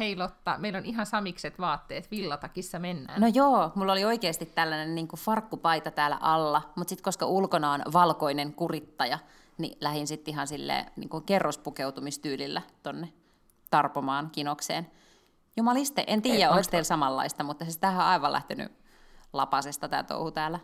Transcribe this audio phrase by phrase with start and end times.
[0.00, 3.20] Hei Lotta, meillä on ihan samikset vaatteet, villatakissa mennään.
[3.20, 7.72] No joo, mulla oli oikeasti tällainen niin kuin farkkupaita täällä alla, mutta sitten koska ulkona
[7.72, 9.18] on valkoinen kurittaja,
[9.58, 13.12] niin lähdin sitten ihan silleen niin kuin kerrospukeutumistyylillä tonne
[13.70, 14.90] tarpomaan kinokseen.
[15.56, 18.72] Jumaliste, en tiedä, onks- teillä samanlaista, mutta siis tähän on aivan lähtenyt
[19.32, 20.58] lapasesta tämä touhu täällä.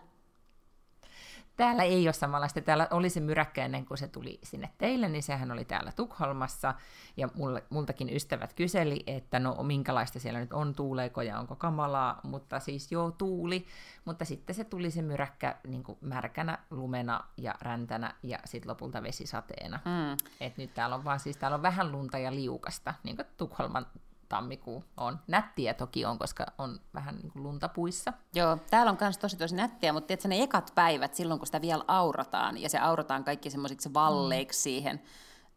[1.56, 2.60] Täällä ei ole samanlaista.
[2.60, 6.74] Täällä oli se myräkkä ennen kuin se tuli sinne teille, niin sehän oli täällä Tukholmassa.
[7.16, 12.20] Ja mulle, multakin ystävät kyseli, että no minkälaista siellä nyt on, tuuleeko ja onko kamalaa.
[12.22, 13.66] Mutta siis joo, tuuli.
[14.04, 19.02] Mutta sitten se tuli se myräkkä niin kuin märkänä, lumena ja räntänä ja sitten lopulta
[19.02, 19.80] vesisateena.
[19.84, 20.16] Mm.
[20.40, 23.86] Et nyt täällä on vaan siis täällä on vähän lunta ja liukasta, niin kuin Tukholman
[24.28, 25.18] tammikuu on.
[25.26, 28.12] Nättiä toki on, koska on vähän niin kuin lunta puissa.
[28.34, 31.60] Joo, täällä on myös tosi tosi nättiä, mutta tiedätkö, ne ekat päivät, silloin kun sitä
[31.60, 35.00] vielä aurataan, ja se aurataan kaikki semmoisiksi valleiksi siihen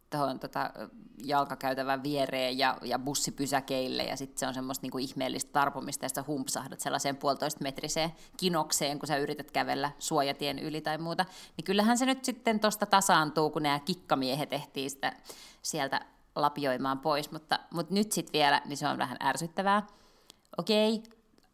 [0.10, 0.72] tuohon tota,
[1.24, 6.24] jalkakäytävän viereen ja, ja bussipysäkeille, ja sitten se on semmoista niinku ihmeellistä tarpomista, ja sä
[6.28, 11.26] humpsahdat sellaiseen puolitoista metriseen kinokseen, kun sä yrität kävellä suojatien yli tai muuta,
[11.58, 15.14] niin kyllähän se nyt sitten tuosta tasaantuu, kun nämä kikkamiehet ehtii sitä
[15.62, 16.06] sieltä
[16.42, 19.88] lapioimaan pois, mutta, mutta nyt sitten vielä, niin se on vähän ärsyttävää.
[20.58, 21.04] Okei,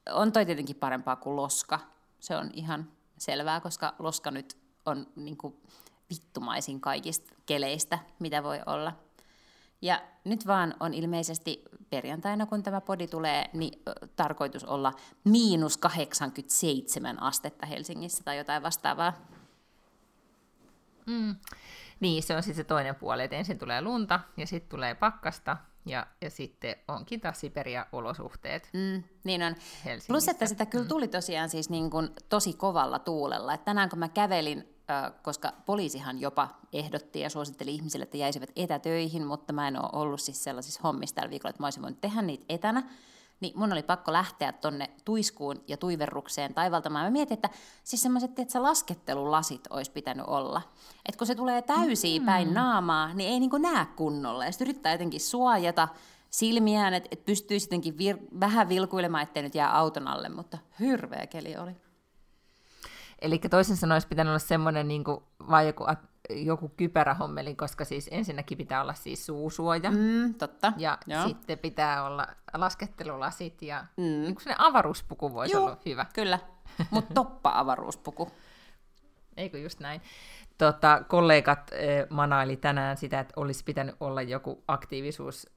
[0.10, 1.80] on toi tietenkin parempaa kuin loska.
[2.20, 5.56] Se on ihan selvää, koska loska nyt on niin kuin
[6.10, 8.94] vittumaisin kaikista keleistä, mitä voi olla.
[9.82, 13.82] Ja nyt vaan on ilmeisesti perjantaina, kun tämä podi tulee, niin
[14.16, 14.94] tarkoitus olla
[15.24, 19.14] miinus 87 astetta Helsingissä tai jotain vastaavaa.
[21.06, 21.36] Mm.
[22.00, 25.58] Niin, se on sitten se toinen puoli, että ensin tulee lunta ja sitten tulee pakkasta
[25.86, 29.56] ja, ja sitten onkin taas Siberia-olosuhteet Mm, niin on.
[29.86, 30.08] Helsingissä.
[30.08, 33.54] Plus, että sitä kyllä tuli tosiaan siis niin kuin tosi kovalla tuulella.
[33.54, 38.50] Et tänään kun mä kävelin, äh, koska poliisihan jopa ehdotti ja suositteli ihmisille, että jäisivät
[38.56, 42.02] etätöihin, mutta mä en ole ollut siis sellaisissa hommissa tällä viikolla, että mä olisin voinut
[42.02, 42.90] tehdä niitä etänä,
[43.40, 47.06] niin mun oli pakko lähteä tonne tuiskuun ja tuiverrukseen taivaltamaan.
[47.06, 47.50] Mä mietin, että
[47.84, 50.62] siis semmoiset, että laskettelulasit olisi pitänyt olla.
[51.06, 52.26] Että kun se tulee täysiin Mm.
[52.26, 54.46] päin naamaa, niin ei niinku näe kunnolla.
[54.46, 55.88] Ja sitten yrittää jotenkin suojata
[56.30, 61.28] silmiään, että et pystyy jotenkin vir- vähän vilkuilemaan, ettei nyt jää auton alle, mutta hirveä
[61.28, 61.72] keli oli.
[63.22, 65.18] Eli toisin sanoen olisi pitänyt olla semmoinen niin kuin,
[65.50, 65.84] vai joku,
[66.30, 70.34] joku kypärähommeli, koska siis ensinnäkin pitää olla siis suusuoja, mm.
[70.34, 70.74] Totta.
[70.78, 71.28] ja Joo.
[71.28, 74.04] sitten pitää olla laskettelulasit, ja Mm.
[74.40, 76.06] sellainen avaruuspuku voisi Juu, olla hyvä.
[76.14, 76.40] Kyllä,
[76.92, 78.32] mutta toppa-avaruuspuku.
[79.38, 80.02] Eikö just näin?
[80.58, 85.48] Tota, kollegat eh, manaili tänään sitä, että olisi pitänyt olla joku aktiivisuus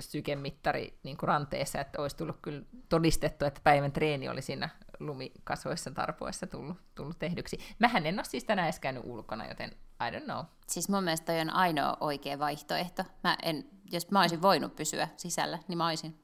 [0.00, 4.68] sykemittari niin kuin ranteessa, että olisi tullut kyllä todistettu, että päivän treeni oli siinä
[5.00, 7.58] lumikasoissa tarpoessa tullut, tullut tehdyksi.
[7.78, 10.44] Mähän en ole siis tänään edes käynyt ulkona, joten I don't know.
[10.66, 13.04] Siis mun mielestä toi on ainoa oikea vaihtoehto.
[13.24, 16.22] Mä en, jos mä olisin voinut pysyä sisällä, niin mä olisin.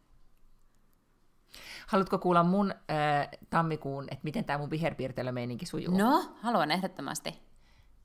[1.87, 5.99] Haluatko kuulla mun äh, tammikuun, että miten tämä mun viherpiirtelömeininki sujuu?
[5.99, 7.43] No, haluan ehdottomasti.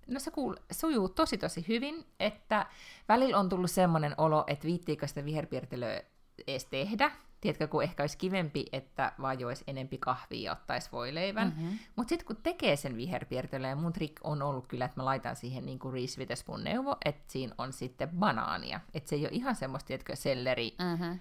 [0.08, 2.66] No se kuul- sujuu tosi tosi hyvin, että
[3.10, 6.02] välillä on tullut semmoinen olo, että viittiikö sitä viherpiirtelöä
[6.48, 7.12] edes tehdä.
[7.42, 11.48] Tiedätkö, kun ehkä olisi kivempi, että vaan joisi enempi kahvia ja ottaisi voileivän.
[11.48, 11.80] Mm-hmm.
[11.96, 15.36] Mutta sitten kun tekee sen viherpiirtelön, ja mun trick on ollut kyllä, että mä laitan
[15.36, 18.80] siihen niin kuin Reese Witherspoon neuvo, että siinä on sitten banaania.
[18.94, 21.20] Että se ei ole ihan semmoista, tiedätkö, selleri, Mm-hmm.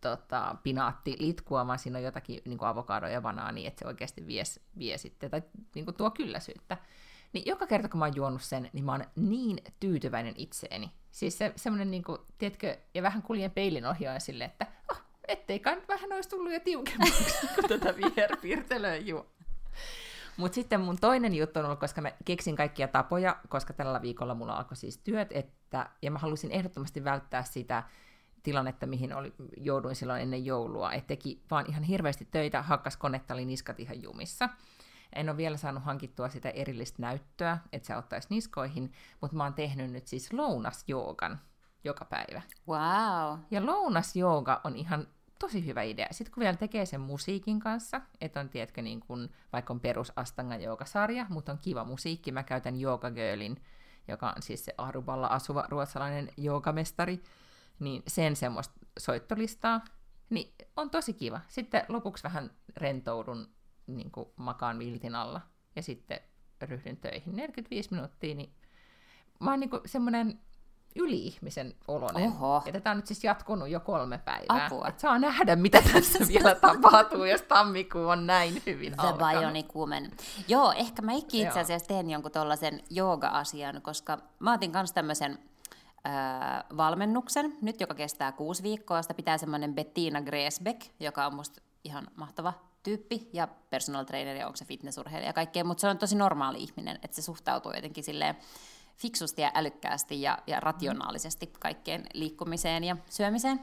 [0.00, 4.26] tota, pinaatti litkua, vaan siinä on jotakin niin kuin avokadoa ja banaania, että se oikeasti
[4.26, 4.42] vie,
[4.78, 5.42] vie sitten, tai
[5.74, 6.76] niin kuin tuo kylläisyyttä.
[7.32, 10.90] Niin joka kerta, kun mä oon juonut sen, niin mä oon niin tyytyväinen itseeni.
[11.10, 15.62] Siis se, semmoinen, niin kuin, tiedätkö, ja vähän kuljen peilin ohjaaja sille, että oh, ettei
[15.66, 19.26] nyt vähän olisi tullut jo tiukemmaksi, kun tätä viherpiirtelöä juo.
[20.36, 24.34] Mutta sitten mun toinen juttu on ollut, koska mä keksin kaikkia tapoja, koska tällä viikolla
[24.34, 27.82] mulla alkoi siis työt, että, ja mä halusin ehdottomasti välttää sitä
[28.42, 33.34] tilannetta, mihin oli, jouduin silloin ennen joulua, että teki vaan ihan hirveästi töitä, hakkas konetta,
[33.34, 34.48] oli niskat ihan jumissa.
[35.12, 39.54] En ole vielä saanut hankittua sitä erillistä näyttöä, että se ottaisi niskoihin, mutta mä oon
[39.54, 41.40] tehnyt nyt siis lounasjoogan
[41.84, 42.42] joka päivä.
[42.68, 43.38] Wow.
[43.50, 45.06] Ja lounasjooga on ihan
[45.38, 46.08] tosi hyvä idea.
[46.10, 50.12] Sitten kun vielä tekee sen musiikin kanssa, että on, tiedätkö, niin kun, vaikka on perus
[50.16, 52.32] Astanga sarja mutta on kiva musiikki.
[52.32, 53.62] Mä käytän Yoga Girlin,
[54.08, 57.22] joka on siis se Aruballa asuva ruotsalainen joogamestari.
[57.80, 59.84] niin sen semmoista soittolistaa,
[60.30, 61.40] niin on tosi kiva.
[61.48, 63.48] Sitten lopuksi vähän rentoudun,
[63.88, 65.40] niin kuin makaan viltin alla,
[65.76, 66.20] ja sitten
[66.62, 67.36] ryhdyn töihin.
[67.36, 68.52] 45 minuuttia, niin
[69.40, 70.40] mä oon niin semmoinen
[70.96, 72.28] yli-ihmisen olonen.
[72.28, 72.62] Oho.
[72.66, 74.66] Ja tätä on nyt siis jatkunut jo kolme päivää.
[74.66, 74.88] Apua.
[74.88, 79.40] Et saa nähdä, mitä tässä vielä tapahtuu, jos tammikuu on näin hyvin The alkanut.
[79.40, 80.10] Bionic Woman.
[80.48, 81.58] Joo, ehkä mä itse Joo.
[81.58, 85.38] asiassa teen jonkun tollasen jooga-asian, koska mä otin kanssa tämmöisen
[86.06, 86.12] äh,
[86.76, 89.02] valmennuksen, nyt joka kestää kuusi viikkoa.
[89.02, 92.52] Sitä pitää semmoinen Bettina Gresbeck, joka on musta ihan mahtava
[92.82, 96.62] tyyppi, ja personal trainer, ja onko se fitnessurheilija ja kaikkea, mutta se on tosi normaali
[96.62, 98.36] ihminen, että se suhtautuu jotenkin silleen
[98.96, 103.60] fiksusti ja älykkäästi ja, ja rationaalisesti kaikkeen liikkumiseen ja syömiseen.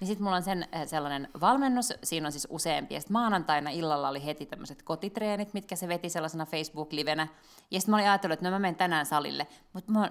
[0.00, 2.94] Niin sitten mulla on sen äh, sellainen valmennus, siinä on siis useampi.
[2.94, 7.28] Ja sitten maanantaina illalla oli heti tämmöiset kotitreenit, mitkä se veti sellaisena Facebook-livenä.
[7.70, 9.46] Ja sitten mä olin ajatellut, että no mä menen tänään salille.
[9.72, 10.10] Mutta mä oon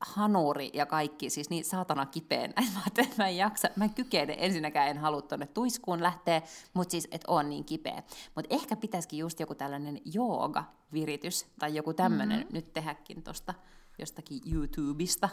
[0.00, 2.54] hanuri ja kaikki, siis niin saatana kipeänä.
[2.86, 6.42] että Mä mä en jaksa, mä en kykene, ensinnäkään en halua tuonne tuiskuun lähteä,
[6.74, 8.02] mutta siis, että on niin kipeä.
[8.34, 12.54] Mutta ehkä pitäisikin just joku tällainen jooga-viritys tai joku tämmöinen mm-hmm.
[12.54, 13.54] nyt tehdäkin tuosta
[13.98, 15.28] jostakin YouTubesta.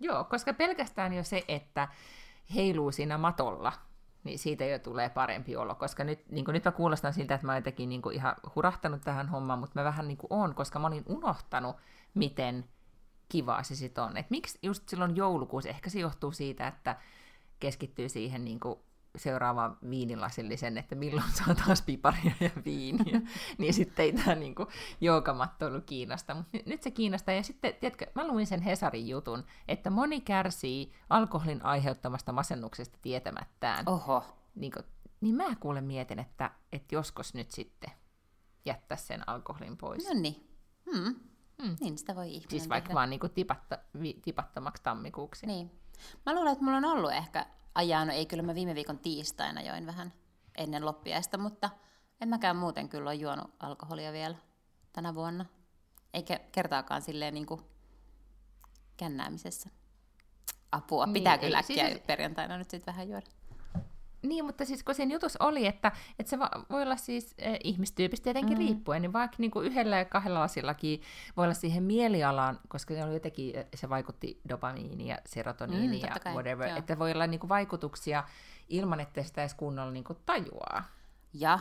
[0.00, 1.88] Joo, koska pelkästään jo se, että
[2.54, 3.72] heiluu siinä matolla,
[4.24, 7.52] niin siitä jo tulee parempi olo, koska nyt, niin nyt mä kuulostan siltä, että mä
[7.52, 10.86] oon jotenkin niin ihan hurahtanut tähän hommaan, mutta mä vähän niin kuin on, koska mä
[10.86, 11.76] olin unohtanut,
[12.14, 12.64] miten
[13.32, 14.16] kivaa se sitten on.
[14.16, 16.96] Et miksi just silloin joulukuussa, ehkä se johtuu siitä, että
[17.60, 18.78] keskittyy siihen niin kuin
[19.16, 23.20] seuraavaan viinilasillisen, että milloin saa taas piparia ja viiniä,
[23.58, 24.54] niin sitten ei tämä niin
[25.00, 26.34] joogamattoilu kiinnosta.
[26.34, 27.34] Mutta nyt se kiinnostaa.
[27.34, 33.88] Ja sitten, tiedätkö, mä luin sen Hesarin jutun, että moni kärsii alkoholin aiheuttamasta masennuksesta tietämättään.
[33.88, 34.24] Oho.
[34.54, 34.84] Niin, kuin,
[35.20, 37.90] niin mä kuulen mietin, että, että joskus nyt sitten
[38.64, 40.08] jättää sen alkoholin pois.
[40.08, 40.48] No niin.
[40.92, 41.14] Hmm.
[41.62, 41.76] Hmm.
[41.80, 42.94] Niin sitä voi ihminen Siis vaikka tehdä.
[42.94, 45.46] vaan niin kuin tipatta, vi, tipattomaksi tammikuuksi.
[45.46, 45.70] Niin.
[46.26, 49.60] Mä luulen, että mulla on ollut ehkä ajaa, no ei kyllä mä viime viikon tiistaina
[49.62, 50.12] join vähän
[50.58, 51.70] ennen loppiaista, mutta
[52.20, 54.36] en mäkään muuten kyllä ole juonut alkoholia vielä
[54.92, 55.44] tänä vuonna.
[56.14, 57.60] Eikä kertaakaan silleen niin kuin
[58.96, 59.70] kännäämisessä.
[60.72, 63.26] Apua, Niin, pitää kyllä äkkiä siis- perjantaina nyt sitten vähän juoda.
[64.22, 67.58] Niin, mutta siis kun siinä jutussa oli, että, että se va- voi olla siis eh,
[67.64, 68.58] ihmistyypistä tietenkin mm.
[68.58, 71.00] riippuen, niin vaikka niin kuin yhdellä ja kahdella lasillakin
[71.36, 76.08] voi olla siihen mielialaan, koska se oli jotenkin, eh, se vaikutti dopamiiniin ja serotoniiniin Mm,
[76.08, 76.78] ja kai, whatever, joo.
[76.78, 78.24] että voi olla niin kuin vaikutuksia
[78.68, 80.84] ilman, että sitä edes kunnolla niin kuin tajuaa.
[81.32, 81.58] Ja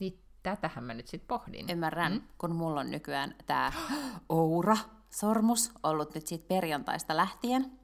[0.00, 1.70] Niin tätähän mä nyt sitten pohdin.
[1.70, 2.22] ymmärrän, mm.
[2.38, 3.72] kun mulla on nykyään tämä
[4.28, 7.78] Oura-sormus ollut nyt siitä perjantaista lähtien.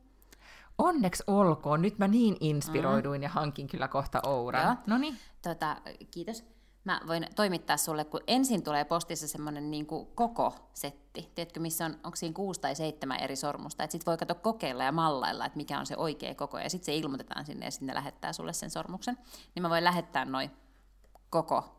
[0.78, 3.22] Onneksi olkoon, nyt mä niin inspiroiduin mm.
[3.22, 4.64] ja hankin kyllä kohta Ouran.
[4.64, 4.76] Joo.
[4.86, 5.18] No niin.
[5.42, 5.76] Tota,
[6.10, 6.44] kiitos.
[6.84, 11.32] Mä voin toimittaa sulle, kun ensin tulee postissa semmoinen niin koko setti.
[11.34, 13.84] Tiedätkö, missä on, onko siinä kuusi tai seitsemän eri sormusta.
[13.84, 16.58] Että sit voi kato kokeilla ja mallailla, että mikä on se oikea koko.
[16.58, 19.18] Ja sitten se ilmoitetaan sinne ja sitten ne lähettää sulle sen sormuksen.
[19.54, 20.50] Niin mä voin lähettää noin
[21.30, 21.77] koko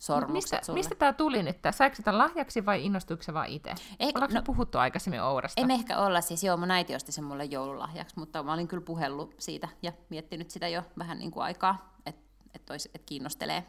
[0.00, 0.78] sormukset Mistä, sulle.
[0.78, 1.62] mistä tämä tuli nyt?
[1.62, 1.72] Tää?
[1.72, 3.74] Saiko sitä lahjaksi vai innostuiko se vaan itse?
[4.00, 5.60] Eikö- Ollaanko no- puhuttu aikaisemmin Ourasta?
[5.60, 8.68] Ei me ehkä olla, siis joo, mun äiti osti sen mulle joululahjaksi, mutta mä olin
[8.68, 12.22] kyllä puhellut siitä ja miettinyt sitä jo vähän niin kuin aikaa, että
[12.54, 12.62] et,
[12.94, 13.64] et kiinnostelee.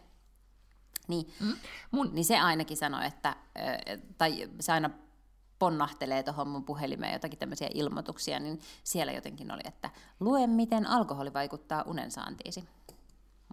[1.08, 1.54] Niin, Mm.
[1.92, 3.36] Mun, niin se ainakin sanoi, että,
[4.18, 4.90] tai se aina
[5.60, 11.34] ponnahtelee tuohon mun puhelimeen jotakin tämmöisiä ilmoituksia, niin siellä jotenkin oli, että lue miten alkoholi
[11.34, 12.64] vaikuttaa unensaantiisi.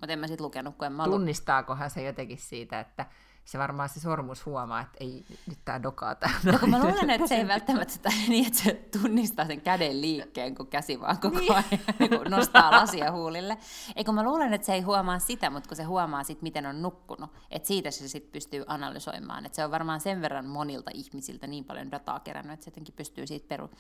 [0.00, 3.06] Mutta en mä sit lukenut, kun en mä tunnistaakohan se jotenkin siitä, että
[3.44, 6.38] se varmaan se sormus huomaa, että ei nyt tää dokaa täällä.
[6.52, 10.00] No kun mä luulen, että se ei välttämättä sitä niin, että se tunnistaa sen käden
[10.00, 11.52] liikkeen, kun käsi vaan koko Niin.
[11.52, 11.64] ajan
[11.98, 13.58] niin nostaa lasia huulille.
[13.96, 16.66] Ei kun mä luulen, että se ei huomaa sitä, mutta kun se huomaa sit, miten
[16.66, 19.46] on nukkunut, että siitä se sitten pystyy analysoimaan.
[19.46, 22.94] Että se on varmaan sen verran monilta ihmisiltä niin paljon dataa kerännyt, että se jotenkin
[22.94, 23.70] pystyy siitä peru,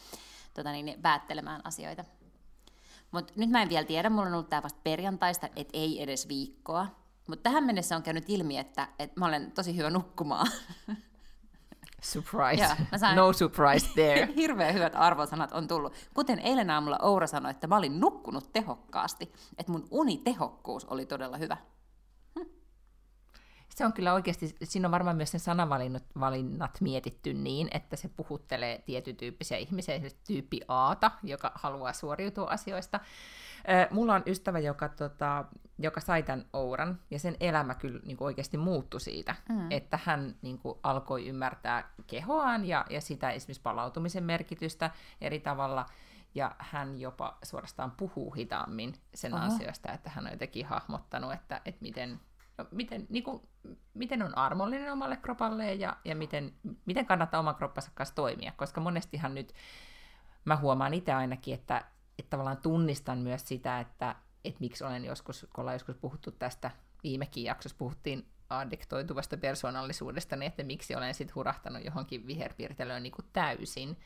[0.54, 2.04] tota niin, päättelemään asioita.
[3.10, 6.28] Mutta nyt mä en vielä tiedä, mulla on ollut tää vasta perjantaista, että ei edes
[6.28, 6.86] viikkoa.
[7.28, 10.46] Mutta tähän mennessä on käynyt ilmi, että, että mä olen tosi hyvä nukkumaan.
[12.02, 12.62] Surprise.
[12.64, 14.28] Joo, mä sain- No surprise there.
[14.36, 15.92] Hirveän hyvät arvosanat on tullut.
[16.14, 19.32] Kuten eilen aamulla Oura sanoi, että mä olin nukkunut tehokkaasti.
[19.58, 21.56] Että mun unitehokkuus oli todella hyvä.
[23.68, 28.08] Se on kyllä oikeasti, siinä on varmaan myös sen sanavalinnat valinnat mietitty niin, että se
[28.16, 33.00] puhuttelee tietyn tyyppisiä ihmisiä, esimerkiksi tyyppi Aata, joka haluaa suoriutua asioista.
[33.90, 35.44] Mulla on ystävä, joka, tota,
[35.78, 39.70] joka sai tämän Ouran, ja sen elämä kyllä niin kuin oikeasti muuttui siitä, mm.
[39.70, 45.86] että hän niin kuin, alkoi ymmärtää kehoaan ja, ja sitä esimerkiksi palautumisen merkitystä eri tavalla,
[46.34, 49.42] ja hän jopa suorastaan puhuu hitaammin sen Oho.
[49.42, 52.20] ansiosta, että hän on jotenkin hahmottanut, että, että miten,
[52.70, 53.42] miten, niin kuin,
[53.94, 56.52] miten on armollinen omalle kropalleen ja, ja miten,
[56.86, 59.52] miten kannattaa oman kroppansa kanssa toimia, koska monestihan nyt
[60.44, 61.84] mä huomaan itse ainakin, että
[62.18, 66.70] että tavallaan tunnistan myös sitä, että, että miksi olen joskus, kun ollaan joskus puhuttu tästä,
[67.02, 73.26] viimekin jaksossa puhuttiin addiktoituvasta persoonallisuudesta, niin että miksi olen sitten hurahtanut johonkin viherpiirtelöön niin kuin
[73.32, 73.96] täysin,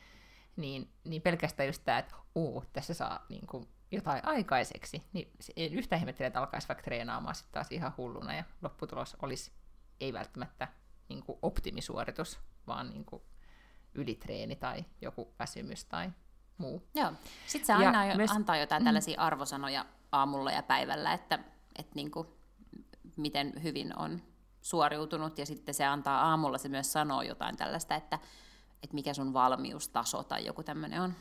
[0.55, 5.73] niin, niin pelkästään just tämä, että uu, tässä saa niin kuin jotain aikaiseksi, niin en
[5.73, 9.51] yhtä ihmettele, että alkaisi vaikka treenaamaan sitten taas ihan hulluna, ja lopputulos olisi
[9.99, 10.67] ei välttämättä
[11.09, 13.21] niin kuin optimisuoritus, vaan niin kuin
[13.95, 16.11] ylitreeni tai joku väsymys tai
[16.57, 16.87] muu.
[16.95, 17.13] Joo.
[17.47, 18.31] Sitten se aina jo, myös...
[18.31, 18.85] antaa jotain mm.
[18.85, 21.39] tällaisia arvosanoja aamulla ja päivällä, että,
[21.79, 22.27] että niin kuin,
[23.15, 24.21] miten hyvin on
[24.61, 28.19] suoriutunut, ja sitten se antaa aamulla, se myös sanoo jotain tällaista, että,
[28.83, 31.13] että mikä sun valmiustaso tai joku tämmöinen on.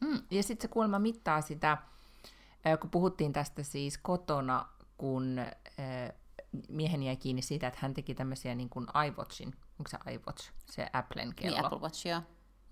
[0.00, 1.78] Mm, ja sitten se kuulemma mittaa sitä,
[2.80, 5.40] kun puhuttiin tästä siis kotona, kun
[6.68, 10.86] miehen jäi kiinni siitä, että hän teki tämmöisiä niin kuin iWatchin, onko se iWatch, se
[10.92, 11.56] Applen kello?
[11.56, 12.22] Niin, Apple Watch, joo.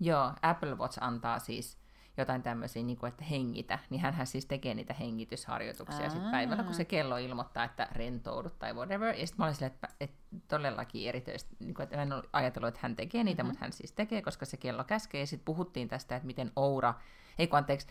[0.00, 1.78] Joo, Apple Watch antaa siis
[2.22, 6.74] jotain tämmöisiä, niin kuin, että hengitä, niin hän siis tekee niitä hengitysharjoituksia sitten päivällä, kun
[6.74, 9.14] se kello ilmoittaa, että rentoudut tai whatever.
[9.14, 10.16] Ja sitten mä olin silleen, että, että
[10.48, 13.50] todellakin erityisesti, niin kuin, että mä en ole ajatellut, että hän tekee niitä, mm-hmm.
[13.50, 15.20] mutta hän siis tekee, koska se kello käskee.
[15.20, 16.94] Ja sitten puhuttiin tästä, että miten Oura,
[17.38, 17.86] ei kun anteeksi,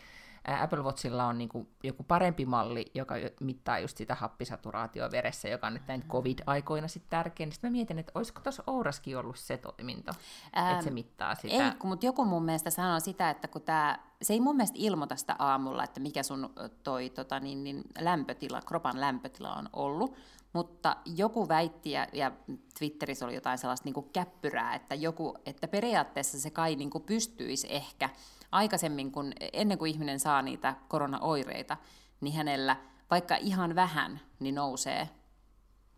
[0.60, 5.66] Apple Watchilla on niin kuin joku parempi malli, joka mittaa just sitä happisaturaatioa veressä, joka
[5.66, 7.46] on nyt näin covid-aikoina sitten tärkeä.
[7.46, 10.12] Niin sitten mä mietin, että olisiko tuossa Ouraskin ollut se toiminto,
[10.58, 11.54] ähm, että se mittaa sitä.
[11.64, 15.16] Ei, mutta joku mun mielestä sanoo sitä, että kun tämä, se ei mun mielestä ilmoita
[15.16, 16.50] sitä aamulla, että mikä sun
[16.82, 20.16] toi tota, niin, niin, lämpötila, kropan lämpötila on ollut,
[20.52, 22.32] mutta joku väitti, ja, ja
[22.78, 27.04] Twitterissä oli jotain sellaista niin kuin käppyrää, että, joku, että periaatteessa se kai niin kuin
[27.04, 28.10] pystyisi ehkä
[28.52, 31.76] aikaisemmin, kun, ennen kuin ihminen saa niitä koronaoireita,
[32.20, 32.76] niin hänellä
[33.10, 35.08] vaikka ihan vähän, niin nousee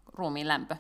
[0.07, 0.77] ruumiin lämpö.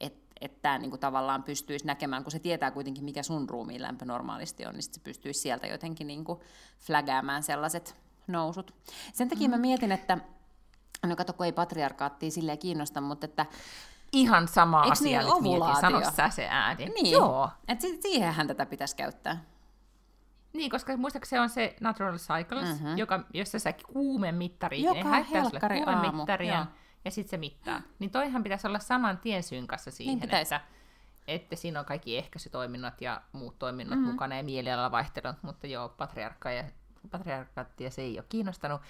[0.00, 4.04] Että et tämä niinku tavallaan pystyisi näkemään, kun se tietää kuitenkin, mikä sun ruumiin lämpö
[4.04, 6.42] normaalisti on, niin se pystyisi sieltä jotenkin niinku
[6.78, 7.96] flägäämään sellaiset
[8.26, 8.74] nousut.
[9.12, 9.50] Sen takia mm.
[9.50, 10.18] mä mietin, että
[11.06, 13.46] No kato, kun ei patriarkaattia silleen kiinnosta, mutta että...
[14.12, 16.86] Ihan sama asia niin, nyt mietin, sano sä se ääni.
[16.86, 17.50] Niin, Joo.
[17.68, 19.44] Et siihenhän tätä pitäisi käyttää.
[20.56, 22.96] Niin, koska muistaakseni se on se Natural Cycles, mm-hmm.
[22.96, 26.66] joka, jossa sä kuumemittari, Joka ne helkkari kuumemittari ja,
[27.04, 27.80] ja sitten se mittaa.
[27.98, 30.60] Niin toihan pitäisi olla saman tien synkassa siihen, niin että,
[31.28, 34.12] että siinä on kaikki ehkäisytoiminnot ja muut toiminnot mm-hmm.
[34.12, 36.64] mukana ja mielialalla vaihtelut, mutta joo, patriarkka ja
[37.10, 38.80] patriarkaattia se ei ole kiinnostanut.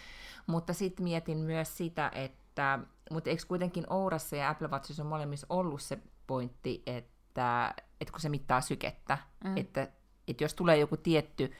[0.46, 2.78] Mutta sitten mietin myös sitä, että
[3.10, 8.20] mutta eikö kuitenkin Ourassa ja Apple Watchissa on molemmissa ollut se pointti, että, että kun
[8.20, 9.56] se mittaa sykettä, mm.
[9.56, 9.88] että,
[10.28, 11.52] että jos tulee joku tietty,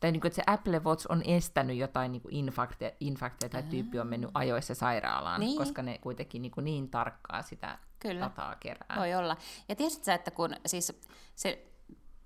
[0.00, 4.00] tai niin kuin, että se Apple Watch on estänyt jotain niin infakteja, infakteja tai tyyppi
[4.00, 5.58] on mennyt ajoissa sairaalaan, niin.
[5.58, 8.20] koska ne kuitenkin niin, kuin niin tarkkaa sitä Kyllä.
[8.20, 8.96] dataa kerää.
[8.98, 9.36] Voi olla.
[9.68, 10.92] Ja tiesitkö että kun siis
[11.34, 11.66] se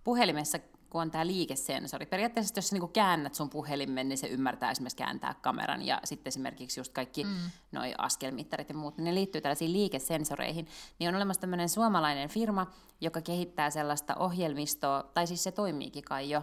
[0.05, 0.59] puhelimessa
[0.91, 2.07] kun on tämä liikesensori.
[2.07, 6.29] Periaatteessa jos sä niin käännät sun puhelimen, niin se ymmärtää esimerkiksi kääntää kameran ja sitten
[6.29, 7.31] esimerkiksi just kaikki mm.
[7.73, 10.69] noi askelmittarit ja muut, niin ne liittyy tällaisiin liikesensoreihin.
[10.99, 12.67] Niin on olemassa tämmöinen suomalainen firma,
[13.01, 16.43] joka kehittää sellaista ohjelmistoa, tai siis se toimiikin kai jo,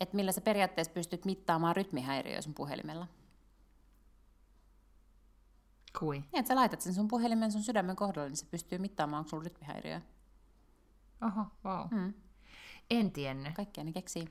[0.00, 3.06] että millä sä periaatteessa pystyt mittaamaan rytmihäiriöä sun puhelimella.
[5.98, 6.18] Kui?
[6.18, 9.28] Niin, että sä laitat sen sun puhelimen sun sydämen kohdalle, niin se pystyy mittaamaan, onko
[9.28, 10.00] sulla rytmihäiriöä.
[11.22, 11.86] Oho, wow.
[11.90, 12.14] Mm.
[12.90, 13.54] En tiennyt.
[13.54, 14.28] Kaikkea ne keksii.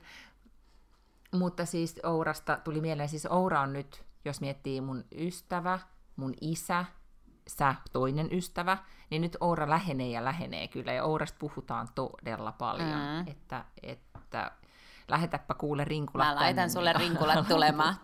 [1.32, 5.78] Mutta siis Ourasta tuli mieleen, siis Oura on nyt, jos miettii mun ystävä,
[6.16, 6.84] mun isä,
[7.48, 8.78] sä toinen ystävä,
[9.10, 13.26] niin nyt Oura lähenee ja lähenee kyllä, ja Ourasta puhutaan todella paljon, mm.
[13.26, 14.50] että, että
[15.08, 17.96] lähetäpä kuule rinkulat Mä laitan tänne, sulle rinkulat tulemaan.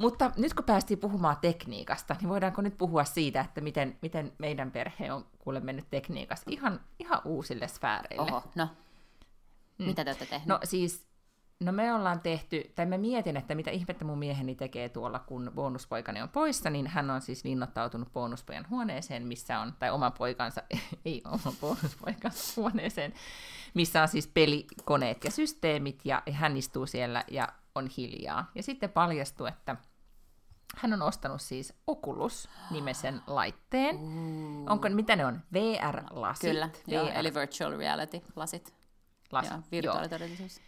[0.00, 4.70] Mutta nyt kun päästiin puhumaan tekniikasta, niin voidaanko nyt puhua siitä, että miten, miten meidän
[4.70, 8.32] perhe on kuule mennyt tekniikassa ihan, ihan uusille sfääreille.
[8.32, 8.68] Oho, no.
[9.78, 9.86] Hmm.
[9.86, 10.46] Mitä te olette tehneet?
[10.46, 11.06] No siis,
[11.60, 15.52] no me ollaan tehty, tai mä mietin, että mitä ihmettä mun mieheni tekee tuolla, kun
[15.54, 20.62] bonuspoikani on poissa, niin hän on siis linnoittautunut bonuspojan huoneeseen, missä on, tai oman poikansa,
[21.04, 23.14] ei oman bonuspoikansa huoneeseen,
[23.74, 28.50] missä on siis pelikoneet ja systeemit, ja hän istuu siellä ja on hiljaa.
[28.54, 29.76] Ja sitten paljastui, että
[30.76, 33.96] hän on ostanut siis Oculus-nimisen laitteen.
[33.96, 34.72] Uh.
[34.72, 35.40] Onko, mitä ne on?
[35.52, 36.50] VR-lasit?
[36.50, 36.94] Kyllä, VR.
[36.94, 38.74] Joo, eli virtual reality-lasit.
[39.32, 40.60] Lasit, ja virtuaalitodellisuus.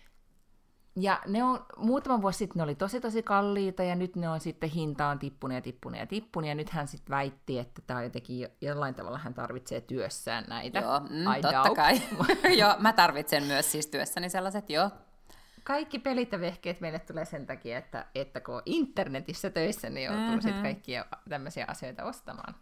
[0.97, 4.41] Ja ne on, muutama vuosi sitten ne oli tosi tosi kalliita ja nyt ne on
[4.41, 8.49] sitten hintaan tippunut ja tippunut ja tippunut ja nyt hän sitten väitti, että tämä jotenkin
[8.61, 10.79] jollain tavalla hän tarvitsee työssään näitä.
[10.79, 11.77] Joo, mm, I totta doubt.
[11.77, 12.03] kai.
[12.61, 14.91] joo, mä tarvitsen myös siis työssäni sellaiset, joo
[15.65, 20.25] kaikki pelit ja vehkeet meille tulee sen takia, että, että kun internetissä töissä, niin joutuu
[20.25, 20.41] mm-hmm.
[20.41, 22.55] sitten kaikkia tämmöisiä asioita ostamaan.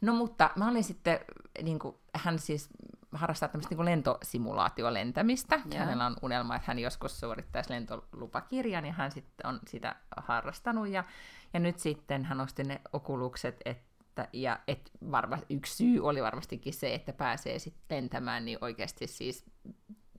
[0.00, 1.20] No mutta mä olin sitten,
[1.62, 2.68] niin kuin, hän siis
[3.12, 5.60] harrastaa tämmöistä niin lentosimulaatiolentämistä.
[5.70, 5.78] Joo.
[5.78, 10.88] Hänellä on unelma, että hän joskus suorittaisi lentolupakirjan, ja hän sitten on sitä harrastanut.
[10.88, 11.04] Ja,
[11.52, 16.72] ja nyt sitten hän osti ne okulukset, että, ja et varma, yksi syy oli varmastikin
[16.72, 19.44] se, että pääsee sitten lentämään, niin oikeasti siis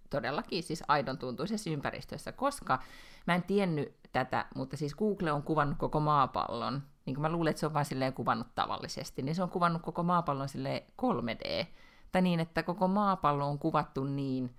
[0.09, 2.79] todellakin siis aidon tuntuisessa ympäristössä, koska
[3.27, 7.51] mä en tiennyt tätä, mutta siis Google on kuvannut koko maapallon, niin kuin mä luulen,
[7.51, 11.65] että se on vain silleen kuvannut tavallisesti, niin se on kuvannut koko maapallon silleen 3D,
[12.11, 14.55] tai niin, että koko maapallo on kuvattu niin,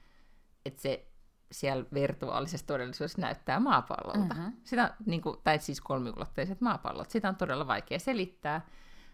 [0.66, 1.06] että se
[1.52, 4.34] siellä virtuaalisessa todellisuudessa näyttää maapallolta.
[4.34, 4.48] Mhm.
[4.64, 8.66] Sitä, niin kuin, tai siis kolmiulotteiset maapallot, sitä on todella vaikea selittää,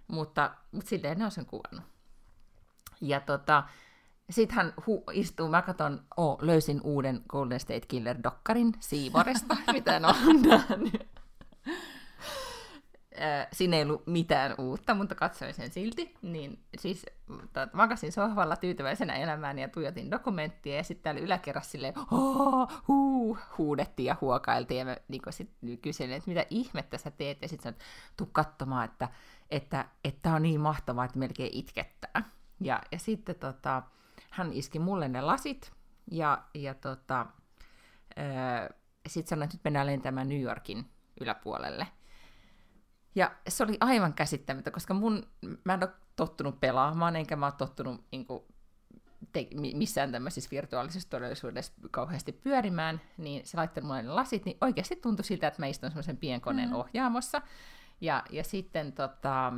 [0.08, 1.84] mutta, mutta silleen ne on sen kuvannut.
[3.00, 3.62] Ja tota,
[4.30, 10.04] sitten hän hu- istuu, mä katson, oh, löysin uuden Golden State Killer-dokkarin Siivoresta, mitä en
[10.04, 10.14] ole
[10.48, 11.08] nähnyt.
[13.20, 16.14] Äh, Siinä ei ollut mitään uutta, mutta katsoin sen silti.
[16.22, 17.06] Niin siis
[17.52, 23.38] tot, makasin sohvalla tyytyväisenä elämään ja tuijotin dokumenttia ja sitten täällä yläkerrassa silleen oh, huu,
[23.58, 25.50] huudettiin ja huokailtiin ja mä niin sit
[25.82, 27.84] kyselin, että mitä ihmettä sä teet ja sitten sanoin, että
[28.16, 29.08] tuu katsomaan, että
[29.50, 32.30] että että on niin mahtavaa, että melkein itkettää.
[32.60, 33.82] Ja, ja sitten tota,
[34.30, 35.72] hän iski mulle ne lasit
[36.10, 37.26] ja, ja tota,
[39.06, 40.90] sitten sanoi, että nyt mennään lentämään New Yorkin
[41.20, 41.86] yläpuolelle.
[43.14, 45.26] Ja se oli aivan käsittämätöntä, koska mun,
[45.64, 48.42] mä en ole tottunut pelaamaan, enkä mä ole tottunut niin kuin,
[49.32, 54.96] te, missään tämmöisessä virtuaalisessa todellisuudessa kauheasti pyörimään, niin se laittoi mulle ne lasit, niin oikeasti
[54.96, 56.74] tuntui siltä, että mä istun semmoisen pienkoneen mm.
[56.74, 57.42] ohjaamossa.
[58.00, 59.52] Ja, ja sitten tota,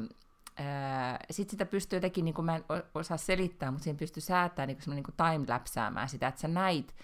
[0.58, 4.68] ää, sit sitä pystyy jotenkin, niin kuin mä en osaa selittää, mutta siihen pystyy säätämään
[4.68, 6.94] niin niin timelapsäämään sitä, että sä näit,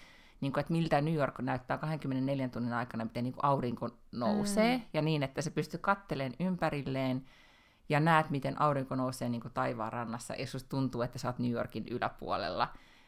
[0.41, 4.77] niin kuin, että miltä New York näyttää 24 tunnin aikana, miten niin kuin aurinko nousee,
[4.77, 4.83] mm.
[4.93, 7.25] ja niin, että se pystyy katteleen ympärilleen,
[7.89, 11.39] ja näet, miten aurinko nousee niin kuin taivaan rannassa, ja susta tuntuu, että sä oot
[11.39, 12.67] New Yorkin yläpuolella.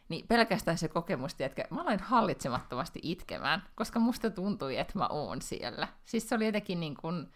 [0.10, 5.41] Niin pelkästään se kokemus, että mä aloin hallitsemattomasti itkemään, koska musta tuntui, että mä oon
[5.41, 5.88] siellä.
[6.06, 7.28] Siis se oli jotenkin niin kuin,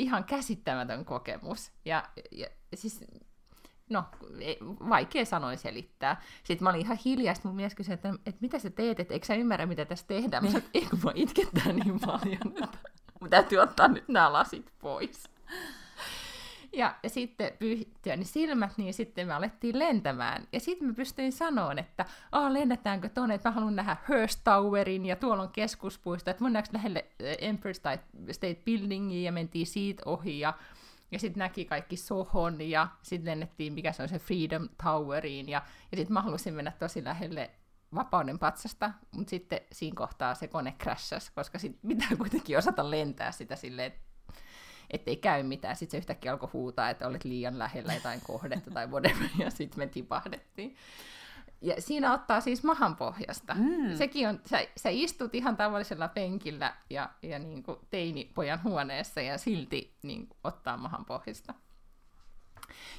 [0.00, 1.72] ihan käsittämätön kokemus.
[1.84, 3.04] Ja, ja siis,
[3.90, 4.04] no,
[4.88, 6.22] vaikea sanoin selittää.
[6.44, 9.26] Sitten mä olin ihan hiljaa, mun mies kysyi, että, että mitä sä teet, että eikö
[9.26, 10.44] sä ymmärrä, mitä tässä tehdään.
[10.44, 12.78] Mä sanoin, että mä itkettää niin paljon, että
[13.20, 15.24] mun täytyy ottaa nyt nämä lasit pois.
[16.72, 20.48] Ja, sitten pyyhittyä ne silmät, niin sitten me alettiin lentämään.
[20.52, 25.06] Ja sitten mä pystyin sanoa, että ah, lennetäänkö tuonne, että mä haluan nähdä Hearst Towerin,
[25.06, 27.04] ja tuolla on keskuspuisto, että mennäänkö lähelle
[27.38, 27.74] Empire
[28.32, 30.54] State Buildingin, ja mentiin siitä ohi, ja,
[31.10, 35.62] ja sitten näki kaikki Sohon, ja sitten lennettiin, mikä se on se Freedom Toweriin, ja,
[35.92, 37.50] ja sitten mä halusin mennä tosi lähelle
[37.94, 43.32] vapauden patsasta, mutta sitten siinä kohtaa se kone crashasi, koska sitten pitää kuitenkin osata lentää
[43.32, 44.09] sitä silleen, että
[44.90, 45.76] ettei käy mitään.
[45.76, 49.78] Sitten se yhtäkkiä alkoi huutaa, että olet liian lähellä jotain kohdetta tai whatever, ja sitten
[49.78, 50.76] me tipahdettiin.
[51.62, 53.54] Ja siinä ottaa siis mahan pohjasta.
[53.54, 53.96] Mm.
[53.96, 59.38] Sekin on, sä, sä istut ihan tavallisella penkillä ja, ja niin kuin teinipojan huoneessa ja
[59.38, 61.54] silti niin kuin, ottaa mahan pohjasta.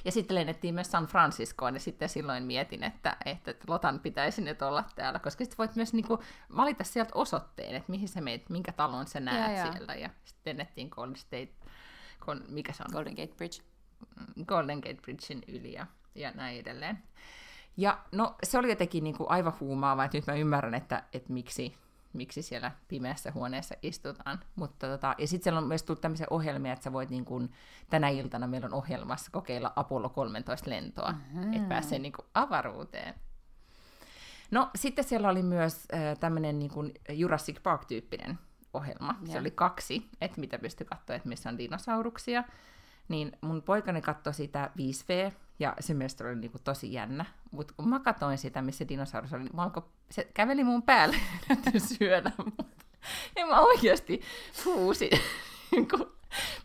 [0.04, 4.62] Ja sitten lennettiin myös San Franciscoon, ja sitten silloin mietin, että, että Lotan pitäisi nyt
[4.62, 6.18] olla täällä, koska sitten voit myös niinku
[6.56, 9.94] valita sieltä osoitteen, että mihin sä meet, minkä talon sä näet ja, siellä.
[9.94, 11.52] Ja sitten lennettiin Golden State
[12.24, 12.92] kon, mikä se on?
[12.92, 13.62] Golden Gate Bridge.
[14.16, 16.98] Mm, Golden Gate Bridgein yli ja, ja näin edelleen.
[17.76, 21.32] Ja no, se oli jotenkin niin kuin aivan huumaava, että nyt mä ymmärrän, että, että
[21.32, 21.74] miksi,
[22.12, 24.40] miksi siellä pimeässä huoneessa istutaan.
[24.56, 27.52] Mutta tota, ja sitten siellä on myös tullut tämmöisiä ohjelmia, että sä voit niin kuin,
[27.90, 31.52] tänä iltana meillä on ohjelmassa kokeilla Apollo 13 lentoa, mm-hmm.
[31.52, 33.14] että pääsee niin kuin avaruuteen.
[34.50, 38.38] No sitten siellä oli myös äh, tämmöinen niin kuin Jurassic Park-tyyppinen
[38.74, 39.18] ohjelma.
[39.24, 42.44] Se oli kaksi, että mitä pystyi katsoa, että missä on dinosauruksia.
[43.08, 47.24] Niin mun poikani katsoi sitä 5V, ja se myös oli niinku tosi jännä.
[47.50, 51.16] Mutta kun mä katsoin sitä, missä dinosaurus oli, niin alko, se käveli mun päälle
[51.48, 52.72] ja syödä mut.
[53.36, 54.20] Ja mä oikeasti
[54.64, 55.10] huusin,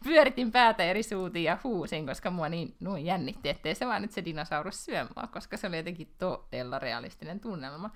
[0.07, 4.11] pyöritin päätä eri suutiin ja huusin, koska mua niin noin jännitti, ettei se vaan nyt
[4.11, 7.89] se dinosaurus syö mua, koska se oli jotenkin todella realistinen tunnelma.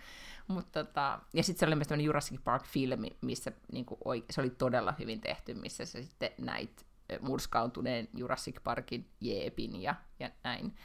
[0.48, 4.94] Mut tota, ja sitten se oli myös tämmöinen Jurassic Park-filmi, missä niinku, se oli todella
[5.00, 6.86] hyvin tehty, missä se sitten näit
[7.20, 10.76] murskautuneen Jurassic Parkin jeepin ja, ja näin.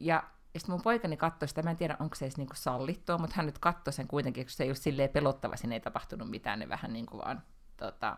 [0.00, 0.22] Ja,
[0.54, 3.36] ja sitten mun poikani katsoi sitä, mä en tiedä onko se edes niinku sallittua, mutta
[3.36, 6.58] hän nyt katsoi sen kuitenkin, koska se ei ole silleen pelottava, siinä ei tapahtunut mitään,
[6.58, 7.42] ne vähän niin kuin vaan
[7.76, 8.16] tota,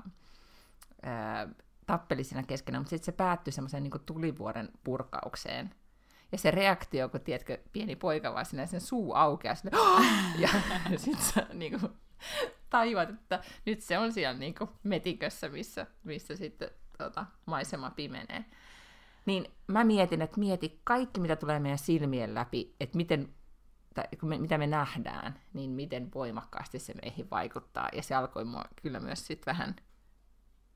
[1.03, 1.49] ää,
[1.91, 5.75] tappeli siinä keskenään, mutta sitten se päättyi semmoiseen niin tulivuoren purkaukseen,
[6.33, 9.79] ja se reaktio, kun tiedätkö, pieni poika vaan sinne sen suu aukeaa, sinne,
[10.39, 10.49] ja,
[10.97, 11.93] sitten sä niin kuin,
[12.71, 18.45] tajuat, että nyt se on siellä niin kuin, metikössä, missä, missä sitten tota, maisema pimenee.
[19.27, 23.35] Niin mä mietin, että mieti kaikki, mitä tulee meidän silmien läpi, että miten
[23.97, 27.89] että kun me, mitä me nähdään, niin miten voimakkaasti se meihin vaikuttaa.
[27.93, 29.77] Ja se alkoi mua kyllä myös sitten vähän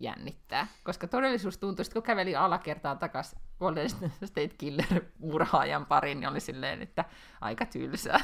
[0.01, 0.67] jännittää.
[0.85, 3.91] Koska todellisuus tuntui, että kun käveli alakertaan takaisin Golden
[4.25, 7.05] State Killer-murhaajan parin, niin oli silleen, että
[7.41, 8.21] aika tylsää.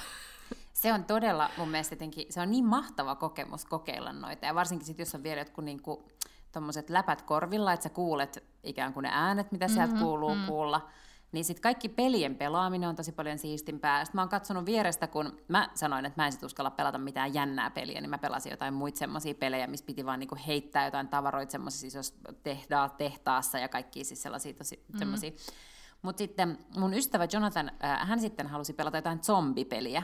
[0.72, 4.46] Se on todella mun mielestä jotenkin, se on niin mahtava kokemus kokeilla noita.
[4.46, 6.08] Ja varsinkin sitten, jos on vielä jotkut niinku,
[6.52, 10.46] tommoset läpät korvilla, että sä kuulet ikään kuin ne äänet, mitä sieltä mm-hmm, kuuluu mm.
[10.46, 10.88] kuulla
[11.32, 14.04] niin sitten kaikki pelien pelaaminen on tosi paljon siistimpää.
[14.04, 17.34] Sitten mä oon katsonut vierestä, kun mä sanoin, että mä en sit uskalla pelata mitään
[17.34, 21.08] jännää peliä, niin mä pelasin jotain muita semmoisia pelejä, missä piti vaan niinku heittää jotain
[21.08, 24.98] tavaroita semmoisia, siis jos tehdaa, tehtaassa ja kaikki siis sellaisia tosi mm-hmm.
[24.98, 25.30] semmoisia.
[26.02, 30.02] Mutta sitten mun ystävä Jonathan, äh, hän sitten halusi pelata jotain zombipeliä.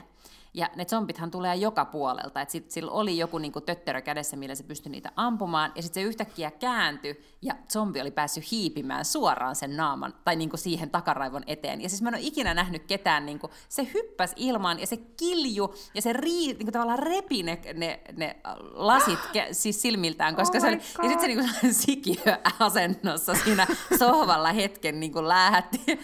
[0.57, 4.63] Ja ne zombithan tulee joka puolelta, että sillä oli joku niinku tötterö kädessä, millä se
[4.63, 9.77] pystyi niitä ampumaan, ja sitten se yhtäkkiä kääntyi, ja zombi oli päässyt hiipimään suoraan sen
[9.77, 11.81] naaman, tai niinku siihen takaraivon eteen.
[11.81, 15.75] Ja siis mä en ole ikinä nähnyt ketään, niinku, se hyppäsi ilmaan, ja se kilju,
[15.95, 18.37] ja se rii, niinku tavallaan repi ne, ne, ne
[18.73, 21.47] lasit ke, siis silmiltään, koska oh se oli, ja sitten se niinku
[21.85, 23.67] sikiöasennossa siinä
[23.99, 25.99] sohvalla hetken niinku lähti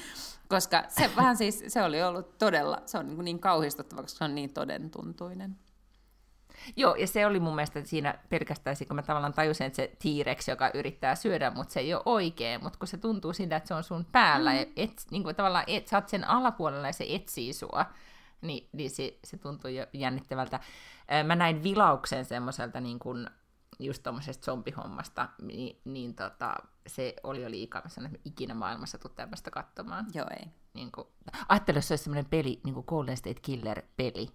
[0.53, 4.25] koska se vähän siis, se oli ollut todella, se on niin, niin kauhistuttava, koska se
[4.25, 5.57] on niin todentuntuinen.
[6.77, 10.49] Joo, ja se oli mun mielestä siinä pelkästään, kun mä tavallaan tajusin, että se T-Rex,
[10.49, 13.75] joka yrittää syödä, mutta se ei ole oikein, mutta kun se tuntuu siltä, että se
[13.75, 14.57] on sun päällä, mm.
[14.57, 17.87] ja et, niin kuin tavallaan et, sä oot sen alapuolella ja se etsii sua,
[18.41, 20.61] niin, niin se, se tuntuu jo jännittävältä.
[21.25, 23.27] Mä näin vilauksen semmoiselta niin kuin
[23.79, 27.83] just tuommoisesta zombihommasta, niin, niin tota, se oli jo liikaa.
[27.85, 30.07] Mä sanoin, että ikinä maailmassa tuu tämmöistä katsomaan.
[30.15, 30.47] Joo, ei.
[30.75, 31.07] Niin kuin,
[31.49, 34.29] ajattelin, jos se olisi semmoinen peli, niin kuin Golden State Killer-peli.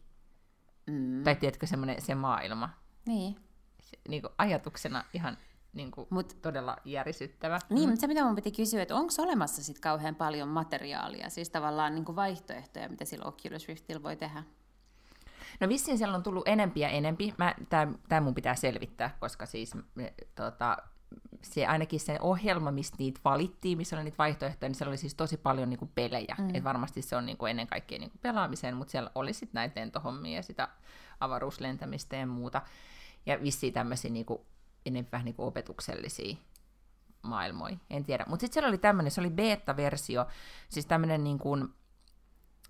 [0.88, 1.24] Mm.
[1.24, 2.70] Tai tiedätkö, semmoinen se maailma.
[3.06, 3.36] Niin.
[3.82, 5.38] Se, niin kuin ajatuksena ihan
[5.74, 7.60] niin kuin, Mut, todella järisyttävä.
[7.70, 7.90] Niin, mm.
[7.90, 11.96] mutta se mitä mun piti kysyä, että onko olemassa sit kauhean paljon materiaalia, siis tavallaan
[11.96, 14.44] niin kuin vaihtoehtoja, mitä sillä Oculus Riftillä voi tehdä?
[15.60, 17.34] No vissiin siellä on tullut enempi ja enempi.
[18.10, 19.74] Tämä mun pitää selvittää, koska siis
[20.36, 20.78] tota,
[21.42, 25.16] se ainakin se ohjelma, mistä niitä valittiin, missä oli niitä vaihtoehtoja, niin siellä oli siis
[25.16, 26.36] tosi paljon niin kuin pelejä.
[26.38, 26.56] Mm.
[26.56, 29.54] Et varmasti se on niin kuin ennen kaikkea niin kuin pelaamiseen, mutta siellä oli sitten
[29.54, 30.68] näitä lentohommia ja sitä
[31.20, 32.62] avaruuslentämistä ja muuta.
[33.26, 34.40] Ja vissiin tämmöisiä niin kuin,
[34.86, 36.38] enemmän vähän niin kuin opetuksellisia
[37.22, 38.26] maailmoja, en tiedä.
[38.28, 40.28] Mutta sitten siellä oli tämmöinen, se oli beta-versio,
[40.70, 41.74] siis tämmöinen niin kuin,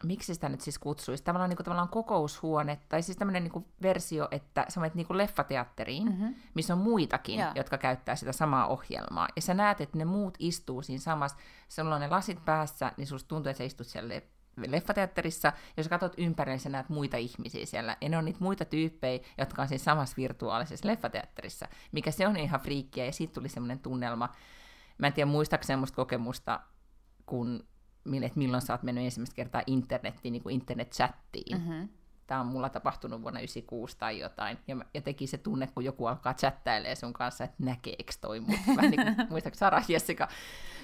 [0.03, 4.27] miksi sitä nyt siis kutsuisi, tavallaan, niin kuin, tavallaan kokoushuone, tai siis tämmöinen niin versio,
[4.31, 6.35] että sä menet niin leffateatteriin, mm-hmm.
[6.53, 7.55] missä on muitakin, yeah.
[7.55, 11.37] jotka käyttää sitä samaa ohjelmaa, ja sä näet, että ne muut istuu siinä samassa,
[11.69, 14.21] sulla on ne lasit päässä, niin susta tuntuu, että sä istut siellä
[14.67, 18.39] leffateatterissa, jos sä katsot ympärille, niin sä näet muita ihmisiä siellä, ja ne on niitä
[18.41, 23.33] muita tyyppejä, jotka on siinä samassa virtuaalisessa leffateatterissa, mikä se on ihan friikkiä, ja siitä
[23.33, 24.29] tuli semmoinen tunnelma,
[24.97, 26.59] mä en tiedä muistaako semmoista kokemusta,
[27.25, 27.67] kun
[28.23, 31.57] että milloin sä oot mennyt ensimmäistä kertaa internettiin, niin kuin internet-chattiin.
[31.57, 31.89] Mm-hmm.
[32.27, 34.57] Tämä on mulla tapahtunut vuonna 96 tai jotain.
[34.67, 38.59] Ja, ja teki se tunne, kun joku alkaa chattailemaan sun kanssa, että näkeekö toi mut.
[38.75, 40.27] Vähän niin kuin, muistaakseni Sarah Jessica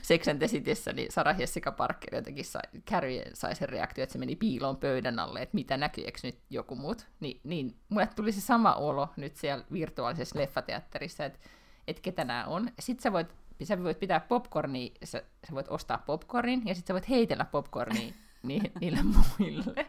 [0.01, 4.13] Sex and the Cityssä, niin Sarah Jessica Parker jotenkin sai, Carrie sai sen reaktio, että
[4.13, 7.07] se meni piiloon pöydän alle, että mitä näkyykö nyt joku muut.
[7.19, 11.39] Ni, niin mulle tuli se sama olo nyt siellä virtuaalisessa leffateatterissa, että
[11.87, 12.69] että ketä nämä on.
[12.79, 13.27] Sitten sä voit
[13.63, 18.13] sä voit pitää popcornia, sä, sä voit ostaa popcornin, ja sitten sä voit heitellä popcornia
[18.43, 19.85] ni, niille muille.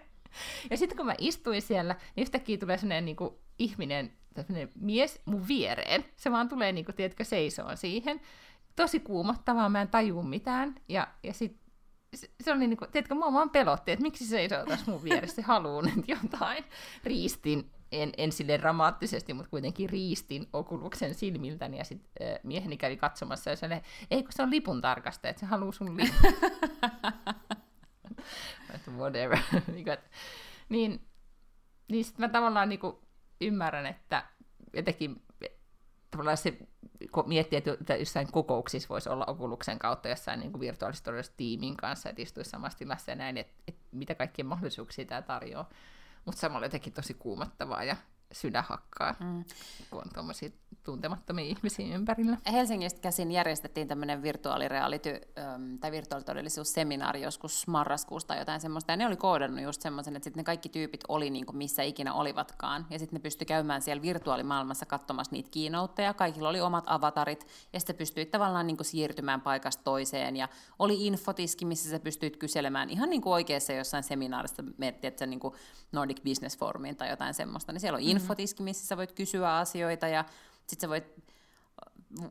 [0.70, 5.20] Ja sitten kun mä istuin siellä, niin yhtäkkiä tulee sellainen niin kuin, ihminen, sellainen mies
[5.24, 6.04] mun viereen.
[6.16, 8.20] Se vaan tulee, niin kuin, tiedätkö, seisoon siihen.
[8.76, 10.74] Tosi kuumottavaa, mä en tajua mitään.
[10.88, 11.64] Ja, ja sitten
[12.14, 15.04] se, se oli niin kuin, tiedätkö, mua vaan pelotti, että miksi se seisoo tässä mun
[15.04, 16.64] vieressä, se haluaa nyt jotain.
[17.04, 17.70] Riistin
[18.02, 23.50] en, en sille dramaattisesti, mutta kuitenkin riistin okuluksen silmiltäni ja sitten äh, mieheni kävi katsomassa
[23.50, 23.80] ja sanoi,
[24.10, 26.32] ei kun se on lipun tarkastaja, että se haluaa sun lipun.
[28.98, 29.38] whatever.
[29.72, 29.90] Niinku,
[30.68, 31.06] niin,
[31.88, 32.96] niin sitten mä tavallaan niin kuin
[33.40, 34.24] ymmärrän, että
[34.72, 35.22] jotenkin
[36.10, 36.58] tavallaan se
[37.26, 42.50] miettii, että jossain kokouksissa voisi olla Okuluksen kautta jossain niin virtuaalisesti tiimin kanssa, että istuisi
[42.50, 45.70] samassa tilassa ja näin, että, että mitä kaikkia mahdollisuuksia tämä tarjoaa
[46.24, 47.96] mutta samalla jotenkin tosi kuumattavaa ja
[48.34, 49.44] sydän hakkaa, mm.
[49.90, 50.50] kun on tuommoisia
[50.82, 52.36] tuntemattomia ihmisiä ympärillä.
[52.52, 55.20] Helsingistä käsin järjestettiin tämmöinen virtuaalireality
[55.80, 60.40] tai virtuaalitodellisuusseminaari joskus marraskuusta tai jotain semmoista, ja ne oli koodannut just semmoisen, että sitten
[60.40, 64.02] ne kaikki tyypit oli niin kuin missä ikinä olivatkaan, ja sitten ne pystyi käymään siellä
[64.02, 69.40] virtuaalimaailmassa katsomassa niitä keynoteja, kaikilla oli omat avatarit, ja sitten pystyit tavallaan niin kuin siirtymään
[69.40, 74.64] paikasta toiseen, ja oli infotiski, missä sä pystyit kyselemään ihan niin kuin oikeassa jossain seminaarista,
[74.78, 75.54] miettii, että se niin kuin
[75.92, 78.12] Nordic Business Forumiin tai jotain semmoista, niin siellä on mm-hmm.
[78.24, 80.24] Infotiski, missä sä voit kysyä asioita, ja
[80.66, 81.04] sitten sä voit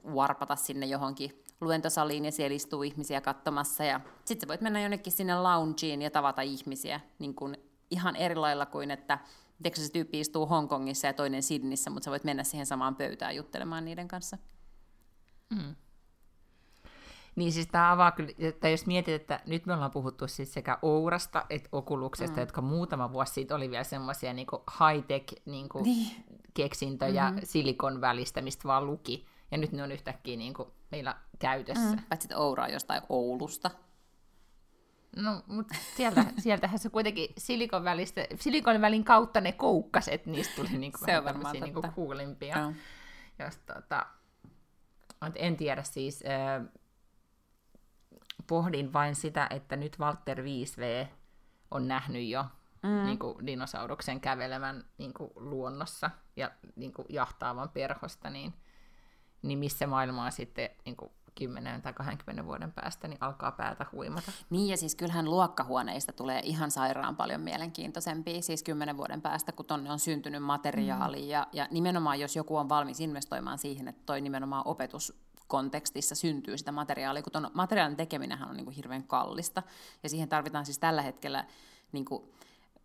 [0.05, 5.13] warpata sinne johonkin luentosaliin ja siellä istuu ihmisiä katsomassa ja sitten sä voit mennä jonnekin
[5.13, 7.57] sinne loungeen ja tavata ihmisiä niin kuin
[7.91, 9.19] ihan eri lailla kuin, että
[9.63, 13.35] Tiedätkö, se tyyppi istuu Hongkongissa ja toinen Sydneyssä, mutta sä voit mennä siihen samaan pöytään
[13.35, 14.37] juttelemaan niiden kanssa.
[15.49, 15.75] Mm.
[17.35, 20.77] Niin siis tämä avaa kyllä, että jos mietit, että nyt me ollaan puhuttu siis sekä
[20.81, 22.41] Ourasta että Okuluksesta, mm.
[22.41, 26.25] jotka muutama vuosi sitten oli vielä semmoisia niin high-tech niin niin.
[26.53, 27.41] keksintöjä mm-hmm.
[27.43, 29.25] silikon välistä, mistä vaan luki.
[29.51, 31.91] Ja nyt ne on yhtäkkiä niin kuin meillä käytössä.
[31.91, 32.03] Mm.
[32.09, 33.71] Paitsi, että Oura on jostain Oulusta.
[35.15, 40.77] No, mutta sieltä, sieltähän se kuitenkin silikon, välistä, silikon välin kautta ne koukkaset, niistä tuli
[40.77, 42.61] niinku se on varmaan niinku kuulimpia.
[42.61, 42.73] No.
[43.39, 44.05] Jos, tota,
[45.35, 46.67] en tiedä siis, äh,
[48.47, 51.07] pohdin vain sitä, että nyt Walter 5V
[51.71, 52.45] on nähnyt jo
[52.83, 53.05] mm.
[53.05, 58.53] niin kuin dinosauruksen kävelemän niin kuin luonnossa ja niin kuin jahtaavan perhosta, niin,
[59.41, 64.31] niin missä maailmaa sitten niin kuin 10 tai 20 vuoden päästä niin alkaa päätä huimata.
[64.49, 69.65] Niin ja siis kyllähän luokkahuoneista tulee ihan sairaan paljon mielenkiintoisempia siis 10 vuoden päästä, kun
[69.65, 71.27] tonne on syntynyt materiaali mm.
[71.27, 76.57] ja, ja nimenomaan jos joku on valmis investoimaan siihen, että toi nimenomaan opetus kontekstissa syntyy
[76.57, 79.63] sitä materiaalia, kun materiaalin tekeminen on niin kuin hirveän kallista,
[80.03, 81.45] ja siihen tarvitaan siis tällä hetkellä
[81.91, 82.23] niin, kuin,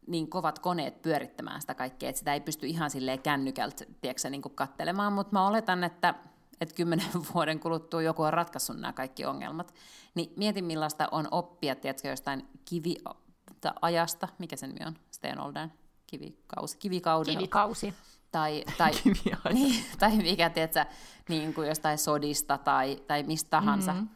[0.06, 4.42] niin kovat koneet pyörittämään sitä kaikkea, että sitä ei pysty ihan silleen kännykältä tiedätkö, niin
[4.42, 6.14] kuin kattelemaan, mutta mä oletan, että
[6.60, 9.74] että kymmenen vuoden kuluttua joku on ratkaissut nämä kaikki ongelmat,
[10.14, 15.72] niin mietin millaista on oppia, tiedätkö, jostain kiviajasta, mikä sen nimi on, Stenolden,
[16.06, 17.30] kivikausi, kivikausi.
[17.30, 17.94] Kivikausi
[18.32, 18.90] tai, tai,
[19.52, 20.84] niin, tai mikä, tiedätkö,
[21.28, 24.08] niin kuin jostain sodista tai, tai mistä tahansa, mm-hmm.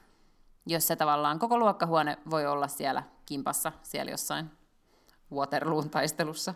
[0.66, 4.50] jos se tavallaan koko luokkahuone voi olla siellä kimpassa, siellä jossain
[5.32, 6.54] Waterloon taistelussa.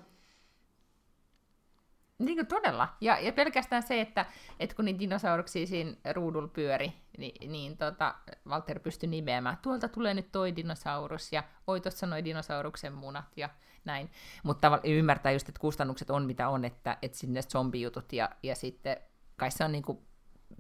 [2.19, 2.89] Niin kuin todella.
[3.01, 4.27] Ja, ja pelkästään se, että,
[4.61, 8.15] että kun niin dinosauruksia siinä ruudulla pyöri, niin, niin tota,
[8.49, 13.51] Walter pystyi nimeämään, tuolta tulee nyt toi dinosaurus, ja oi tuossa noi dinosauruksen munat, ja
[13.87, 14.11] näin.
[14.43, 18.97] Mutta ymmärtää just, että kustannukset on mitä on, että, että sinne zombijutut ja, ja sitten
[19.37, 19.99] kai se on niin kuin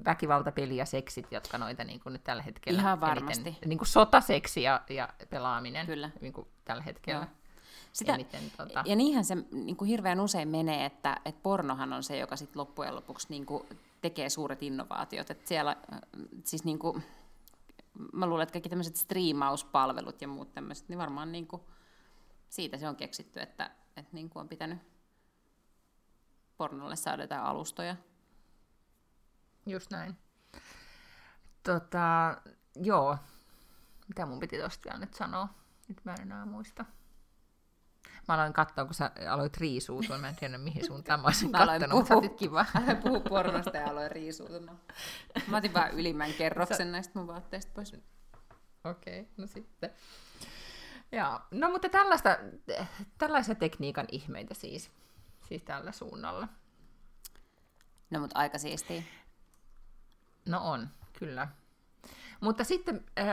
[0.04, 3.48] väkivaltapeli ja seksit, jotka noita niin kuin nyt tällä hetkellä Ihan varmasti.
[3.48, 6.10] Eniten, niin kuin sotaseksi ja, ja pelaaminen Kyllä.
[6.20, 7.20] Niin kuin tällä hetkellä.
[7.20, 7.30] Joo.
[7.92, 8.82] Sitä, eniten, tota...
[8.86, 12.56] Ja niinhän se niin kuin hirveän usein menee, että, että pornohan on se, joka sit
[12.56, 13.62] loppujen lopuksi niin kuin
[14.00, 15.30] tekee suuret innovaatiot.
[15.30, 15.76] Että siellä,
[16.44, 17.02] siis niin kuin,
[18.12, 21.62] mä luulen, että kaikki tämmöiset striimauspalvelut ja muut tämmöiset, niin varmaan niin kuin,
[22.56, 24.78] siitä se on keksitty, että, että niin kuin on pitänyt
[26.56, 27.96] pornolle saada jotain alustoja.
[29.66, 30.16] Just näin.
[31.62, 32.36] Tota,
[32.74, 33.18] joo.
[34.08, 35.48] Mitä mun piti tosta vielä nyt sanoa?
[35.88, 36.84] Nyt mä en enää muista.
[38.28, 40.18] Mä aloin katsoa, kun sä aloit riisuutua.
[40.18, 42.66] Mä en tiedä, mihin suuntaan mä olisin kattonut, puhua, kiva.
[42.74, 44.60] Aloin puhua pornosta ja aloin riisuutua.
[45.46, 46.92] Mä otin vaan ylimmän kerroksen sä...
[46.92, 47.92] näistä mun vaatteista pois.
[48.84, 49.90] Okei, okay, no sitten.
[51.12, 52.38] Ja, no mutta tällaista,
[53.18, 54.90] tällaisia tekniikan ihmeitä siis,
[55.48, 56.48] siis tällä suunnalla.
[58.10, 59.02] No mutta aika siistiä.
[60.48, 60.88] No on,
[61.18, 61.48] kyllä.
[62.40, 63.26] Mutta sitten, äh,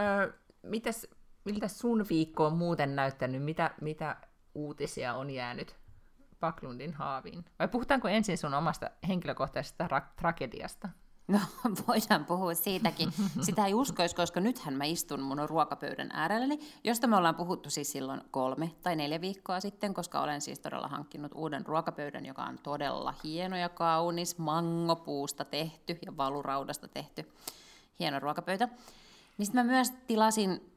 [0.64, 1.08] mitäs,
[1.46, 3.44] miltä sun viikko on muuten näyttänyt?
[3.44, 4.18] Mitä, mitä
[4.56, 5.76] uutisia on jäänyt
[6.40, 7.46] Paklundin haaviin?
[7.60, 10.90] Vai puhutaanko ensin sun omasta henkilökohtaisesta ra- tragediasta?
[11.28, 11.40] No,
[11.88, 13.14] voidaan puhua siitäkin.
[13.42, 17.92] Sitä ei uskoisi, koska nythän mä istun mun ruokapöydän äärelläni, josta me ollaan puhuttu siis
[17.92, 22.60] silloin kolme tai neljä viikkoa sitten, koska olen siis todella hankkinut uuden ruokapöydän, joka on
[22.64, 27.32] todella hieno ja kaunis, mangopuusta tehty ja valuraudasta tehty.
[28.00, 28.68] Hieno ruokapöytä.
[29.38, 30.74] Niin sitten mä myös tilasin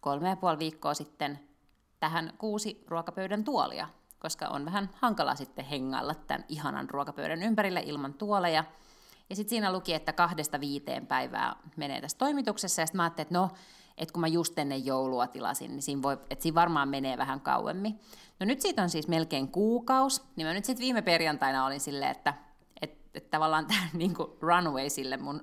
[0.00, 1.40] kolme ja puoli viikkoa sitten
[2.00, 8.14] tähän kuusi ruokapöydän tuolia, koska on vähän hankala sitten hengailla tämän ihanan ruokapöydän ympärille ilman
[8.14, 8.64] tuoleja–
[9.30, 13.26] ja sitten siinä luki, että kahdesta viiteen päivää menee tässä toimituksessa, ja sitten mä ajattelin,
[13.26, 13.50] että no,
[13.96, 17.40] että kun mä just ennen joulua tilasin, niin siinä, voi, että siinä varmaan menee vähän
[17.40, 18.00] kauemmin.
[18.40, 22.10] No nyt siitä on siis melkein kuukaus, niin mä nyt sitten viime perjantaina olin silleen,
[22.10, 22.34] että,
[22.80, 25.42] että, että tavallaan tämä niin runway sille mun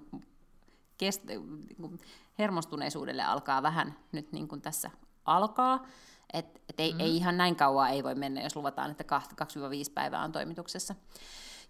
[0.98, 2.00] kest, niin
[2.39, 4.91] hermostuneisuudelle alkaa vähän nyt niin kuin tässä
[5.26, 5.86] alkaa.
[6.34, 7.00] Että et ei, mm.
[7.00, 9.04] ei ihan näin kauan ei voi mennä, jos luvataan, että
[9.44, 10.96] 2-5 päivää on toimituksessa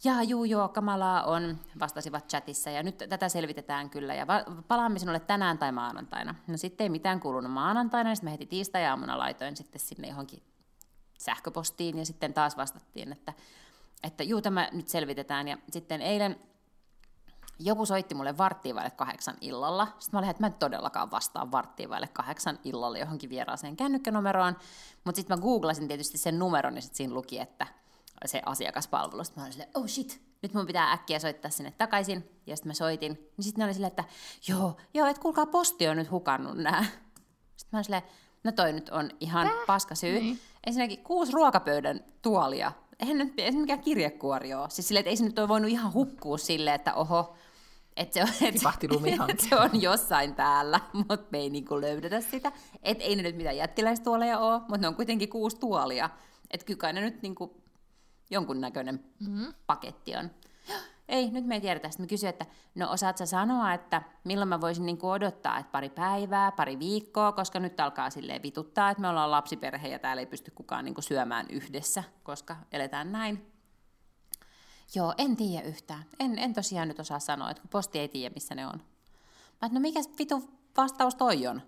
[0.04, 5.00] jaa, juu, joo, kamalaa on, vastasivat chatissa, ja nyt tätä selvitetään kyllä, ja va- palaamme
[5.00, 6.36] sinulle tänään tai maanantaina.
[6.48, 10.44] No sitten ei mitään kuulunut maanantaina, ja sitten mä heti tiistai-aamuna laitoin sitten sinne johonkin
[11.20, 13.34] sähköpostiin, ja sitten taas vastattiin, että,
[14.04, 16.40] että juu, tämä nyt selvitetään, ja sitten eilen
[17.60, 19.86] joku soitti mulle varttiin vaille kahdeksan illalla.
[19.86, 24.56] Sitten mä olin, että mä en todellakaan vastaa varttiin vaille kahdeksan illalla johonkin vieraaseen kännykkänumeroon.
[25.04, 27.68] Mutta sitten mä googlasin tietysti sen numeron ja sitten siinä luki, että
[28.27, 29.23] se asiakaspalvelu.
[29.23, 32.41] Sitten mä olin silleen, oh shit, nyt mun pitää äkkiä soittaa sinne takaisin.
[32.47, 33.13] Ja sitten mä soitin.
[33.13, 34.03] Niin sitten ne oli silleen, että
[34.47, 36.84] joo, joo, että kuulkaa, posti on nyt hukannut nää.
[37.57, 38.03] Sitten mä olin silleen,
[38.43, 39.65] no toi nyt on ihan Täh?
[39.67, 40.19] paska syy.
[40.19, 40.39] Niin.
[40.65, 42.71] ensinnäkin kuusi ruokapöydän tuolia.
[42.99, 44.69] Eihän nyt ei se mikään kirjekuori ole.
[44.69, 47.36] Siis silleen, että ei se nyt ole voinut ihan hukkua silleen, että oho,
[47.95, 48.29] että se, on,
[48.89, 49.31] lumihanke.
[49.34, 52.51] että se on jossain täällä, mutta me ei niinku löydetä sitä.
[52.84, 56.10] Että ei ne nyt mitään jättiläistuoleja ole, mutta ne on kuitenkin kuusi tuolia.
[56.51, 57.61] Että kyllä ne nyt niinku
[58.32, 59.54] jonkunnäköinen mm-hmm.
[59.67, 60.32] paketti on.
[61.10, 61.89] Ei, nyt me ei tiedetä.
[61.89, 65.72] Sitten mä kysyin, että no osaat sä sanoa, että milloin mä voisin niinku odottaa, että
[65.72, 70.20] pari päivää, pari viikkoa, koska nyt alkaa silleen vituttaa, että me ollaan lapsiperhe ja täällä
[70.20, 73.52] ei pysty kukaan niinku syömään yhdessä, koska eletään näin.
[74.96, 76.04] Joo, en tiedä yhtään.
[76.20, 78.82] En, en tosiaan nyt osaa sanoa, että kun posti ei tiedä, missä ne on.
[79.62, 81.62] Mä et, no mikä vitu vastaus toi on?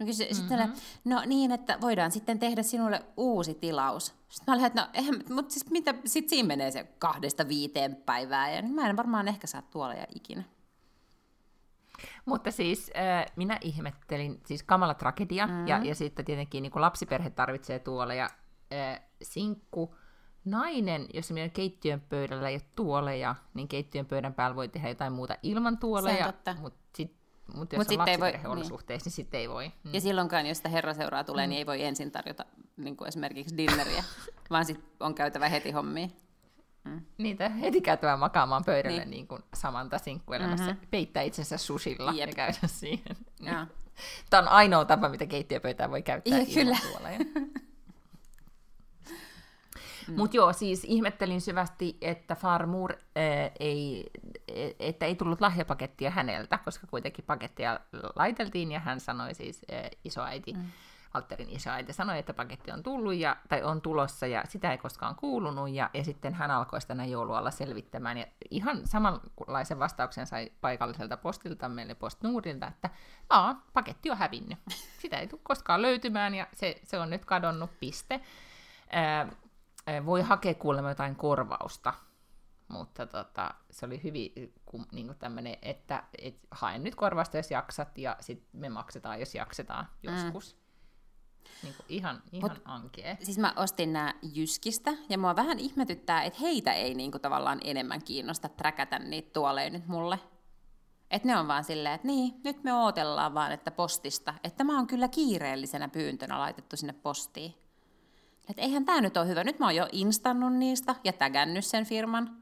[0.00, 0.74] Sitten, kysyin, mm-hmm.
[0.74, 4.06] sitten no niin, että voidaan sitten tehdä sinulle uusi tilaus.
[4.06, 7.96] Sitten mä olin, että no eihän, mutta siis mitä, sit siinä menee se kahdesta viiteen
[7.96, 10.42] päivää, ja mä en varmaan ehkä saa tuoleja ikinä.
[12.24, 15.66] Mutta siis äh, minä ihmettelin, siis kamala tragedia, mm.
[15.66, 18.30] ja, ja sitten tietenkin niin lapsiperhe tarvitsee tuoleja,
[18.72, 19.94] äh, sinkku,
[20.44, 25.12] nainen, jos meidän keittiön pöydällä ei ole tuoleja, niin keittiön pöydän päällä voi tehdä jotain
[25.12, 27.19] muuta ilman tuoleja, mutta sit,
[27.54, 29.72] mut jos Mut on lapsiperheolosuhteissa, niin sitten ei voi.
[29.84, 29.94] Mm.
[29.94, 31.50] Ja silloinkaan, jos sitä herraseuraa tulee, mm.
[31.50, 32.44] niin ei voi ensin tarjota
[32.76, 34.04] niin kuin esimerkiksi dinneriä,
[34.50, 36.12] vaan sitten on käytävä heti hommiin.
[36.84, 37.00] Mm.
[37.18, 39.10] Niitä heti käytävä makaamaan pöydälle niin.
[39.10, 40.86] Niin kuin Samanta sinkkuelämässä, mm-hmm.
[40.90, 42.28] peittää itsensä susilla Jep.
[42.28, 43.16] ja käydä siihen.
[44.30, 46.78] Tämä on ainoa tapa, mitä keittiöpöytää voi käyttää ja, kyllä.
[50.10, 50.16] Mm.
[50.16, 54.10] Mutta joo, siis ihmettelin syvästi, että Farmur äh, ei,
[54.78, 57.80] että ei tullut lahjapakettia häneltä, koska kuitenkin pakettia
[58.16, 60.66] laiteltiin ja hän sanoi siis äh, isoäiti, mm.
[61.14, 65.14] Alterin isoäiti sanoi, että paketti on tullut ja, tai on tulossa ja sitä ei koskaan
[65.14, 71.16] kuulunut ja, ja sitten hän alkoi sitä joulualla selvittämään ja ihan samanlaisen vastauksen sai paikalliselta
[71.16, 72.90] postilta meille postnuurilta, että
[73.30, 74.58] Aa, paketti on hävinnyt.
[75.02, 78.20] Sitä ei tule koskaan löytymään ja se, se on nyt kadonnut, piste.
[78.94, 79.30] Äh,
[80.06, 81.94] voi hakea kuulemma jotain korvausta,
[82.68, 84.32] mutta tota, se oli hyvin
[84.92, 89.34] niin kuin tämmöinen, että et, haen nyt korvausta, jos jaksat, ja sitten me maksetaan, jos
[89.34, 90.54] jaksetaan joskus.
[90.54, 90.60] Mm.
[91.62, 93.18] Niin kuin ihan, ihan Mut, ankee.
[93.22, 97.60] Siis mä ostin nämä Jyskistä, ja mua vähän ihmetyttää, että heitä ei niin kuin, tavallaan
[97.64, 100.18] enemmän kiinnosta träkätä niitä tuoleja nyt mulle.
[101.10, 104.34] Että ne on vaan silleen, että niin, nyt me ootellaan vaan, että postista.
[104.44, 107.54] Että tämä on kyllä kiireellisenä pyyntönä laitettu sinne postiin
[108.48, 109.44] että eihän tämä nyt ole hyvä.
[109.44, 112.36] Nyt mä oon jo instannut niistä ja tägännyt sen firman.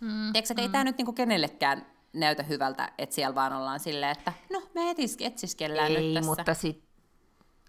[0.00, 0.66] Mm, Tiedätkö, että mm.
[0.66, 4.90] ei tämä nyt niinku kenellekään näytä hyvältä, että siellä vaan ollaan silleen, että no me
[4.90, 6.30] etis, etsiskellään ei, nyt tässä.
[6.30, 6.84] mutta sit,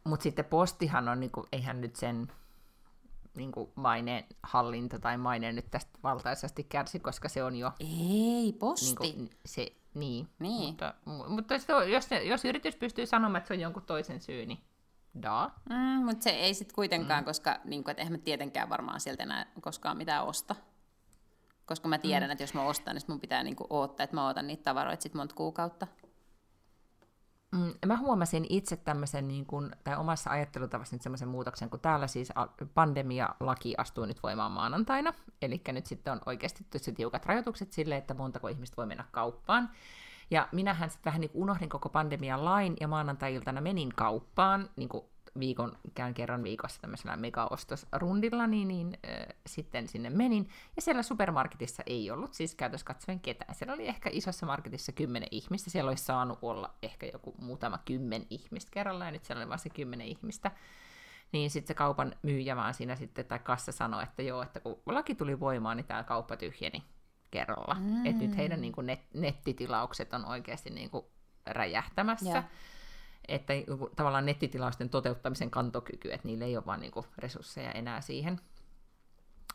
[0.03, 2.27] mut sitten postihan on, niinku, eihän nyt sen
[3.35, 7.71] niinku maineen hallinta tai maine nyt tästä valtaisesti kärsi, koska se on jo...
[7.79, 8.95] Ei, posti.
[8.99, 10.67] Niinku, se, niin, niin.
[10.67, 10.93] mutta,
[11.27, 11.53] mutta
[11.87, 14.59] jos, jos yritys pystyy sanomaan, että se on jonkun toisen syy, niin
[15.21, 15.51] da.
[15.69, 17.25] Mm, mutta se ei sitten kuitenkaan, mm.
[17.25, 20.55] koska niin kuin, et eihän mä tietenkään varmaan sieltä enää koskaan mitään osta.
[21.65, 22.31] Koska mä tiedän, mm.
[22.31, 25.03] että jos mä ostan, niin mun pitää niin kuin, odottaa, että mä otan niitä tavaroita
[25.03, 25.87] sitten monta kuukautta.
[27.51, 32.07] Mm, mä huomasin itse tämmöisen, niin kun, tai omassa ajattelutavassa nyt semmoisen muutoksen, kun täällä
[32.07, 32.29] siis
[32.73, 38.13] pandemialaki astuu nyt voimaan maanantaina, eli nyt sitten on oikeasti tosi tiukat rajoitukset sille, että
[38.13, 39.69] montako ihmistä voi mennä kauppaan.
[40.31, 45.05] Ja minähän sitten vähän niin unohdin koko pandemian lain, ja maanantai-iltana menin kauppaan, niin kuin
[45.39, 50.49] viikon, käyn kerran viikossa tämmöisellä mega-ostosrundilla, niin, niin äh, sitten sinne menin.
[50.75, 53.55] Ja siellä supermarketissa ei ollut siis käytössä katsoen ketään.
[53.55, 55.69] Siellä oli ehkä isossa marketissa kymmenen ihmistä.
[55.69, 59.59] Siellä olisi saanut olla ehkä joku muutama kymmen ihmistä kerralla, ja nyt siellä oli vain
[59.59, 60.51] se kymmenen ihmistä.
[61.31, 64.81] Niin sitten se kaupan myyjä vaan siinä sitten, tai kassa sanoi, että joo, että kun
[64.85, 66.83] laki tuli voimaan, niin tämä kauppa tyhjeni
[67.35, 67.75] kerralla.
[67.79, 68.05] Mm.
[68.05, 71.05] Että nyt heidän niin kuin net, nettitilaukset on oikeasti niin kuin
[71.45, 72.29] räjähtämässä.
[72.29, 72.45] Yeah.
[73.27, 78.01] Että niinku tavallaan nettitilausten toteuttamisen kantokyky, että niillä ei ole vaan niin kuin resursseja enää
[78.01, 78.39] siihen.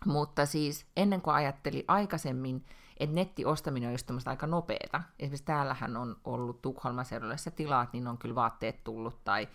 [0.05, 2.65] Mutta siis ennen kuin ajatteli aikaisemmin,
[3.01, 5.03] että nettiostaminen on just aika nopeeta.
[5.19, 9.49] Esimerkiksi täällähän on ollut Tukholman seudulla, jossa tilaat, niin on kyllä vaatteet tullut, tai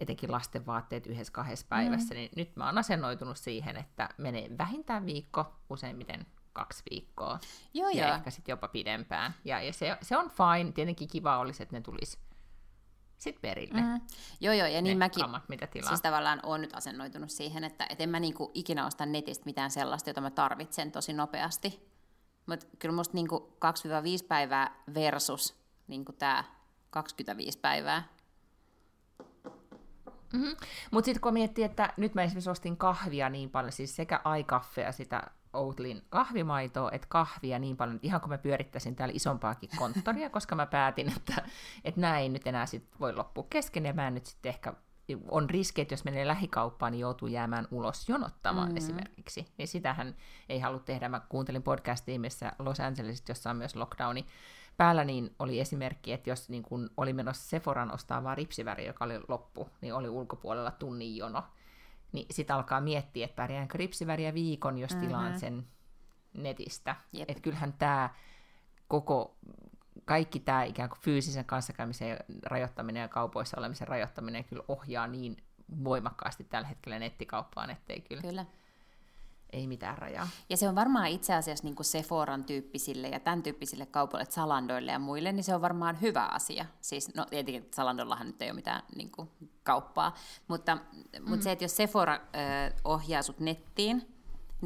[0.00, 2.18] etenkin lasten vaatteet yhdessä kahdessa päivässä, mm.
[2.18, 7.38] niin nyt mä oon asennoitunut siihen, että menee vähintään viikko, useimmiten kaksi viikkoa.
[7.74, 8.16] Joo, ja joo.
[8.16, 9.34] ehkä sitten jopa pidempään.
[9.44, 10.72] Ja, ja se, se on fine.
[10.72, 12.18] Tietenkin kiva olisi, että ne tulisi
[13.18, 13.80] sitten perille.
[13.80, 14.00] Mm.
[14.40, 15.88] Joo, joo, ja niin mäkin kamat, mitä tilaa.
[15.88, 19.70] siis tavallaan olen nyt asennoitunut siihen, että et en mä niinku ikinä osta netistä mitään
[19.70, 21.94] sellaista, jota mä tarvitsen tosi nopeasti.
[22.46, 23.56] Mutta kyllä musta niinku
[24.22, 25.54] 2-5 päivää versus
[25.88, 26.44] niinku tämä
[26.90, 28.08] 25 päivää.
[30.34, 30.56] Mm-hmm.
[30.90, 34.92] Mutta sitten kun miettii, että nyt mä esimerkiksi ostin kahvia niin paljon, siis sekä aikaffea
[34.92, 35.22] sitä
[35.52, 40.54] Outlin kahvimaitoa, että kahvia niin paljon, että ihan kun mä pyörittäisin täällä isompaakin konttoria, koska
[40.54, 41.42] mä päätin, että,
[41.84, 44.74] että näin nyt enää sit voi loppua kesken, ja mä nyt sitten ehkä
[45.30, 48.76] on riski, että jos menee lähikauppaan, niin joutuu jäämään ulos jonottamaan mm-hmm.
[48.76, 49.46] esimerkiksi.
[49.58, 50.16] Niin sitähän
[50.48, 51.08] ei halua tehdä.
[51.08, 54.26] Mä kuuntelin podcastia, missä Los Angelesista, jossa on myös lockdowni
[54.76, 59.04] päällä, niin oli esimerkki, että jos niin kun oli menossa Sephoran ostaa vaan ripsiväri, joka
[59.04, 61.42] oli loppu, niin oli ulkopuolella tunnin jono.
[62.12, 65.06] Niin sitten alkaa miettiä, että pärjäänkö ripsiväriä viikon, jos mm-hmm.
[65.06, 65.66] tilaan sen
[66.32, 66.96] netistä.
[67.28, 68.10] Että kyllähän tämä
[68.88, 69.36] koko
[70.04, 75.36] kaikki tämä ikään kuin fyysisen kanssakäymisen rajoittaminen ja kaupoissa olemisen rajoittaminen kyllä ohjaa niin
[75.84, 78.46] voimakkaasti tällä hetkellä nettikauppaan, ettei kyllä, kyllä.
[79.54, 80.28] Ei mitään rajaa.
[80.48, 84.92] Ja se on varmaan itse asiassa niin kuin Sephoran tyyppisille ja tämän tyyppisille kaupoille, Salandoille
[84.92, 86.66] ja muille, niin se on varmaan hyvä asia.
[86.80, 89.28] Siis, no tietenkin Salandollahan nyt ei ole mitään niin kuin,
[89.62, 90.14] kauppaa,
[90.48, 91.28] mutta, mm.
[91.28, 92.18] mutta se, että jos Sephora ö,
[92.84, 94.13] ohjaa sut nettiin,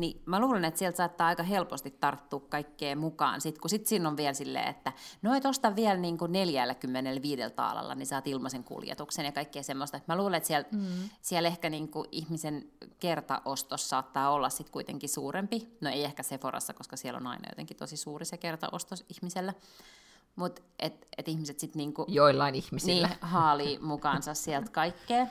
[0.00, 4.08] niin mä luulen, että sieltä saattaa aika helposti tarttua kaikkeen mukaan, sit, kun sitten siinä
[4.08, 4.92] on vielä silleen, että
[5.22, 10.00] no et osta vielä niin kuin 45 taalalla, niin saat ilmaisen kuljetuksen ja kaikkea semmoista.
[10.08, 11.08] Mä luulen, että siellä, mm.
[11.22, 12.68] siellä ehkä niin kuin ihmisen
[13.00, 15.76] kertaostos saattaa olla sitten kuitenkin suurempi.
[15.80, 19.54] No ei ehkä Seforassa, koska siellä on aina jotenkin tosi suuri se kertaostos ihmisellä.
[20.36, 23.08] Mutta et, et ihmiset sitten niinku, Joillain ihmisillä.
[23.08, 25.26] Niin, haalii mukaansa sieltä kaikkea,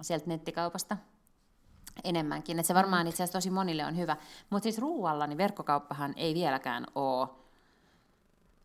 [0.00, 0.96] sieltä nettikaupasta
[2.04, 2.58] enemmänkin.
[2.58, 4.16] Et se varmaan itse asiassa tosi monille on hyvä.
[4.50, 7.28] Mutta siis ruualla, niin verkkokauppahan ei vieläkään ole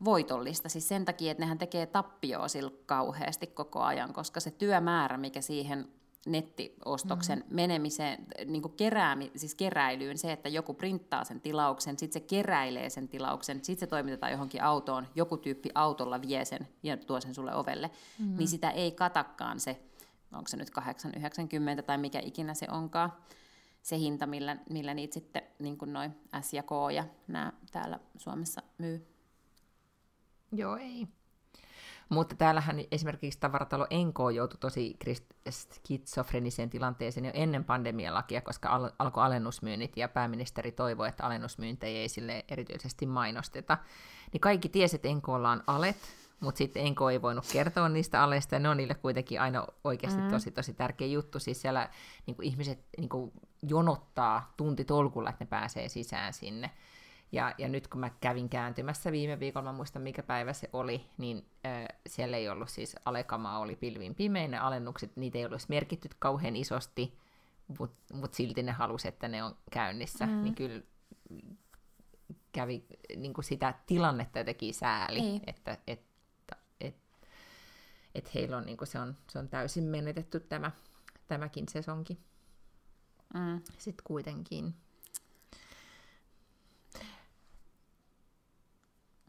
[0.06, 0.70] voitollista.
[0.70, 5.42] Siis sen takia, että nehän tekee tappioa sillä kauheasti koko ajan, koska se työmäärä, mikä
[5.42, 5.88] siihen
[6.26, 7.56] nettiostoksen mm-hmm.
[7.56, 12.90] menemiseen, niin kuin keräämi, siis keräilyyn, se, että joku printtaa sen tilauksen, sitten se keräilee
[12.90, 17.34] sen tilauksen, sitten se toimitetaan johonkin autoon, joku tyyppi autolla vie sen ja tuo sen
[17.34, 18.38] sulle ovelle, mm-hmm.
[18.38, 19.82] niin sitä ei katakaan se
[20.34, 23.14] onko se nyt 8,90 tai mikä ikinä se onkaan,
[23.82, 26.12] se hinta, millä, millä niitä sitten niin kuin noin
[26.42, 29.08] S ja K ja nämä täällä Suomessa myy.
[30.52, 31.08] Joo, ei.
[32.10, 34.98] Mutta täällähän esimerkiksi tavaratalo Enko joutui tosi
[35.50, 42.10] skitsofreniseen tilanteeseen jo ennen pandemialakia, koska al- alkoi alennusmyynnit ja pääministeri toivoi, että alennusmyyntejä ei
[42.10, 43.78] sille erityisesti mainosteta.
[44.34, 45.98] Niin kaikki tiesi, että Enkolla on alet,
[46.40, 50.22] mutta sitten Enko ei voinut kertoa niistä aleista, ja ne on niille kuitenkin aina oikeasti
[50.22, 50.30] mm.
[50.30, 51.40] tosi tosi tärkeä juttu.
[51.40, 51.90] Siis siellä
[52.26, 53.32] niin kuin ihmiset niin kuin
[53.62, 54.54] jonottaa
[54.88, 56.72] tolkulla, että ne pääsee sisään sinne.
[57.32, 61.06] Ja, ja nyt kun mä kävin kääntymässä viime viikolla, mä muistan mikä päivä se oli,
[61.18, 65.70] niin äh, siellä ei ollut siis alekamaa, oli pilvin pimein, ne alennukset, niitä ei ollut
[65.70, 67.18] merkitty kauhean isosti,
[67.80, 70.26] mutta mut silti ne halusi, että ne on käynnissä.
[70.26, 70.44] Mm.
[70.44, 70.82] Niin kyllä
[72.52, 72.86] kävi
[73.16, 75.42] niin kuin sitä tilannetta jotenkin sääli, niin.
[75.48, 76.09] että, että
[78.16, 80.72] että heillä on, niin kuin se, on, se on täysin menetetty tämä,
[81.28, 82.20] tämäkin sesonki.
[83.34, 83.62] Mm.
[83.78, 84.76] Sitten kuitenkin.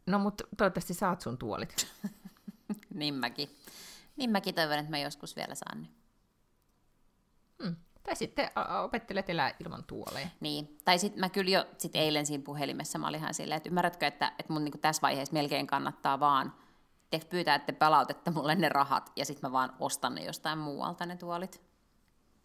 [0.05, 1.87] No mutta toivottavasti saat sun tuolit.
[2.93, 3.49] niin mäkin.
[4.15, 5.87] Niin mäkin toivon, että mä joskus vielä saan ne.
[7.63, 7.75] Hmm.
[8.03, 8.49] Tai sitten
[8.83, 10.27] opettelet elää ilman tuoleja.
[10.39, 13.69] Niin, tai sitten mä kyllä jo sit eilen siinä puhelimessa, mä olin ihan silleen, että
[13.69, 16.53] ymmärrätkö, että, että mun niinku tässä vaiheessa melkein kannattaa vaan
[17.11, 21.05] tiedätkö, pyytää, että palautetta mulle ne rahat, ja sitten mä vaan ostan ne jostain muualta
[21.05, 21.61] ne tuolit.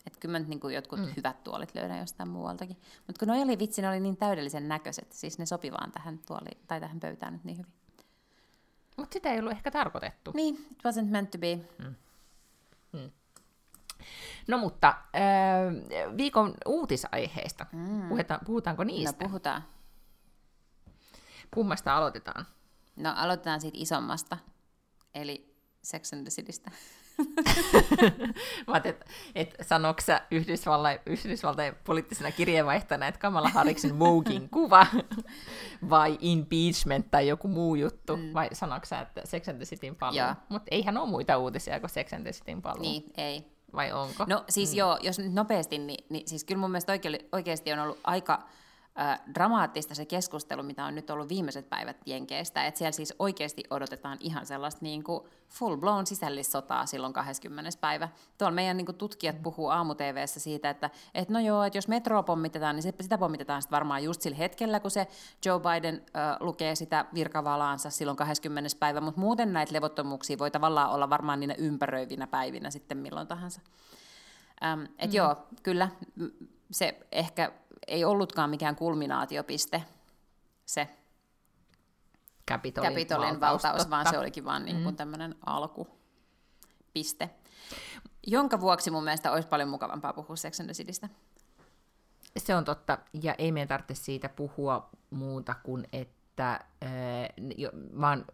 [0.07, 1.13] Että kyllä mä nyt niin jotkut mm.
[1.17, 2.77] hyvät tuolit löydän jostain muualtakin.
[3.07, 6.19] Mutta kun ne oli vitsi, ne oli niin täydellisen näköiset, siis ne sopi vaan tähän,
[6.27, 7.73] tuoli, tai tähän pöytään nyt niin hyvin.
[8.97, 10.31] Mutta sitä ei ollut ehkä tarkoitettu.
[10.35, 11.61] Niin, it wasn't meant to be.
[11.79, 11.95] Mm.
[12.93, 13.11] Mm.
[14.49, 18.09] No mutta äh, viikon uutisaiheista, mm.
[18.09, 19.25] Puhuta, puhutaanko niistä?
[19.25, 19.65] No puhutaan.
[21.55, 22.47] Kummasta aloitetaan?
[22.97, 24.37] No aloitetaan siitä isommasta
[25.17, 26.71] eli Sex and the Citystä.
[28.67, 29.05] Mä että
[29.35, 34.87] et sanoiko sä Yhdysvaltain, Yhdysvaltain poliittisena kirjeenvaihtajana, että Kamala Harriksen Moogin kuva
[35.91, 38.35] vai impeachment tai joku muu juttu, mm.
[38.35, 40.21] vai sanoiko sä, että Sex and the Cityn paluu?
[40.49, 42.83] Mutta eihän ole muita uutisia kuin Sex and the Cityn paluu.
[42.83, 43.45] Niin, ei.
[43.75, 44.25] Vai onko?
[44.29, 44.79] No siis mm.
[44.79, 46.93] joo, jos nyt nopeasti, niin, niin siis kyllä mun mielestä
[47.33, 48.49] oikeasti on ollut aika
[49.35, 54.19] dramaattista se keskustelu, mitä on nyt ollut viimeiset päivät Jenkeistä, että siellä siis oikeasti odotetaan
[54.21, 57.71] ihan sellaista niin kuin full-blown sisällissotaa silloin 20.
[57.81, 58.09] päivä.
[58.39, 59.95] Tuolla meidän niin kuin tutkijat puhuu aamu
[60.27, 64.05] siitä, että, että no joo, että jos metroa pommitetaan, niin se, sitä pommitetaan sitten varmaan
[64.05, 65.07] just sillä hetkellä, kun se
[65.45, 68.71] Joe Biden äh, lukee sitä virkavalaansa silloin 20.
[68.81, 73.61] päivä, mutta muuten näitä levottomuuksia voi tavallaan olla varmaan niinä ympäröivinä päivinä sitten milloin tahansa.
[74.65, 75.17] Ähm, et mm.
[75.17, 75.89] joo, kyllä
[76.71, 77.53] se ehkä
[77.87, 79.83] ei ollutkaan mikään kulminaatiopiste
[80.67, 80.89] se
[82.51, 84.97] Capitolin, Capitolin valtaus, valtaus vaan se olikin vaan niin kuin mm.
[84.97, 87.31] tämmöinen alkupiste.
[88.27, 91.09] Jonka vuoksi mun mielestä olisi paljon mukavampaa puhua Sex and the
[92.37, 97.71] Se on totta, ja ei meidän tarvitse siitä puhua muuta kuin, että että äh, jo,
[97.93, 98.25] mä oon,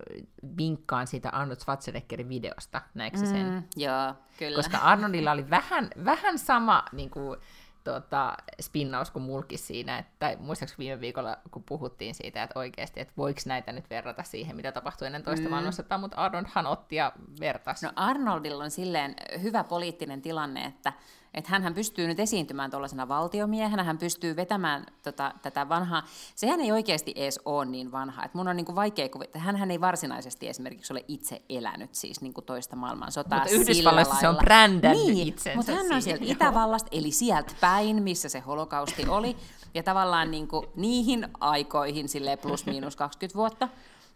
[0.56, 3.68] vinkkaan siitä Arnold Schwarzeneggerin videosta, näetkö mm, sen?
[3.76, 4.56] Joo, kyllä.
[4.56, 7.40] Koska Arnoldilla oli vähän, vähän sama niin kuin,
[7.84, 13.14] tota, spinnaus kuin mulkis siinä, että muistaakseni viime viikolla, kun puhuttiin siitä, että oikeasti, että
[13.16, 15.50] voiko näitä nyt verrata siihen, mitä tapahtui ennen toista mm.
[15.50, 17.86] maailmansotaa, mutta Arnoldhan otti ja vertasi.
[17.86, 20.92] No Arnoldilla on silleen hyvä poliittinen tilanne, että
[21.34, 26.02] että hän pystyy nyt esiintymään tuollaisena valtiomiehenä, hän pystyy vetämään tota, tätä vanhaa.
[26.34, 28.24] Sehän ei oikeasti edes ole niin vanha.
[28.24, 32.42] Et mun on niinku vaikea kuvitella, hän ei varsinaisesti esimerkiksi ole itse elänyt siis niinku
[32.42, 37.10] toista maailmansotaa Mutta Yhdysvalloissa se on brändännyt niin, itsensä mutta hän on sieltä Itävallasta, eli
[37.10, 39.36] sieltä päin, missä se holokausti oli.
[39.74, 43.68] Ja tavallaan niinku niihin aikoihin, sille plus miinus 20 vuotta,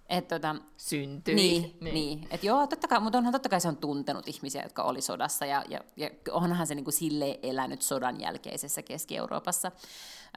[0.08, 1.34] et, tota, Syntyi.
[1.34, 1.94] Niin, niin.
[1.94, 2.28] niin.
[2.30, 5.46] Et joo, totta kai, mutta onhan totta kai se on tuntenut ihmisiä, jotka oli sodassa,
[5.46, 9.72] ja, ja, ja onhan se niinku silleen elänyt sodan jälkeisessä Keski-Euroopassa.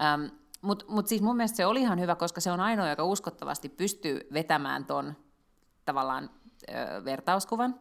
[0.02, 0.26] Ähm,
[0.62, 3.70] mutta mut siis mun mielestä se oli ihan hyvä, koska se on ainoa, joka uskottavasti
[3.70, 5.16] pystyy vetämään ton
[5.86, 6.30] tavallaan
[6.70, 7.80] ö, vertauskuvan.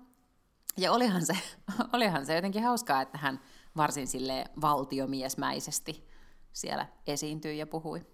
[0.76, 1.36] Ja olihan se,
[1.93, 3.41] olihan se jotenkin hauskaa, että hän
[3.76, 6.09] varsin sille valtiomiesmäisesti
[6.53, 8.07] siellä esiintyi ja puhui.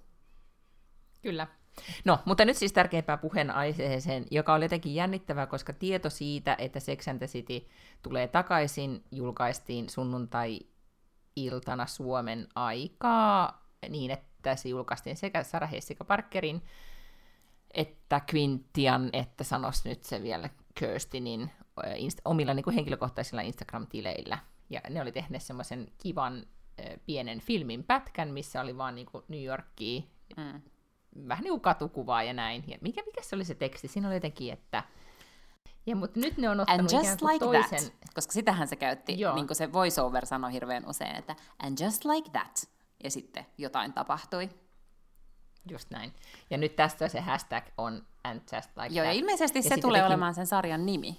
[1.23, 1.47] Kyllä.
[2.05, 7.09] No, mutta nyt siis tärkeimpään puheenaiheeseen, joka oli jotenkin jännittävää, koska tieto siitä, että Sex
[7.09, 7.69] and the City
[8.03, 16.63] tulee takaisin, julkaistiin sunnuntai-iltana Suomen aikaa, niin että se julkaistiin sekä Sarah Jessica Parkerin
[17.75, 21.51] että Quintian, että sanos nyt se vielä Kirstinin
[21.81, 24.39] inst- omilla niin kuin henkilökohtaisilla Instagram-tileillä.
[24.71, 26.47] Ja ne oli tehneet semmoisen kivan
[27.07, 30.03] pienen filmin pätkän, missä oli vaan niin kuin New Yorkia
[30.37, 30.61] mm
[31.29, 32.65] vähän niin kuin katukuvaa ja näin.
[32.67, 33.89] Ja mikä, mikä se oli se teksti?
[33.89, 34.83] Siinä oli jotenkin, että...
[35.87, 37.91] Ja, mutta nyt ne on ottanut and just like toisen...
[37.91, 39.35] That, koska sitähän se käytti, Joo.
[39.35, 42.69] niin kuin se voiceover sanoi hirveän usein, että and just like that.
[43.05, 44.49] Ja sitten jotain tapahtui.
[45.71, 46.13] Just näin.
[46.51, 49.07] Ja nyt tästä se hashtag on and just like Joo, that.
[49.07, 50.07] ja ilmeisesti ja se tulee tekin...
[50.07, 51.17] olemaan sen sarjan nimi.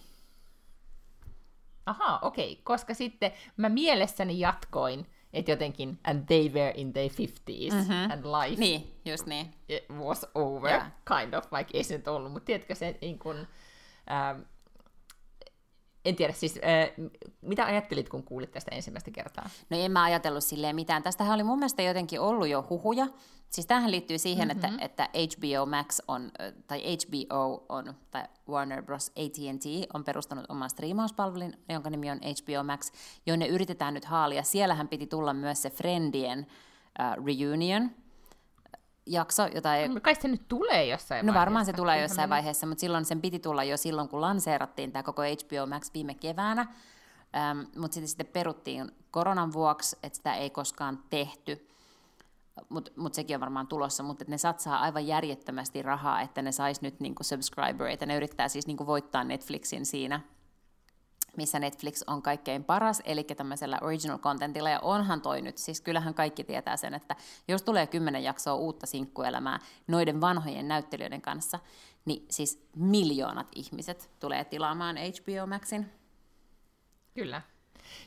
[1.85, 2.63] Aha, okei, okay.
[2.63, 8.11] koska sitten mä mielessäni jatkoin että jotenkin, and they were in their 50s, mm-hmm.
[8.11, 9.53] and life niin, just niin.
[9.99, 10.91] was over, yeah.
[11.17, 13.47] kind of, vaikka ei se nyt ollut, mutta tiedätkö se, niin kun,
[14.11, 14.41] ähm,
[16.05, 17.07] en tiedä, siis äh,
[17.41, 19.49] mitä ajattelit, kun kuulit tästä ensimmäistä kertaa?
[19.69, 21.03] No en mä ajatellut silleen mitään.
[21.03, 23.07] Tästähän oli mun mielestä jotenkin ollut jo huhuja.
[23.49, 24.79] Siis tähän liittyy siihen, mm-hmm.
[24.79, 26.31] että, että HBO Max on,
[26.67, 29.09] tai HBO on, tai Warner Bros.
[29.09, 32.91] AT&T on perustanut oman striimauspalvelun, jonka nimi on HBO Max,
[33.25, 34.43] jonne yritetään nyt haalia.
[34.43, 37.91] Siellähän piti tulla myös se Friendien uh, reunion,
[39.05, 39.87] jakso, jota ei...
[39.87, 41.39] No, kai se nyt tulee jossain No vaiheessa.
[41.39, 45.03] varmaan se tulee jossain vaiheessa, mutta silloin sen piti tulla jo silloin, kun lanseerattiin tämä
[45.03, 46.61] koko HBO Max viime keväänä.
[47.35, 51.67] Ähm, mutta sitten, sitten peruttiin koronan vuoksi, että sitä ei koskaan tehty.
[52.69, 56.81] Mutta mut sekin on varmaan tulossa, mutta ne satsaa aivan järjettömästi rahaa, että ne sais
[56.81, 58.05] nyt niinku subscribereita.
[58.05, 60.21] Ne yrittää siis niinku voittaa Netflixin siinä
[61.37, 66.13] missä Netflix on kaikkein paras, eli tämmöisellä original contentilla, ja onhan toi nyt, siis kyllähän
[66.13, 67.15] kaikki tietää sen, että
[67.47, 71.59] jos tulee kymmenen jaksoa uutta sinkkuelämää noiden vanhojen näyttelijöiden kanssa,
[72.05, 75.91] niin siis miljoonat ihmiset tulee tilaamaan HBO Maxin.
[77.13, 77.41] Kyllä.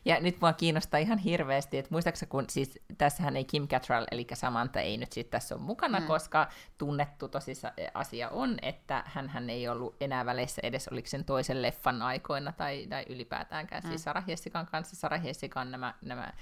[0.04, 4.26] Ja nyt mua kiinnostaa ihan hirveästi, että muistaakseni kun, siis tässähän ei Kim Cattrall, eli
[4.34, 6.06] Samantha ei nyt sitten tässä ole mukana, mm.
[6.06, 6.48] koska
[6.78, 12.02] tunnettu tosissa asia on, että hän ei ollut enää väleissä edes oliko sen toisen leffan
[12.02, 13.92] aikoina tai, tai ylipäätäänkään, siis mm.
[13.92, 16.32] siis Sarah Jessican kanssa, Sarah Jessican nämä, nämä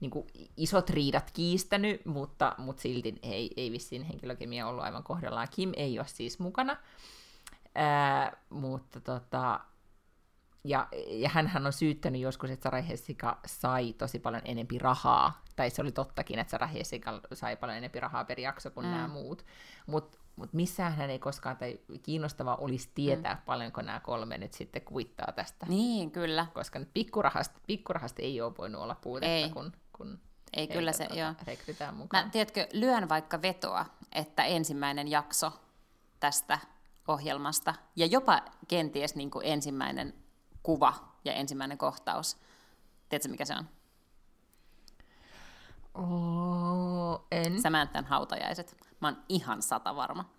[0.00, 5.48] niin kuin isot riidat kiistänyt, mutta, mutta silti ei, ei vissiin henkilökemia ollut aivan kohdallaan.
[5.50, 6.76] Kim ei ole siis mukana,
[7.74, 9.60] Ää, mutta tota,
[10.64, 15.70] ja, ja hän on syyttänyt joskus, että Sarah Jessica sai tosi paljon enempi rahaa, tai
[15.70, 18.92] se oli tottakin, että Sarah Jessica sai paljon enempi rahaa per jakso kuin mm.
[18.92, 19.46] nämä muut.
[19.86, 23.40] Mutta mut missään hän ei koskaan, tai kiinnostavaa olisi tietää, mm.
[23.46, 25.66] paljonko nämä kolme nyt sitten kuittaa tästä.
[25.68, 26.46] Niin, kyllä.
[26.54, 29.50] Koska nyt pikkurahasta, pikkurahasta ei ole voinut olla puutetta, ei.
[29.50, 30.18] kun, kun
[30.56, 31.34] ei kyllä se, tuota, joo.
[31.46, 32.24] rekrytään mukaan.
[32.24, 35.52] Mä, tiedätkö, lyön vaikka vetoa, että ensimmäinen jakso
[36.20, 36.58] tästä
[37.08, 40.21] ohjelmasta, ja jopa kenties niin kuin ensimmäinen
[40.62, 40.94] kuva
[41.24, 42.36] ja ensimmäinen kohtaus.
[43.08, 43.68] Tiedätkö, mikä se on?
[45.94, 47.62] Oh, en.
[47.62, 48.76] Samantan hautajaiset.
[49.00, 50.30] Mä oon ihan sata varma.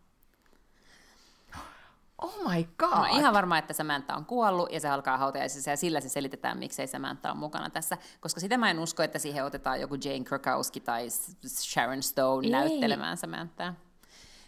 [2.23, 2.89] Oh my god!
[2.89, 6.09] Mä oon ihan varma, että Samantha on kuollut ja se alkaa hautajaisissa ja sillä se
[6.09, 7.97] selitetään, miksei Samantha on mukana tässä.
[8.19, 11.07] Koska sitä mä en usko, että siihen otetaan joku Jane Krakowski tai
[11.47, 12.51] Sharon Stone Ei.
[12.51, 13.73] näyttelemään Samanthaa.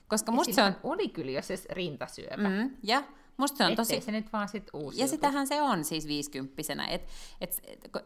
[0.07, 0.76] Koska musta se on...
[0.84, 2.49] oli kyllä se rintasyöpä.
[2.49, 3.03] Mm, ja
[3.38, 4.01] Musta se on tosi...
[4.01, 6.88] se nyt vaan sit uusi Ja sitähän se on siis viisikymppisenä.
[6.88, 7.07] Et,
[7.41, 7.61] et,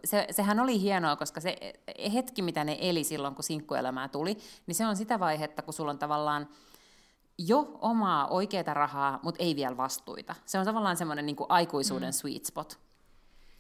[0.06, 1.58] se, sehän oli hienoa, koska se
[2.14, 5.92] hetki, mitä ne eli silloin, kun sinkkuelämää tuli, niin se on sitä vaihetta, kun sulla
[5.92, 6.50] on tavallaan
[7.38, 10.36] jo omaa oikeaa rahaa, mutta ei vielä vastuita.
[10.46, 12.14] Se on tavallaan semmoinen niin aikuisuuden mm.
[12.14, 12.80] sweet spot.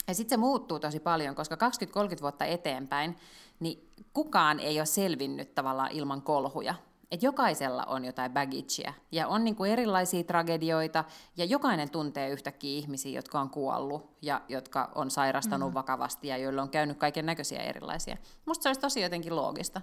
[0.07, 3.17] Ja sitten se muuttuu tosi paljon, koska 20-30 vuotta eteenpäin,
[3.59, 6.76] niin kukaan ei ole selvinnyt tavallaan ilman kolhuja.
[7.12, 11.03] Et jokaisella on jotain bagagea ja on niinku erilaisia tragedioita
[11.38, 15.74] ja jokainen tuntee yhtäkkiä ihmisiä, jotka on kuollut ja jotka on sairastanut mm.
[15.74, 18.18] vakavasti ja joilla on käynyt kaiken näköisiä erilaisia.
[18.45, 19.82] Musta se olisi tosi jotenkin loogista.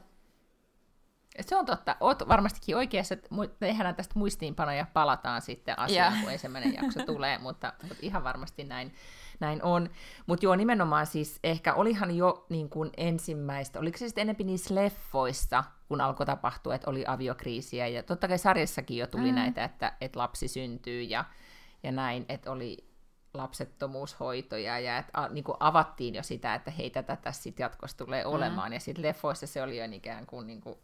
[1.40, 1.96] Se on totta.
[2.00, 3.28] Oot varmastikin oikeassa, että
[3.58, 6.24] tehdään tästä muistiinpanoja, palataan sitten asiaan, yeah.
[6.24, 8.94] kun ensimmäinen jakso tulee, mutta, mutta ihan varmasti näin,
[9.40, 9.90] näin on.
[10.26, 14.74] Mutta joo, nimenomaan siis ehkä olihan jo niin kuin ensimmäistä, oliko se sitten enempi niissä
[14.74, 19.34] leffoissa, kun alkoi tapahtua, että oli aviokriisiä, ja totta kai sarjassakin jo tuli mm.
[19.34, 21.24] näitä, että, että lapsi syntyy ja,
[21.82, 22.86] ja näin, että oli
[23.34, 27.96] lapsettomuushoitoja ja että a, niin kuin avattiin jo sitä, että hei, tätä tässä sitten jatkossa
[27.96, 28.30] tulee mm.
[28.30, 30.78] olemaan, ja sitten leffoissa se oli jo ikään kuin, niin kuin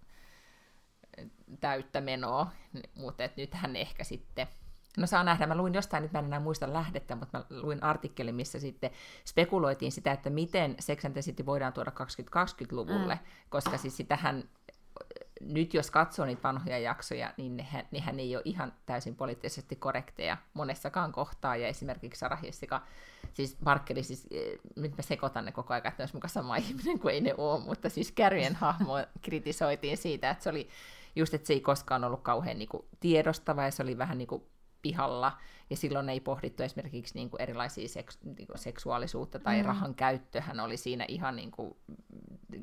[1.60, 2.50] täyttä menoa,
[2.94, 4.46] mutta et nythän ehkä sitten,
[4.98, 7.82] no saa nähdä, mä luin jostain, nyt mä en enää muista lähdettä, mutta mä luin
[7.82, 8.90] artikkelin, missä sitten
[9.24, 13.20] spekuloitiin sitä, että miten Sex and the City voidaan tuoda 2020-luvulle, mm.
[13.48, 14.44] koska siis sitähän
[15.40, 20.36] nyt jos katsoo niitä vanhoja jaksoja, niin nehän, nehän ei ole ihan täysin poliittisesti korrekteja
[20.54, 22.80] monessakaan kohtaa, ja esimerkiksi Sarah Jessica,
[23.34, 26.56] siis Markkeli, siis, eh, nyt mä sekoitan ne koko ajan, että ne olisi mukaan sama
[26.56, 28.92] ihminen kuin ei ne ole, mutta siis Carrien hahmo
[29.22, 30.68] kritisoitiin siitä, että se oli
[31.16, 34.28] just, että se ei koskaan ollut kauhean niin kuin, tiedostava, ja se oli vähän niin
[34.28, 34.42] kuin,
[34.82, 35.38] pihalla,
[35.70, 39.66] ja silloin ei pohdittu esimerkiksi niin kuin erilaisia seks, niin kuin seksuaalisuutta tai mm.
[39.66, 41.76] rahan käyttöhän oli siinä ihan niin kuin,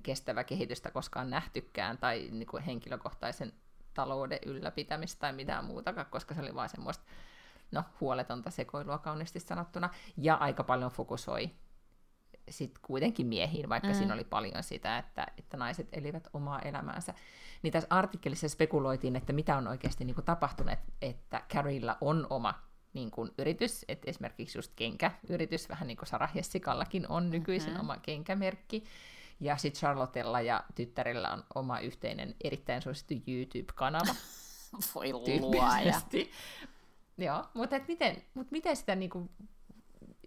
[0.04, 3.54] kestävä kehitystä koskaan nähtykään, tai niin kuin henkilökohtaisen
[3.94, 7.04] talouden ylläpitämistä tai mitään muutakaan, koska se oli vain semmoista
[7.72, 11.52] no, huoletonta sekoilua kauniisti sanottuna, ja aika paljon fokusoi
[12.50, 13.94] sitten kuitenkin miehiin, vaikka mm.
[13.94, 17.14] siinä oli paljon sitä, että, että naiset elivät omaa elämäänsä.
[17.62, 22.70] Niin tässä artikkelissa spekuloitiin, että mitä on oikeasti niin kuin tapahtunut, että Carriella on oma
[22.94, 27.80] niin kuin yritys, että esimerkiksi just kenkäyritys, vähän niin kuin Sarah Jessikallakin on nykyisin mm-hmm.
[27.80, 28.84] oma kenkämerkki,
[29.40, 34.16] ja sitten Charlottella ja tyttärillä on oma yhteinen erittäin suosittu YouTube-kanava.
[34.96, 36.02] Voi luoja.
[37.18, 39.30] Joo, mutta et miten, mut miten sitä niinku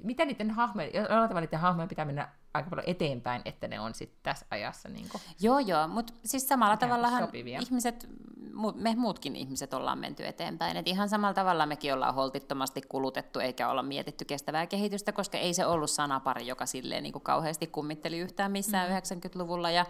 [0.04, 3.94] miten niiden hahmojen, jollain tavalla niiden hahmojen pitää mennä aika paljon eteenpäin, että ne on
[3.94, 4.88] sitten tässä ajassa.
[4.88, 7.58] Niin kuin, joo, joo, mutta siis samalla tavallahan sopivia.
[7.62, 8.08] ihmiset,
[8.74, 10.76] me muutkin ihmiset ollaan menty eteenpäin.
[10.76, 15.54] Et ihan samalla tavalla mekin ollaan holtittomasti kulutettu, eikä olla mietitty kestävää kehitystä, koska ei
[15.54, 18.96] se ollut sanapari, joka silleen niin kuin kauheasti kummitteli yhtään missään mm.
[18.96, 19.70] 90-luvulla.
[19.70, 19.86] Ja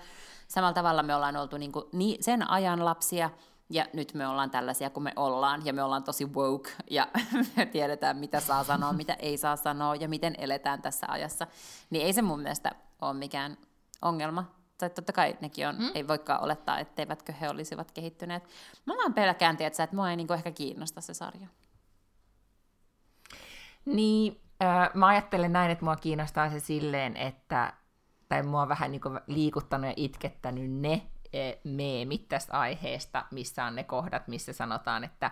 [0.49, 1.85] samalla tavalla me ollaan oltu niin kuin
[2.21, 3.31] sen ajan lapsia,
[3.71, 7.09] ja nyt me ollaan tällaisia kuin me ollaan, ja me ollaan tosi woke, ja
[7.57, 11.47] me tiedetään, mitä saa sanoa, mitä ei saa sanoa, ja miten eletään tässä ajassa.
[11.91, 13.57] Niin ei se mun mielestä ole mikään
[14.03, 14.45] ongelma.
[14.79, 15.91] Tai totta kai nekin on, mm?
[15.95, 18.43] ei voikaan olettaa, etteivätkö he olisivat kehittyneet.
[18.87, 21.49] Mä vaan pelkään, tiedätkö, että mua ei niinku ehkä kiinnosta se sarja.
[23.85, 27.73] Niin, äh, mä ajattelen näin, että mua kiinnostaa se silleen, että
[28.29, 31.03] tai mua vähän niin liikuttanut ja itkettänyt ne
[31.65, 35.31] meemit tästä aiheesta, missä on ne kohdat, missä sanotaan, että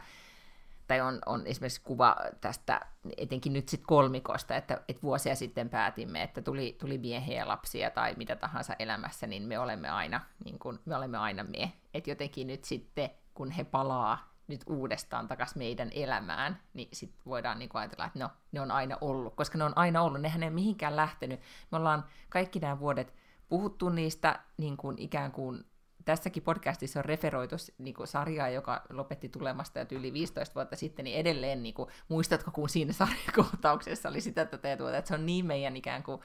[0.91, 2.81] tai on, on esimerkiksi kuva tästä,
[3.17, 7.91] etenkin nyt sitten kolmikosta, että, että vuosia sitten päätimme, että tuli, tuli miehiä ja lapsia
[7.91, 11.73] tai mitä tahansa elämässä, niin me olemme aina, niin kuin, me olemme aina me.
[11.95, 17.59] Että jotenkin nyt sitten, kun he palaa nyt uudestaan takaisin meidän elämään, niin sitten voidaan
[17.59, 20.51] niin ajatella, että no, ne on aina ollut, koska ne on aina ollut, nehän ei
[20.51, 21.41] mihinkään lähtenyt.
[21.73, 23.15] Me ollaan kaikki nämä vuodet
[23.49, 25.65] puhuttu niistä niin kuin ikään kuin
[26.05, 31.05] tässäkin podcastissa on referoitu niin kuin sarjaa, joka lopetti tulemasta jo yli 15 vuotta sitten,
[31.05, 35.27] niin edelleen niin kuin, muistatko, kun siinä sarjakohtauksessa oli sitä tätä tuota, että se on
[35.27, 36.21] niin meidän ikään kuin,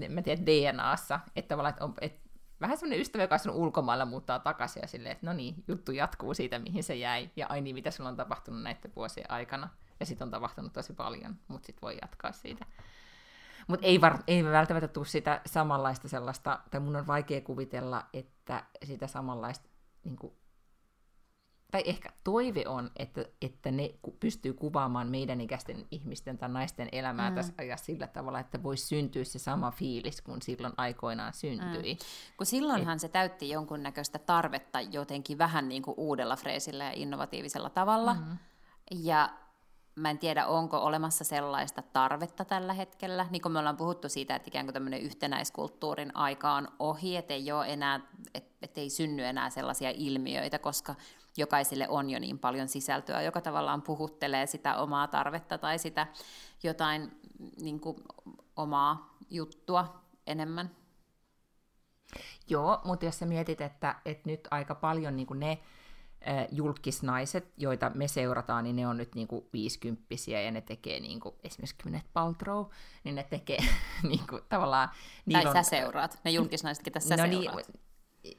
[0.00, 2.26] en mä tiedä, DNAssa, että tavallaan, että, on, että
[2.60, 6.34] vähän semmoinen ystävä, joka on ulkomailla, muuttaa takaisin ja silleen, että no niin, juttu jatkuu
[6.34, 9.68] siitä, mihin se jäi, ja ai niin, mitä sulla on tapahtunut näiden vuosien aikana,
[10.00, 12.66] ja sitten on tapahtunut tosi paljon, mutta sitten voi jatkaa siitä.
[13.66, 18.64] Mutta ei, var, ei välttämättä tule sitä samanlaista sellaista, tai mun on vaikea kuvitella, että
[18.84, 19.68] sitä samanlaista,
[20.04, 20.32] niin kuin,
[21.70, 27.30] tai ehkä toive on, että, että ne pystyy kuvaamaan meidän ikäisten ihmisten tai naisten elämää
[27.30, 27.34] mm.
[27.36, 31.94] tässä ajassa sillä tavalla, että voisi syntyä se sama fiilis, kun silloin aikoinaan syntyi.
[31.94, 31.98] Mm.
[32.36, 33.00] Kun silloinhan Et...
[33.00, 38.14] se täytti jonkunnäköistä tarvetta jotenkin vähän niin kuin uudella freesillä ja innovatiivisella tavalla.
[38.14, 38.38] Mm.
[38.90, 39.30] Ja
[39.96, 43.26] mä en tiedä, onko olemassa sellaista tarvetta tällä hetkellä.
[43.30, 47.34] Niin kuin me ollaan puhuttu siitä, että ikään kuin tämmöinen yhtenäiskulttuurin aika on ohi, että
[47.34, 48.00] ei, ole enää,
[48.34, 50.94] et, et ei synny enää sellaisia ilmiöitä, koska
[51.36, 56.06] jokaiselle on jo niin paljon sisältöä, joka tavallaan puhuttelee sitä omaa tarvetta tai sitä
[56.62, 57.20] jotain
[57.60, 57.96] niin kuin,
[58.56, 60.70] omaa juttua enemmän.
[62.48, 65.58] Joo, mutta jos sä mietit, että, että nyt aika paljon niin kuin ne
[66.50, 71.76] julkisnaiset, joita me seurataan, niin ne on nyt niinku viisikymppisiä ja ne tekee niinku, esimerkiksi
[71.82, 72.66] Gwyneth Paltrow,
[73.04, 73.58] niin ne tekee
[74.08, 74.88] niinku, tavallaan...
[75.32, 77.68] Tai on, sä seuraat, ne julkisnaiset, ketä sä no, seuraat.
[77.68, 77.80] Niin,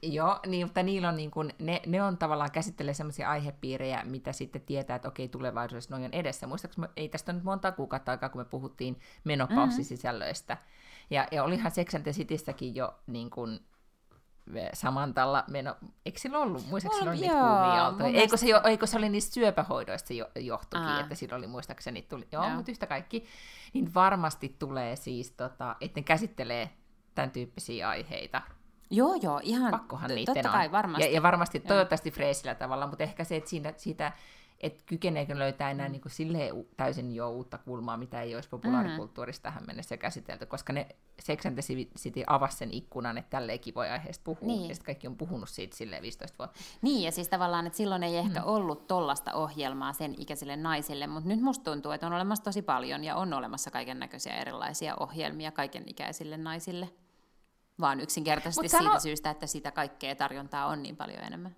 [0.02, 4.34] joo, niin, mutta niillä on niin kuin, ne, ne on tavallaan käsittelee sellaisia aihepiirejä, mitä
[4.34, 6.48] sitten tietää, että okei, tulevaisuudessa noin on edessä.
[6.48, 10.54] Muistaakseni ei tästä nyt monta kuukautta aikaa, kun me puhuttiin menopaussisisällöistä.
[10.54, 11.06] Mm-hmm.
[11.10, 13.60] Ja, ja olihan Sex and the Cityssäkin jo niin kuin,
[14.74, 15.76] Samantalla meno,
[16.06, 18.20] eikö sillä ollut, muistaakseni oli niitä kuumia aaltoja?
[18.20, 21.00] Eikö se, eikö se oli niistä syöpähoidoista jo, johtukin, Aa.
[21.00, 22.56] että sillä oli muistaakseni, tuli, joo, joo.
[22.56, 23.26] mutta yhtä kaikki,
[23.74, 26.70] niin varmasti tulee siis, tota, että ne käsittelee
[27.16, 28.42] tämän tyyppisiä aiheita.
[28.90, 31.08] Joo, joo, ihan Pakkohan niiden totta kai, varmasti.
[31.08, 31.68] Ja, ja varmasti, joo.
[31.68, 34.12] toivottavasti freesillä tavalla, mutta ehkä se, että siinä, siitä
[34.60, 35.92] että kykeneekö löytää enää mm.
[35.92, 40.74] niin kuin silleen täysin jo uutta kulmaa, mitä ei olisi populaarikulttuurissa tähän mennessä käsitelty, koska
[40.74, 40.88] ne
[41.20, 41.62] Sex and the
[41.98, 44.70] City avasi sen ikkunan, että tälleenkin voi aiheesta puhua, niin.
[44.70, 46.60] ja sitten kaikki on puhunut siitä silleen 15 vuotta.
[46.82, 48.48] Niin, ja siis tavallaan, että silloin ei ehkä mm.
[48.48, 53.04] ollut tollasta ohjelmaa sen ikäisille naisille, mutta nyt musta tuntuu, että on olemassa tosi paljon,
[53.04, 56.90] ja on olemassa kaiken näköisiä erilaisia ohjelmia kaiken ikäisille naisille,
[57.80, 58.84] vaan yksinkertaisesti sano...
[58.84, 61.56] siitä syystä, että sitä kaikkea tarjontaa on niin paljon enemmän.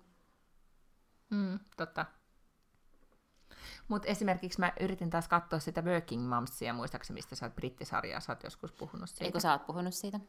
[1.30, 2.06] Mm, totta.
[3.90, 8.32] Mutta esimerkiksi mä yritin taas katsoa sitä Working Momsia, muistaakseni mistä sä oot brittisarjaa, sä
[8.32, 9.24] oot joskus puhunut siitä.
[9.24, 10.20] Eikö sä oot puhunut siitä?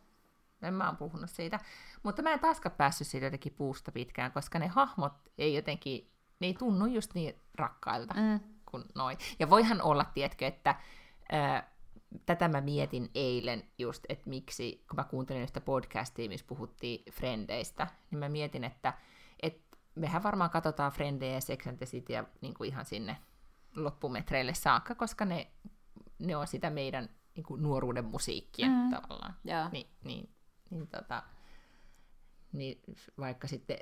[0.61, 1.59] En mä oon puhunut siitä.
[2.03, 6.47] Mutta mä en taaskaan päässyt siitä jotenkin puusta pitkään, koska ne hahmot ei jotenkin, ne
[6.47, 8.39] ei tunnu just niin rakkailta mm.
[8.71, 9.17] kuin noin.
[9.39, 10.75] Ja voihan olla, tietkö, että
[11.31, 11.71] ää,
[12.25, 17.87] tätä mä mietin eilen just, että miksi, kun mä kuuntelin yhtä podcastia, missä puhuttiin frendeistä,
[18.11, 18.93] niin mä mietin, että
[19.41, 19.61] et
[19.95, 23.17] mehän varmaan katsotaan Frendejä ja Sex and the Cityä niin kuin ihan sinne
[23.75, 25.51] loppumetreille saakka, koska ne,
[26.19, 28.89] ne on sitä meidän niin kuin nuoruuden musiikkia mm.
[28.89, 29.33] tavallaan.
[29.47, 29.71] Yeah.
[29.71, 30.29] Ni, niin,
[30.69, 31.23] niin, tota,
[32.51, 32.81] niin
[33.19, 33.77] vaikka sitten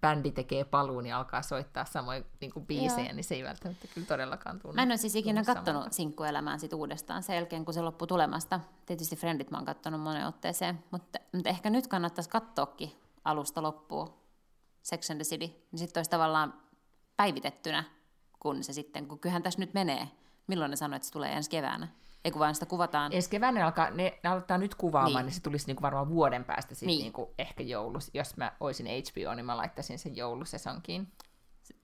[0.00, 3.14] bändi tekee paluun ja alkaa soittaa samoin niin kuin biisejä, yeah.
[3.14, 4.74] niin se ei välttämättä kyllä todellakaan tunnu.
[4.74, 8.60] Mä en ole siis ikinä katsonut sinkkuelämään sit uudestaan sen jälkeen, kun se loppui tulemasta.
[8.86, 12.92] Tietysti Friendit mä oon katsonut monen otteeseen, mutta, mutta ehkä nyt kannattaisi katsoakin
[13.24, 14.14] alusta loppuun
[14.82, 16.62] Sex and the City, niin sitten olisi tavallaan
[17.16, 17.84] päivitettynä
[18.40, 20.08] kun se sitten, kun kyllähän tässä nyt menee.
[20.46, 21.88] Milloin ne sanoivat, että se tulee ensi keväänä?
[22.24, 23.12] Ei kun vaan sitä kuvataan.
[23.12, 26.44] Ensi keväänä alkaa, ne, ne aloittaa nyt kuvaamaan, niin, niin se tulisi niinku varmaan vuoden
[26.44, 27.02] päästä sitten niin.
[27.02, 28.10] niinku ehkä joulus.
[28.14, 31.12] Jos mä olisin HBO, niin mä laittaisin sen joulusesonkiin.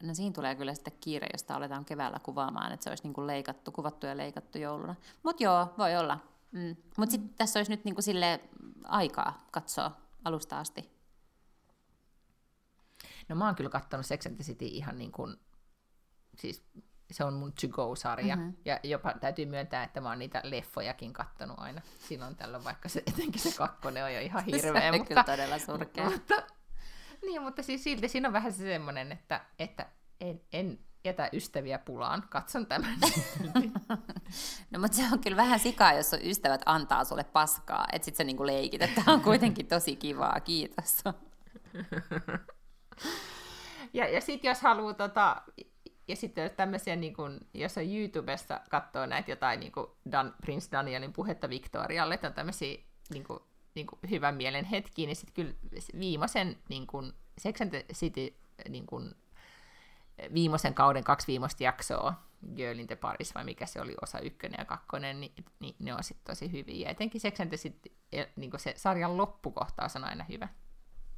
[0.03, 3.72] No siinä tulee kyllä sitten kiire, jos aletaan keväällä kuvaamaan, että se olisi niinku leikattu,
[3.72, 4.94] kuvattu ja leikattu jouluna.
[5.22, 6.18] Mutta joo, voi olla.
[6.53, 6.76] Mm.
[6.96, 7.34] Mutta sitten mm.
[7.36, 8.40] tässä olisi nyt niinku sille
[8.84, 9.92] aikaa katsoa
[10.24, 10.90] alusta asti.
[13.28, 15.36] No mä oon kyllä katsonut Sex and the City ihan niin kuin
[16.37, 16.64] siis
[17.12, 18.37] se on mun to-go-sarja.
[18.37, 18.55] Mm-hmm.
[18.64, 23.03] Ja jopa täytyy myöntää, että mä oon niitä leffojakin kattonut aina silloin tällöin, vaikka se,
[23.07, 24.93] etenkin se kakkonen on jo ihan hirveä.
[24.93, 26.11] se mutta, todella surkea.
[26.11, 26.43] Mutta,
[27.22, 29.87] niin, mutta siis silti siinä on vähän se semmoinen, että, että
[30.20, 32.99] en, en jätä ystäviä pulaan, katson tämän.
[34.70, 38.16] no mutta se on kyllä vähän sikaa, jos sun ystävät antaa sulle paskaa, että sit
[38.16, 41.05] sä niinku leikit, että on kuitenkin tosi kivaa, kiitos.
[43.93, 45.43] ja, ja sitten jos haluaa tota,
[46.13, 50.69] ja sitten tämmöisiä, niin kuin, jos on YouTubessa katsoo näitä jotain niin kuin Dan, Prince
[50.73, 52.79] Danielin puhetta Victorialle, että on tämmöisiä
[53.11, 53.41] niin kuin,
[53.75, 55.55] niin kuin hyvän mielen hetkiä, niin sitten kyllä
[55.99, 58.35] viimeisen niin kuin Sex and the City
[58.69, 59.15] niin kuin,
[60.35, 62.15] viimeisen kauden kaksi viimeistä jaksoa,
[62.57, 65.95] Girl in the Paris, vai mikä se oli, osa ykkönen ja kakkonen, niin, niin ne
[65.95, 66.87] on sitten tosi hyviä.
[66.87, 67.93] Ja etenkin Sex and the City,
[68.37, 70.49] niin se sarjan loppukohtaus on aina hyvä.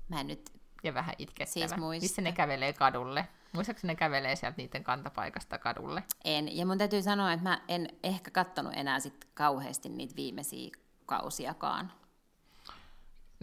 [0.09, 0.51] Mä en nyt
[0.85, 1.66] ja vähän itkettävä.
[1.68, 3.28] Siis Missä ne kävelee kadulle?
[3.53, 6.03] Muistaakseni ne kävelee sieltä niiden kantapaikasta kadulle?
[6.24, 10.70] En, ja mun täytyy sanoa, että mä en ehkä kattonut enää sit kauheasti niitä viimeisiä
[11.07, 11.93] kausiakaan.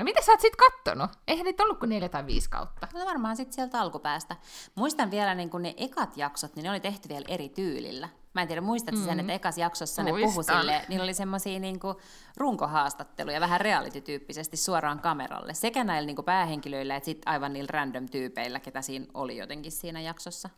[0.01, 1.11] No mitä sä oot sit kattonut?
[1.27, 2.87] Eihän niitä ollut kuin neljä tai viisi kautta.
[2.93, 4.35] No varmaan sitten sieltä alkupäästä.
[4.75, 8.09] Muistan vielä niin kun ne ekat jaksot, niin ne oli tehty vielä eri tyylillä.
[8.33, 9.09] Mä en tiedä, muistatko mm-hmm.
[9.09, 10.21] sen, että ekas jaksossa Muistan.
[10.21, 11.79] ne puhu sille, niillä oli semmoisia niin
[12.37, 15.53] runkohaastatteluja vähän reality-tyyppisesti suoraan kameralle.
[15.53, 20.49] Sekä näillä niin päähenkilöillä että sitten aivan niillä random-tyypeillä, ketä siinä oli jotenkin siinä jaksossa.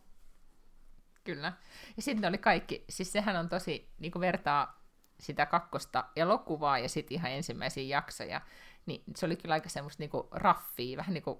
[1.23, 1.53] Kyllä.
[1.97, 4.83] Ja sitten oli kaikki, siis sehän on tosi, niin vertaa
[5.19, 8.41] sitä kakkosta ja lokuvaa ja sitten ihan ensimmäisiä jaksoja,
[8.85, 11.39] niin se oli kyllä aika semmoista niinku raffia, vähän niin kuin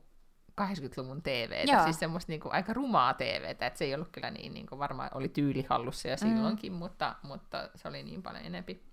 [0.62, 1.84] 80-luvun TVtä, Joo.
[1.84, 5.30] siis semmoista niinku aika rumaa TVtä, että se ei ollut kyllä niin, niinku varmaan oli
[5.30, 6.78] tyylihallussa ja silloinkin, mm.
[6.78, 8.84] mutta, mutta se oli niin paljon enempi.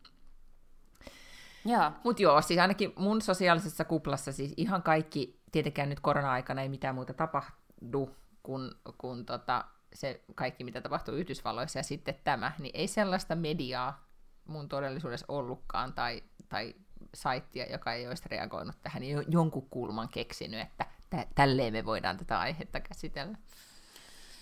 [2.04, 6.94] Mutta joo, siis ainakin mun sosiaalisessa kuplassa siis ihan kaikki, tietenkään nyt korona-aikana ei mitään
[6.94, 12.88] muuta tapahdu kuin, kuin tota, se kaikki, mitä tapahtuu Yhdysvalloissa ja sitten tämä, niin ei
[12.88, 14.08] sellaista mediaa
[14.44, 16.74] mun todellisuudessa ollutkaan tai, tai
[17.14, 22.16] saittia, joka ei olisi reagoinut tähän, niin jonkun kulman keksinyt, että tä- tälleen me voidaan
[22.16, 23.38] tätä aihetta käsitellä.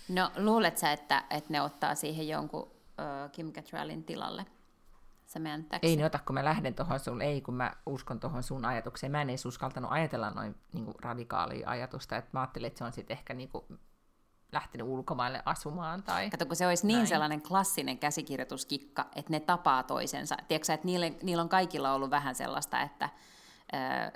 [0.09, 4.45] No luulet sä, että, että ne ottaa siihen jonkun uh, Kim Cattrallin tilalle?
[5.25, 5.39] Sä
[5.81, 9.11] ei ne ota, kun mä lähden tuohon sun, ei kun mä uskon tuohon sun ajatukseen.
[9.11, 12.93] Mä en edes uskaltanut ajatella noin niin radikaalia ajatusta, että mä ajattelin, että se on
[12.93, 13.79] sitten ehkä niin kuin,
[14.51, 16.03] lähtenyt ulkomaille asumaan.
[16.03, 17.07] Tai Kato, kun se olisi niin näin.
[17.07, 20.37] sellainen klassinen käsikirjoituskikka, että ne tapaa toisensa.
[20.47, 23.09] Tiedätkö että niillä, niillä on kaikilla ollut vähän sellaista, että
[23.73, 24.11] äh,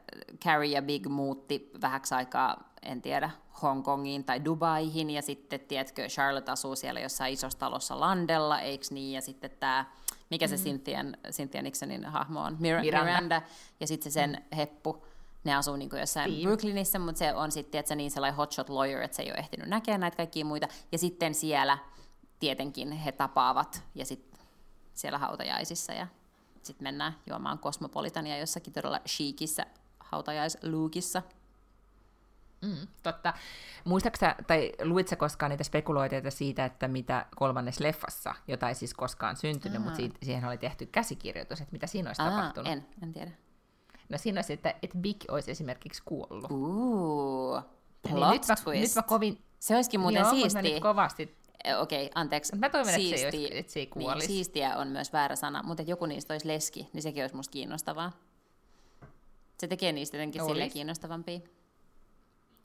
[0.46, 3.30] Carrie ja Big muutti vähäksi aikaa, en tiedä,
[3.62, 9.14] Hongkongiin tai Dubaihin, ja sitten, tiedätkö, Charlotte asuu siellä jossain isossa talossa Landella, eikö niin,
[9.14, 9.86] ja sitten tämä
[10.30, 10.64] mikä se mm-hmm.
[10.64, 11.00] Cynthia,
[11.32, 13.04] Cynthia Nixonin hahmo on, Mir- Miranda.
[13.04, 13.42] Miranda,
[13.80, 15.06] ja sitten se sen heppu,
[15.44, 16.44] ne asuu niin jossain Steve.
[16.44, 19.40] Brooklynissa, mutta se on sitten että se niin sellainen hotshot lawyer, että se ei ole
[19.40, 20.68] ehtinyt näkemään näitä kaikkia muita.
[20.92, 21.78] Ja sitten siellä
[22.40, 24.40] tietenkin he tapaavat ja sitten
[24.94, 26.08] siellä hautajaisissa ja
[26.64, 29.66] sitten mennään juomaan kosmopolitania jossakin todella chiikissä
[30.00, 31.22] hautajaisluukissa.
[32.62, 33.34] Mm, totta.
[33.84, 39.36] Muistaaksä, tai luitko koskaan niitä spekuloiteita siitä, että mitä kolmannes leffassa, jota ei siis koskaan
[39.36, 39.84] syntynyt, Aha.
[39.84, 42.72] mutta siitä, siihen oli tehty käsikirjoitus, että mitä siinä olisi Aha, tapahtunut?
[42.72, 43.32] En, en tiedä.
[44.14, 46.52] No siinä olisi, että, että Big olisi esimerkiksi kuollut.
[46.52, 47.64] Uuu, plot
[48.04, 49.42] niin nyt, mä, nyt mä kovin...
[49.60, 50.80] Se olisikin muuten Joo, siistiä.
[50.80, 52.56] kovasti e, Okei, okay, anteeksi.
[52.56, 54.28] Mä toivon, siisti, että, se ei olisi, että se ei kuolisi.
[54.28, 57.52] Niin, siistiä on myös väärä sana, mutta joku niistä olisi leski, niin sekin olisi musta
[57.52, 58.12] kiinnostavaa.
[59.58, 61.40] Se tekee niistä jotenkin silleen kiinnostavampia.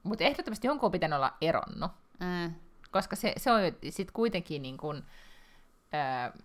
[0.02, 1.90] Mutta ehdottomasti jonkun on pitänyt olla eronnut.
[2.20, 2.54] Mm.
[2.90, 5.02] Koska se, se on sitten kuitenkin niin kuin,
[5.94, 6.42] öö,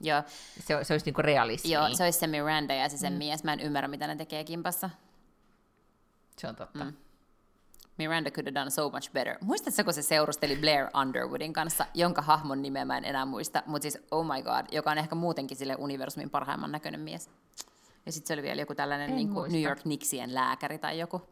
[0.00, 0.22] Joo.
[0.60, 1.70] Se, se olisi niinku realismi.
[1.70, 3.18] Joo, se olisi se Miranda ja se sen mm.
[3.18, 3.44] mies.
[3.44, 4.90] Mä en ymmärrä, mitä ne tekee kimpassa.
[6.38, 6.84] Se on totta.
[6.84, 6.92] Mm.
[7.98, 9.36] Miranda could have done so much better.
[9.40, 13.82] Muistatko, kun se seurusteli Blair Underwoodin kanssa, jonka hahmon nimeä mä en enää muista, mutta
[13.82, 17.30] siis oh my god, joka on ehkä muutenkin sille universumin parhaimman näköinen mies.
[18.06, 21.22] Ja sitten se oli vielä joku tällainen niin kuin New York Knicksien lääkäri tai joku.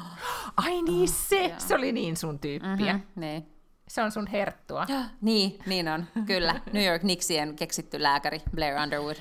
[0.64, 2.92] Ai niin se, oh, se oli niin sun tyyppiä.
[2.92, 3.53] Mm-hmm, niin.
[3.88, 4.86] Se on sun herttua.
[4.88, 6.06] Ja, niin, niin on.
[6.26, 6.60] Kyllä.
[6.72, 9.16] New York Knicksien keksitty lääkäri Blair Underwood.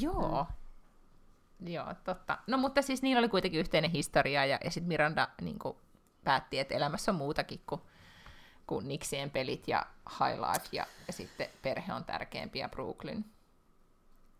[0.00, 0.46] Joo.
[1.58, 1.68] Mm.
[1.68, 2.38] Joo, totta.
[2.46, 5.76] No mutta siis niillä oli kuitenkin yhteinen historia ja, ja sitten Miranda niin kuin,
[6.24, 7.80] päätti, että elämässä on muutakin kuin,
[8.66, 13.24] kuin Knicksien pelit ja High Life ja, ja sitten perhe on tärkeämpi ja Brooklyn.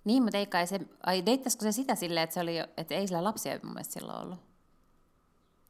[0.05, 3.07] Niin, mutta ei kai se, ai deittaisiko se sitä silleen, että, se oli, että ei
[3.07, 4.39] sillä lapsia mun mielestä silloin ollut?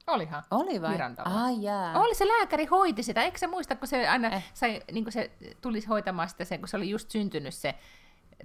[0.07, 0.43] Olihan.
[0.51, 0.99] Oli vai?
[1.25, 2.01] Ai jaa.
[2.01, 3.23] Oli se lääkäri hoiti sitä.
[3.23, 4.51] Eikö se muista, kun se aina eh.
[4.55, 5.31] sai, niin kuin se
[5.61, 7.75] tulisi hoitamaan sitä sen, kun se oli just syntynyt se,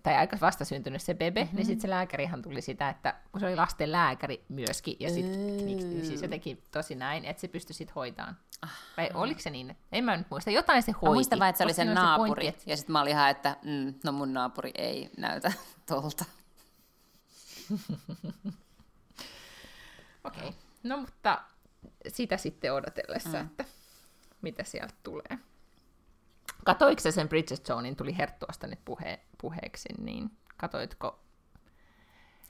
[0.03, 1.55] tai aika vasta syntynyt se bebe, mm-hmm.
[1.55, 5.39] niin sitten se lääkärihan tuli sitä, että kun se oli lasten lääkäri myöskin, ja sitten
[5.39, 6.03] mm.
[6.03, 8.37] siis jotenkin tosi näin, että se pystyi sitten hoitamaan.
[8.61, 9.21] Ah, Vai ah.
[9.21, 9.77] oliko se niin?
[9.91, 10.51] En mä nyt muista.
[10.51, 11.05] Jotain se hoiti.
[11.05, 12.29] Mä muistan vain, että se oli sen naapuri.
[12.29, 12.63] Se pointti, että...
[12.65, 15.51] Ja sitten mä olin ihan, että mm, no mun naapuri ei näytä
[15.89, 16.25] tuolta.
[20.23, 20.47] Okei.
[20.47, 20.51] Okay.
[20.83, 21.41] No mutta
[22.07, 23.45] sitä sitten odotellessa, mm.
[23.45, 23.65] että
[24.41, 25.37] mitä sieltä tulee.
[26.63, 31.19] Katoiko sen Bridget Jonesin, tuli Herttuasta nyt puhe, puheeksi, niin katoitko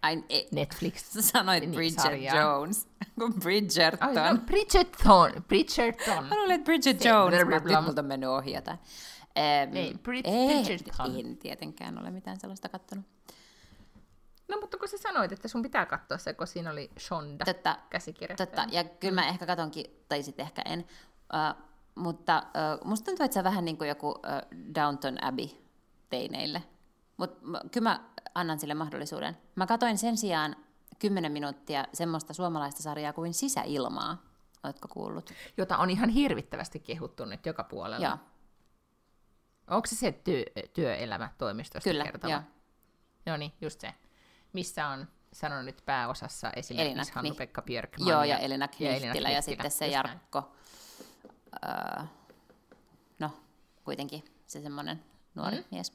[0.02, 2.36] Ai, e, Netflix Sanoit niin, Bridget sarjaa.
[2.36, 2.88] Jones,
[3.20, 4.18] kuin Bridgerton.
[4.18, 5.32] Ai, no, Bridgerton.
[5.48, 6.26] Bridgerton.
[6.26, 8.80] Mä luulen, että Bridget Se, Jones, mutta nyt multa on mennyt ohi jotain.
[9.38, 11.20] Ähm, ei, Brid- ei, Bridgerton.
[11.20, 13.06] En tietenkään ole mitään sellaista kattonut.
[14.52, 17.78] No mutta kun sä sanoit, että sun pitää katsoa se, kun siinä oli Shonda totta,
[17.90, 18.48] käsikirjoittaja.
[18.48, 20.80] Totta, ja kyllä mä ehkä katonkin, tai sitten ehkä en.
[20.80, 21.64] Uh,
[21.96, 24.16] mutta uh, musta tuntuu, että se vähän niin kuin joku uh,
[24.76, 25.48] Downton Abbey
[26.10, 26.64] teineille.
[27.18, 28.00] Mutta kyllä mä
[28.36, 29.38] annan sille mahdollisuuden.
[29.56, 30.56] Mä katoin sen sijaan
[31.00, 34.22] 10 minuuttia semmoista suomalaista sarjaa kuin Sisäilmaa.
[34.64, 35.34] Oletko kuullut?
[35.58, 38.06] Jota on ihan hirvittävästi kehuttu nyt joka puolella.
[38.06, 38.18] Joo.
[39.68, 40.44] Onko se se työ,
[40.74, 42.32] työelämä toimistosta Kyllä, kertova?
[42.32, 42.42] joo.
[43.26, 43.94] No niin, just se
[44.54, 48.08] missä on sanonut nyt pääosassa esimerkiksi Hannu-Pekka Björkman.
[48.08, 50.52] Joo, ja, ja Elina Knihtilä ja, ja sitten se Jarkko.
[51.66, 52.04] Öö,
[53.20, 53.32] no,
[53.84, 55.04] kuitenkin se semmoinen
[55.36, 55.64] nuori mm.
[55.72, 55.94] mies.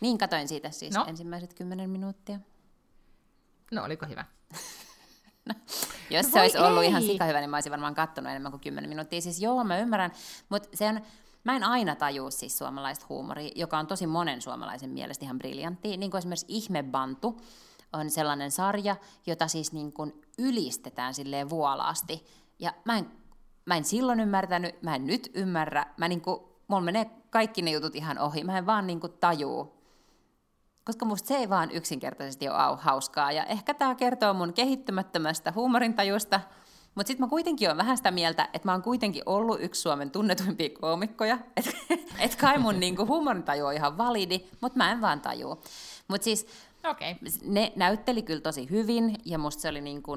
[0.00, 1.04] Niin katoin siitä siis no.
[1.08, 2.38] ensimmäiset kymmenen minuuttia.
[3.70, 4.24] No, oliko hyvä?
[5.48, 5.54] no,
[6.10, 6.64] jos no se olisi ei.
[6.64, 9.20] ollut ihan sika hyvä, niin mä olisin varmaan kattonut enemmän kuin kymmenen minuuttia.
[9.20, 10.12] Siis joo, mä ymmärrän,
[10.48, 11.00] mutta se on,
[11.44, 15.96] Mä en aina tajua siis suomalaista huumoria, joka on tosi monen suomalaisen mielestä ihan briljantti.
[15.96, 17.40] Niin kuin esimerkiksi Ihmebantu
[17.92, 22.26] on sellainen sarja, jota siis niin kuin ylistetään silleen vuolaasti.
[22.58, 23.10] Ja mä en,
[23.66, 25.86] mä en silloin ymmärtänyt, mä en nyt ymmärrä.
[25.96, 28.44] Mä niin kuin, mulla menee kaikki ne jutut ihan ohi.
[28.44, 29.78] Mä en vaan niin kuin tajuu.
[30.84, 33.32] Koska musta se ei vaan yksinkertaisesti ole hauskaa.
[33.32, 36.40] Ja ehkä tämä kertoo mun kehittymättömästä huumorintajusta–
[36.94, 40.10] mutta sitten mä kuitenkin olen vähän sitä mieltä, että mä oon kuitenkin ollut yksi Suomen
[40.10, 41.38] tunnetuimpia koomikkoja.
[41.56, 41.70] Että
[42.18, 45.60] et kai mun niinku huumorintaju on ihan validi, mutta mä en vaan tajua.
[46.08, 46.46] Mutta siis
[46.90, 47.14] okay.
[47.44, 50.16] ne näytteli kyllä tosi hyvin ja musta se oli niinku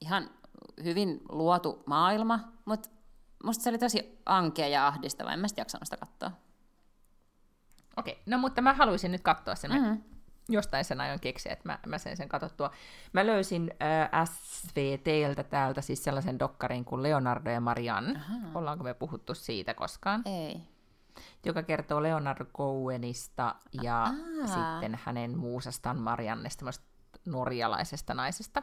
[0.00, 0.30] ihan
[0.84, 2.88] hyvin luotu maailma, mutta
[3.44, 6.30] musta se oli tosi ankea ja ahdistava, en mä sit jaksanut sitä katsoa.
[7.96, 8.24] Okei, okay.
[8.26, 9.72] no mutta mä haluaisin nyt katsoa sen.
[9.72, 10.02] Mm.
[10.48, 12.70] Jostain sen ajon keksiä, että mä, mä sen sen katsottua.
[13.12, 13.74] Mä löysin
[14.12, 18.18] äh, SVTltä täältä siis sellaisen dokkarin kuin Leonardo ja Marianne.
[18.18, 18.34] Aha.
[18.54, 20.22] Ollaanko me puhuttu siitä koskaan?
[20.24, 20.60] Ei.
[21.44, 24.46] Joka kertoo Leonardo Cohenista ja Aa.
[24.46, 26.64] sitten hänen muusastaan Mariannesta,
[27.26, 28.62] norjalaisesta naisesta,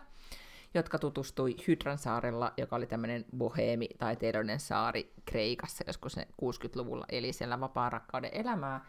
[0.73, 7.33] jotka tutustui Hydran saarella, joka oli tämmöinen boheemi taiteilijoiden saari Kreikassa joskus ne 60-luvulla, eli
[7.33, 8.85] siellä vapaa rakkauden elämää.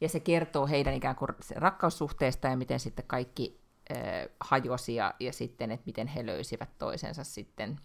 [0.00, 3.98] Ja se kertoo heidän ikään kuin rakkaussuhteesta ja miten sitten kaikki äh,
[4.40, 7.80] hajosi ja, ja sitten, että miten he löysivät toisensa sitten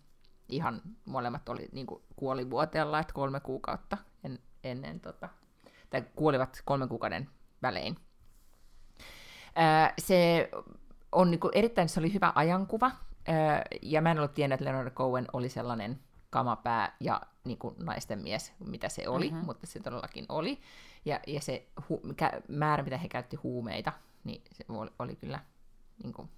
[0.49, 5.29] ihan molemmat oli niin kuin kuolivuoteella, että kolme kuukautta en, ennen, tota,
[5.89, 7.29] tai kuolivat kolmen kuukauden
[7.61, 7.95] välein.
[9.55, 10.49] Ää, se
[11.11, 12.91] on niin kuin, erittäin, se oli hyvä ajankuva,
[13.27, 15.99] ää, ja mä en ollut tiennyt, että Leonard Cohen oli sellainen
[16.29, 19.35] kamapää ja niin kuin naisten mies, mitä se oli, Mhm.
[19.35, 19.45] mm-hmm.
[19.45, 20.59] mutta se todellakin oli.
[21.05, 23.93] Ja, ja se hu- kä- määrä, mitä he käytti huumeita,
[24.23, 25.39] niin se oli, oli kyllä
[26.03, 26.29] niin kuin,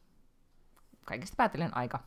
[1.06, 2.00] kaikesta päätellen aika,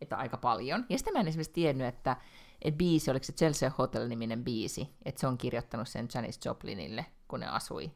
[0.00, 0.86] että aika paljon.
[0.88, 2.16] Ja sitten mä en esimerkiksi tiennyt, että,
[2.62, 7.40] että biisi, oliko se Chelsea Hotel-niminen biisi, että se on kirjoittanut sen Janis Joplinille, kun
[7.40, 7.90] ne asui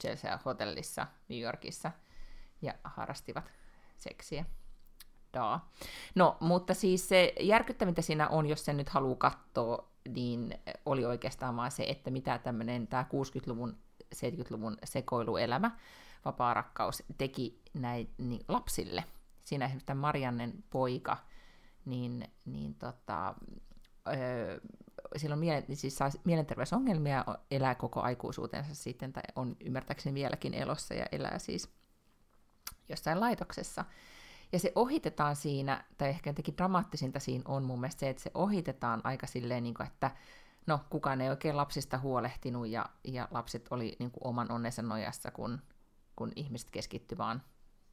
[0.00, 1.92] Chelsea Hotellissa New Yorkissa
[2.62, 3.52] ja harrastivat
[3.96, 4.44] seksiä.
[5.34, 5.72] Daa.
[6.14, 10.54] No, mutta siis se järkyttävintä siinä on, jos sen nyt haluaa katsoa, niin
[10.86, 13.76] oli oikeastaan vaan se, että mitä tämmöinen tämä 60-luvun,
[14.14, 15.70] 70-luvun sekoiluelämä,
[16.24, 19.04] vapaa rakkaus teki näin niin lapsille.
[19.44, 21.16] Siinä esimerkiksi tämä Mariannen poika,
[21.84, 23.34] niin, niin tota,
[24.08, 24.60] öö,
[25.16, 31.06] sillä on siis saa mielenterveysongelmia, elää koko aikuisuutensa sitten, tai on ymmärtääkseni vieläkin elossa ja
[31.12, 31.70] elää siis
[32.88, 33.84] jossain laitoksessa.
[34.52, 38.30] Ja se ohitetaan siinä, tai ehkä jotenkin dramaattisinta siinä on mun mielestä se, että se
[38.34, 40.10] ohitetaan aika silleen, niin kuin, että
[40.66, 45.30] no kukaan ei oikein lapsista huolehtinut ja, ja lapset oli niin kuin oman onnensa nojassa,
[45.30, 45.62] kun,
[46.16, 47.42] kun ihmiset keskitty vaan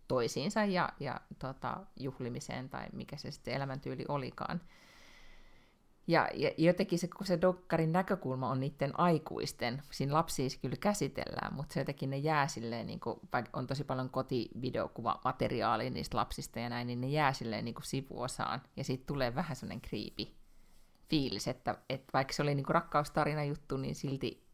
[0.07, 4.61] toisiinsa ja, ja tota, juhlimiseen tai mikä se sitten elämäntyyli olikaan.
[6.07, 11.53] Ja, ja jotenkin se, kun se dokkarin näkökulma on niiden aikuisten, siinä lapsia kyllä käsitellään,
[11.53, 13.19] mutta se jotenkin ne jää silleen, niin kuin,
[13.53, 18.61] on tosi paljon kotivideokuvamateriaalia niistä lapsista ja näin, niin ne jää silleen niin kuin sivuosaan.
[18.75, 20.35] Ja siitä tulee vähän sellainen kriipi
[21.09, 24.47] fiilis, että, että vaikka se oli niin kuin rakkaustarina juttu, niin silti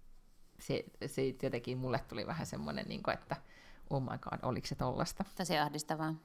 [0.59, 3.35] se, se jotenkin mulle tuli vähän semmoinen, niin kuin, että
[3.89, 5.23] oh my god, oliko se tollasta?
[5.37, 6.15] Tosi ahdistavaa.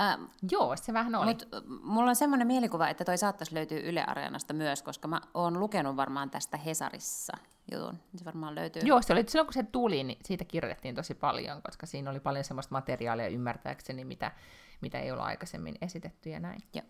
[0.00, 0.18] Äh,
[0.50, 1.26] Joo, se vähän oli.
[1.26, 1.48] Mut
[1.82, 5.96] mulla on semmoinen mielikuva, että toi saattaisi löytyä Yle Areenasta myös, koska mä oon lukenut
[5.96, 7.32] varmaan tästä Hesarissa
[7.72, 7.98] jutun.
[8.16, 8.82] Se varmaan löytyy.
[8.84, 12.20] Joo, se oli silloin kun se tuli, niin siitä kirjoitettiin tosi paljon, koska siinä oli
[12.20, 14.32] paljon semmoista materiaalia ymmärtääkseni, mitä,
[14.80, 16.62] mitä ei ole aikaisemmin esitetty ja näin.
[16.74, 16.86] Joo.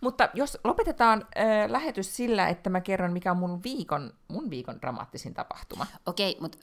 [0.00, 4.80] Mutta jos lopetetaan äh, lähetys sillä, että mä kerron, mikä on mun viikon, mun viikon
[4.80, 5.86] dramaattisin tapahtuma.
[6.06, 6.58] Okei, mutta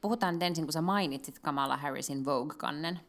[0.00, 3.00] puhutaan nyt ensin, kun sä mainitsit Kamala Harrisin Vogue-kannen.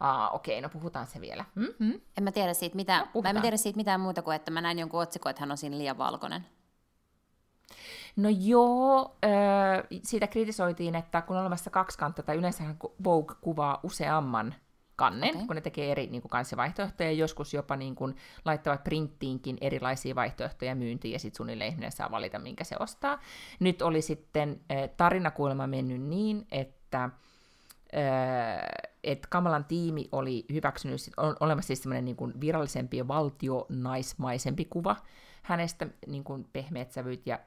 [0.00, 1.44] Aa, okei, no puhutaan se vielä.
[1.54, 2.00] Mm-hmm.
[2.18, 3.36] En mä tiedä siitä mitään, mä puhutaan.
[3.36, 5.78] en tiedä siitä mitään muuta kuin, että mä näin jonkun otsikon, että hän on siinä
[5.78, 6.46] liian valkoinen.
[8.16, 9.16] No joo,
[10.02, 12.64] siitä kritisoitiin, että kun on olemassa kaksi kantta, tai yleensä
[13.04, 14.54] Vogue kuvaa useamman
[14.96, 15.46] kannen, okay.
[15.46, 20.14] kun ne tekee eri niin kuin, kansivaihtoehtoja, ja joskus jopa niin kuin, laittavat printtiinkin erilaisia
[20.14, 23.18] vaihtoehtoja myyntiin, ja sitten suunnilleen ihminen saa valita, minkä se ostaa.
[23.60, 27.10] Nyt oli sitten äh, mennyt niin, että äh,
[29.06, 34.96] että Kamalan tiimi oli hyväksynyt, on olemassa siis semmoinen niin virallisempi ja valtionaismaisempi kuva
[35.42, 37.38] hänestä, niin kuin pehmeät sävyt ja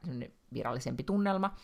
[0.54, 1.56] virallisempi tunnelma,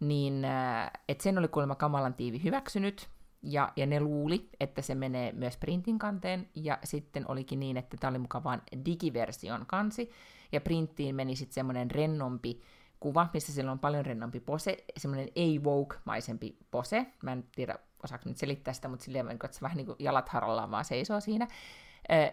[0.00, 3.08] niin äh, että sen oli kuulemma Kamalan tiivi hyväksynyt,
[3.42, 7.96] ja, ja ne luuli, että se menee myös printin kanteen, ja sitten olikin niin, että
[7.96, 10.10] tämä oli mukaan vain digiversion kansi,
[10.52, 12.60] ja printtiin meni sitten semmoinen rennompi
[13.00, 18.36] kuva, missä sillä on paljon rennompi pose, semmoinen ei-woke-maisempi pose, mä en tiedä, osaako nyt
[18.36, 21.48] selittää sitä, mutta silleen, että se vähän niin kuin jalat harallaan vaan seisoo siinä,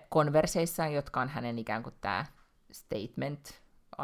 [0.10, 2.26] konverseissaan, jotka on hänen ikään kuin tämä
[2.72, 3.62] statement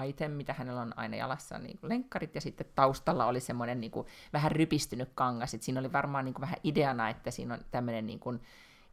[0.08, 3.92] item, mitä hänellä on aina jalassa, niin kuin lenkkarit, ja sitten taustalla oli semmoinen niin
[3.92, 7.60] kuin, vähän rypistynyt kangas, että siinä oli varmaan niin kuin, vähän ideana, että siinä on
[7.72, 8.42] tämmöinen, niin kuin,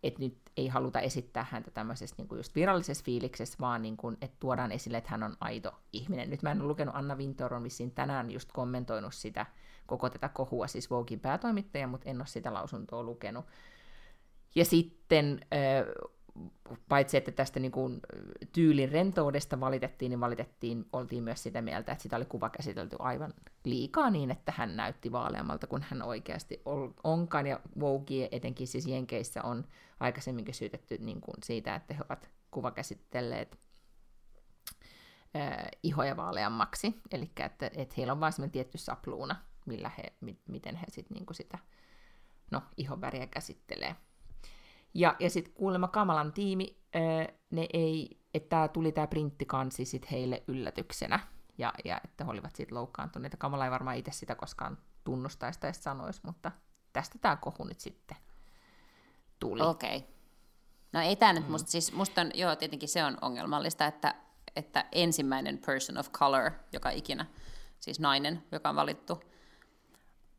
[0.02, 4.16] että nyt ei haluta esittää häntä tämmöisessä niin kuin just virallisessa fiiliksessä, vaan niin kuin,
[4.20, 6.30] että tuodaan esille, että hän on aito ihminen.
[6.30, 9.46] Nyt mä en ole lukenut Anna Wintour on vissiin tänään just kommentoinut sitä,
[9.86, 13.44] koko tätä kohua, siis Voguein päätoimittaja, mutta en ole sitä lausuntoa lukenut.
[14.54, 15.40] Ja sitten
[16.88, 18.00] paitsi että tästä niin kuin
[18.52, 23.34] tyylin rentoudesta valitettiin, niin valitettiin, oltiin myös sitä mieltä, että sitä oli kuva käsitelty aivan
[23.64, 26.62] liikaa niin, että hän näytti vaaleammalta kuin hän oikeasti
[27.04, 29.64] onkaan, ja Vogue etenkin siis Jenkeissä on
[30.00, 33.58] aikaisemminkin syytetty niin kuin siitä, että he ovat kuvakäsitelleet
[35.36, 37.00] äh, ihoja vaaleammaksi.
[37.10, 41.34] Eli että, että heillä on vain tietty sapluuna, millä he, mi, miten he sit niinku
[41.34, 41.58] sitä
[42.50, 43.96] no, ihonväriä käsittelee.
[44.94, 46.78] Ja, ja sitten kuulemma Kamalan tiimi,
[47.50, 51.20] ne ei, että tää tuli tämä printtikansi sit heille yllätyksenä,
[51.58, 53.36] ja, ja että he olivat siitä loukkaantuneita.
[53.36, 56.52] Kamala ei varmaan itse sitä koskaan tunnustaisi tai sanoisi, mutta
[56.92, 58.16] tästä tämä kohu nyt sitten
[59.40, 59.62] tuli.
[59.62, 59.96] Okei.
[59.96, 60.08] Okay.
[60.92, 61.50] No ei tämä nyt, mm.
[61.50, 64.14] musta, siis musta on, joo, tietenkin se on ongelmallista, että,
[64.56, 67.26] että ensimmäinen person of color, joka ikinä,
[67.80, 69.22] siis nainen, joka on valittu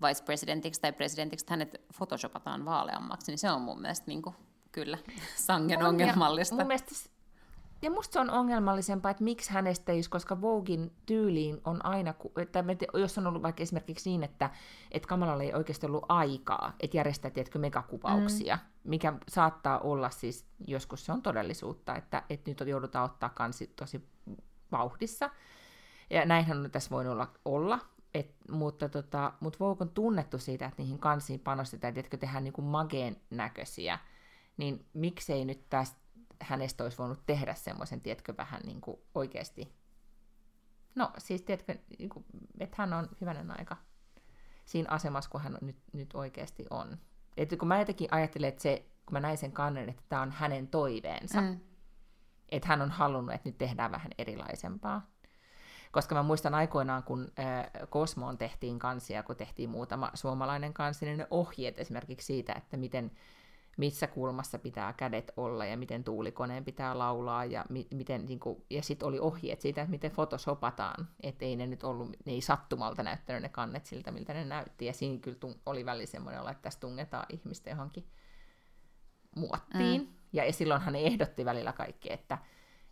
[0.01, 4.35] vice presidentiksi tai presidentiksi, hänet photoshopataan vaaleammaksi, niin se on mun mielestä niin kuin,
[4.71, 4.97] kyllä
[5.47, 6.55] sangen on, ongelmallista.
[6.55, 7.15] Mun mielestä
[7.81, 12.63] ja musta se on ongelmallisempaa, että miksi hänestä ei, koska Vogin tyyliin on aina, että
[12.93, 14.49] jos on ollut vaikka esimerkiksi niin, että,
[14.91, 18.89] että Kamalalla ei oikeasti ollut aikaa, että järjestää, tiedätkö, megakuvauksia, mm.
[18.89, 24.09] mikä saattaa olla siis, joskus se on todellisuutta, että, että nyt joudutaan ottaa kansi tosi
[24.71, 25.29] vauhdissa.
[26.09, 27.79] Ja näinhän on tässä voinut olla, olla
[28.15, 32.53] et, mutta, tota, mutta Vogue on tunnettu siitä, että niihin kansiin panostetaan, että tehdään niin
[32.53, 33.99] kuin mageen näköisiä,
[34.57, 35.99] niin miksei nyt tästä
[36.41, 39.75] hänestä olisi voinut tehdä semmoisen, tiedätkö, vähän niin kuin oikeasti.
[40.95, 42.25] No siis, tiedätkö, niin kuin,
[42.59, 43.77] että hän on hyvänen aika
[44.65, 46.97] siinä asemassa, kun hän nyt, nyt oikeasti on.
[47.37, 50.31] Että kun mä jotenkin ajattelen, että se, kun mä näin sen kannen, että tämä on
[50.31, 51.59] hänen toiveensa, mm.
[52.49, 55.14] että hän on halunnut, että nyt tehdään vähän erilaisempaa.
[55.95, 57.31] Koska mä muistan aikoinaan, kun
[57.89, 63.11] Kosmoon tehtiin kansia, kun tehtiin muutama suomalainen kansi, niin ne ohjeet esimerkiksi siitä, että miten
[63.77, 68.63] missä kulmassa pitää kädet olla ja miten tuulikoneen pitää laulaa ja, mi- miten, niin kuin,
[68.69, 72.41] ja sitten oli ohjeet siitä, että miten fotosopataan, että ei ne nyt ollut, ne ei
[72.41, 76.41] sattumalta näyttänyt ne kannet siltä, miltä ne näytti, ja siinä kyllä tung- oli välillä semmoinen
[76.41, 78.07] että tässä tungetaan ihmistä johonkin
[79.35, 80.07] muottiin, mm.
[80.33, 82.37] ja, ja silloinhan ne ehdotti välillä kaikki, että,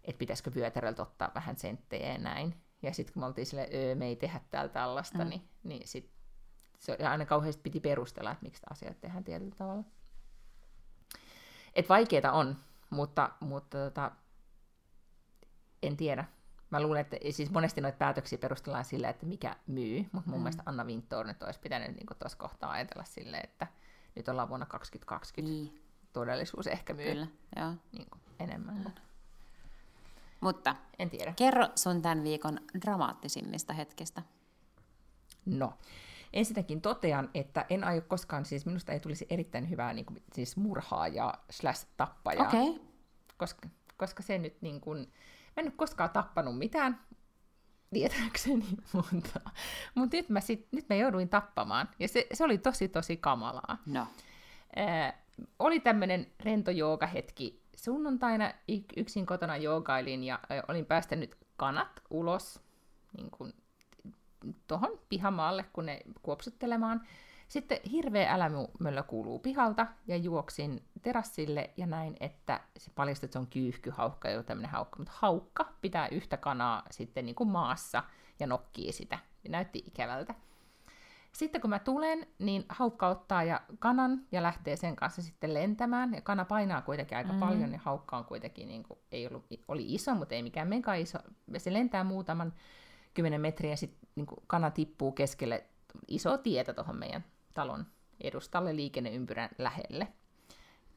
[0.03, 3.95] että pitäisikö vyötäröltä ottaa vähän senttejä ja näin, ja sitten kun me oltiin sille, öö,
[3.95, 5.29] me ei tehdä täällä tällaista, mm.
[5.29, 6.09] niin, niin sit
[6.79, 9.83] se aina kauheasti piti perustella, että miksi asiat tehdään tietyllä tavalla.
[11.75, 12.57] Et vaikeita on,
[12.89, 14.11] mutta, mutta tota,
[15.83, 16.25] en tiedä.
[16.69, 20.43] Mä luulen, että siis monesti noita päätöksiä perustellaan sillä, että mikä myy, mutta mun mm.
[20.43, 23.67] mielestä Anna Wintour nyt olisi pitänyt niin tuossa kohtaa ajatella sille, että
[24.15, 25.51] nyt ollaan vuonna 2020.
[25.51, 25.83] Niin.
[26.13, 27.73] Todellisuus ehkä myy Kyllä, joo.
[27.91, 28.75] Niin kuin enemmän.
[28.75, 28.91] Mm.
[30.43, 31.33] Mutta en tiedä.
[31.35, 34.21] kerro sun tämän viikon dramaattisimmista hetkistä.
[35.45, 35.73] No,
[36.33, 40.55] Ensinnäkin totean, että en aio koskaan, siis minusta ei tulisi erittäin hyvää niin kuin, siis
[41.13, 42.43] ja slash tappaja.
[42.43, 42.79] Okay.
[43.37, 46.99] Koska, koska se nyt niin kuin, mä en ole koskaan tappanut mitään,
[47.93, 49.39] tietääkseni, mutta,
[49.95, 53.77] mutta nyt, mä sit, nyt mä jouduin tappamaan, ja se, se oli tosi tosi kamalaa.
[53.85, 54.07] No.
[54.77, 55.13] Äh,
[55.59, 56.71] oli tämmöinen rento
[57.13, 58.53] hetki sunnuntaina,
[58.97, 62.59] yksin kotona joogailin ja olin päästänyt kanat ulos,
[63.17, 63.53] niin kuin
[64.67, 67.01] tuohon pihamaalle, kun ne kuopsuttelemaan.
[67.47, 73.39] Sitten hirveä älämöllä kuuluu pihalta ja juoksin terassille ja näin, että se paljastui, että se
[73.39, 74.99] on kyyhkyhaukka, jo tämmöinen haukka.
[74.99, 78.03] Mutta haukka pitää yhtä kanaa sitten niin kuin maassa
[78.39, 79.19] ja nokkii sitä.
[79.43, 80.35] Ja näytti ikävältä.
[81.33, 86.13] Sitten kun mä tulen, niin haukka ottaa ja kanan ja lähtee sen kanssa sitten lentämään.
[86.13, 87.39] Ja kana painaa kuitenkin aika mm.
[87.39, 90.93] paljon ja haukka on kuitenkin, niin kuin, ei ollut, oli iso, mutta ei mikään mega
[90.93, 91.19] iso.
[91.57, 92.53] Se lentää muutaman
[93.13, 95.63] 10 metriä ja sitten niin kana tippuu keskelle
[96.07, 97.85] isoa tietä tuohon meidän talon
[98.21, 100.07] edustalle liikenneympyrän lähelle.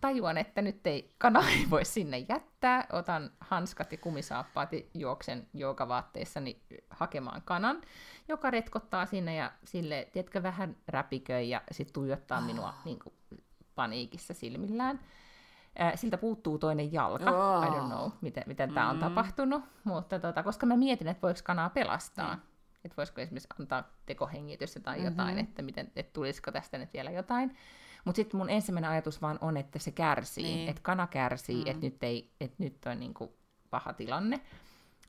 [0.00, 2.86] Tajuan, että nyt ei, kana ei voi sinne jättää.
[2.92, 7.82] Otan hanskat ja kumisaappaat ja juoksen joogavaatteissani hakemaan kanan,
[8.28, 13.14] joka retkottaa sinne ja sille, tiedätkö, vähän räpiköi ja sitten tuijottaa minua niin kuin,
[13.74, 15.00] paniikissa silmillään.
[15.94, 17.30] Siltä puuttuu toinen jalka.
[17.30, 17.64] Oh.
[17.64, 19.00] I don't know, miten, miten tämä on mm.
[19.00, 19.64] tapahtunut.
[19.84, 22.34] Mutta tota, koska mä mietin, että voiko kanaa pelastaa.
[22.34, 22.40] Mm.
[22.84, 25.10] Että voisiko esimerkiksi antaa tekohengitystä tai mm-hmm.
[25.10, 27.56] jotain, että, miten, että tulisiko tästä nyt vielä jotain.
[28.06, 30.44] Mutta sitten mun ensimmäinen ajatus vaan on, että se kärsii.
[30.44, 30.68] Niin.
[30.68, 31.70] Että kana kärsii, mm.
[31.70, 33.36] että nyt, ei, että nyt on niinku
[33.70, 34.40] paha tilanne.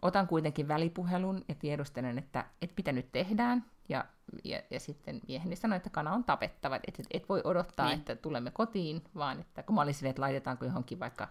[0.01, 3.65] Otan kuitenkin välipuhelun ja tiedustelen, että, että mitä nyt tehdään.
[3.89, 4.05] Ja,
[4.43, 7.99] ja, ja sitten mieheni sanoi, että kana on tapettava, että et, et voi odottaa, niin.
[7.99, 11.27] että tulemme kotiin, vaan että kun mä olin silleen, että laitetaanko johonkin vaikka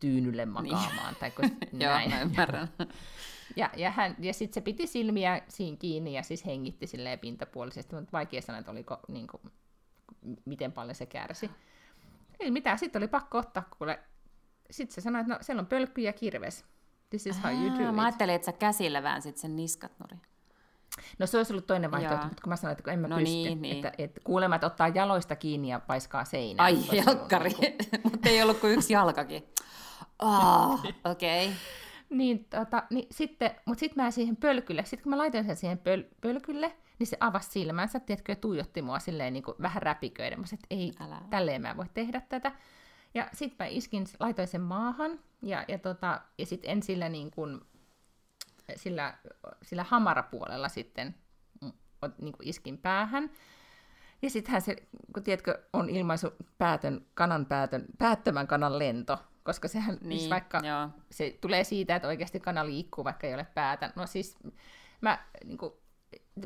[0.00, 0.52] tyynylle niin.
[0.52, 1.06] makaamaan.
[1.06, 1.20] Niin.
[1.20, 1.44] Tai kun,
[1.78, 2.10] näin.
[2.10, 2.68] Joo, ymmärrän.
[3.56, 7.96] ja, ja, hän, ja sitten se piti silmiä siinä kiinni ja siis hengitti silleen pintapuolisesti,
[7.96, 9.42] mutta vaikea sanoa, että oliko, niin kuin,
[10.44, 11.50] miten paljon se kärsi.
[12.40, 13.98] Ei mitään, sitten oli pakko ottaa, kuule.
[14.70, 16.64] Sitten se sanoi, että no, siellä on pölkky ja kirves.
[17.10, 17.96] This is how you do it.
[17.96, 20.20] Mä ajattelin, että sä käsillä väänsit sen niskat nurin.
[21.18, 23.16] No se olisi ollut toinen vaihtoehto, mutta kun mä sanoin, että kun en mä no
[23.16, 23.76] pysty, niin, niin.
[23.76, 26.64] Että, että kuulemma, että ottaa jaloista kiinni ja paiskaa seinään.
[26.64, 29.44] Ai, jalkkari, niin mutta ei ollut kuin yksi jalkakin.
[30.18, 31.46] Oh, okei.
[31.46, 31.58] Okay.
[32.18, 35.78] niin, tota, niin sitten, mutta sitten mä siihen pölkylle, sitten kun mä laitoin sen siihen
[35.78, 40.40] pöl, pölkylle, niin se avasi silmänsä, tiedätkö, ja tuijotti mua silleen niin kuin vähän räpiköiden.
[40.40, 41.22] Mä sanoin, että ei, Älä.
[41.30, 42.52] tälleen mä voi tehdä tätä.
[43.14, 47.30] Ja sitten mä iskin, laitoin sen maahan, ja, ja, tota, ja sitten en sillä, niin
[47.30, 47.60] kuin,
[48.76, 49.14] sillä,
[49.62, 51.14] sillä hamarapuolella sitten
[51.62, 51.72] mm,
[52.18, 53.30] niin kuin iskin päähän.
[54.22, 54.76] Ja sittenhän se,
[55.14, 56.28] kun tiedätkö, on ilmaisu
[56.58, 60.88] päätön, kanan päätön, päättömän kanan lento, koska sehän niin, siis vaikka joo.
[61.10, 63.92] se tulee siitä, että oikeasti kana liikkuu, vaikka ei ole päätä.
[63.96, 64.36] No siis
[65.00, 65.72] mä, niin kuin,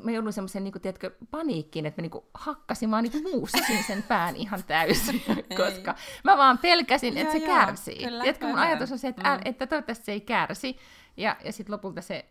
[0.03, 3.85] mä joudun semmoisen, niin kuin, tiedätkö, paniikkiin, että mä niin kuin, hakkasin vaan niin muusasin
[3.87, 5.23] sen pään ihan täysin,
[5.63, 5.95] koska
[6.25, 8.05] mä vaan pelkäsin, että se joo, kärsii.
[8.05, 9.35] kyllä, Tiedätkö, mun ajatus on se, että.
[9.35, 9.41] Mm.
[9.45, 10.79] että toivottavasti se ei kärsi.
[11.17, 12.27] Ja, ja sitten lopulta se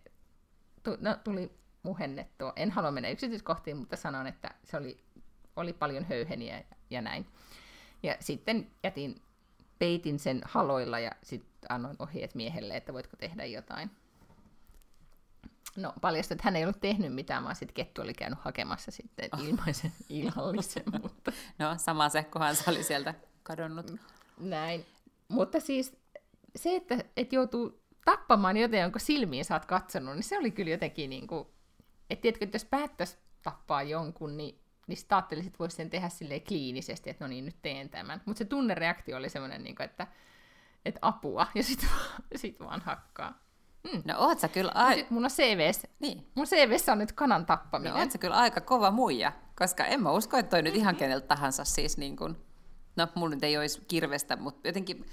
[0.83, 1.51] tu, no, tuli
[1.83, 2.53] muhennettua.
[2.55, 4.97] En halua mennä yksityiskohtiin, mutta sanon, että se oli,
[5.55, 7.25] oli paljon höyheniä ja, ja näin.
[8.03, 9.21] Ja sitten jätin,
[9.79, 13.91] peitin sen haloilla ja sitten annoin ohjeet miehelle, että voitko tehdä jotain.
[15.77, 19.29] No paljastui, että hän ei ollut tehnyt mitään, vaan sitten Kettu oli käynyt hakemassa sitten
[19.33, 19.39] Oh.
[19.45, 23.13] ilmaisen illallisen, mutta No, sama se, kunhan se oli sieltä
[23.43, 23.91] kadonnut.
[24.39, 24.85] näin.
[25.27, 25.97] Mutta siis
[26.55, 30.71] se, että, että joutuu tappamaan joten, jonka silmiin sä oot katsonut, niin se oli kyllä
[30.71, 31.47] jotenkin niin kuin,
[32.09, 36.09] että tiedätkö, että jos päättäisi tappaa jonkun, niin niin sitten ajattelisit, että voisi sen tehdä
[36.09, 38.21] silleen kliinisesti, että no niin, nyt teen tämän.
[38.25, 40.07] Mutta se tunnereaktio oli semmoinen, niin kuin, että,
[40.85, 41.89] että apua, ja sitten
[42.35, 43.42] sit vaan hakkaa.
[44.05, 44.85] No oot sä kyllä Ai...
[44.85, 44.95] ai...
[44.95, 46.27] Sitten mun on CVs, Niin.
[46.35, 47.93] mun CVssä on nyt kanan No tappaminen.
[47.95, 51.27] oot sä kyllä aika kova muija, koska en mä usko, että toi nyt ihan keneltä
[51.27, 52.35] tahansa siis niin kuin...
[52.95, 55.05] No, mulla nyt ei olisi kirvestä, mutta jotenkin...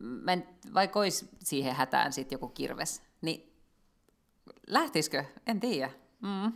[0.00, 3.52] Mä en, vaikka olisi siihen hätään sitten joku kirves, niin
[4.66, 5.24] lähtisikö?
[5.46, 5.90] En tiedä.
[6.22, 6.52] Mm.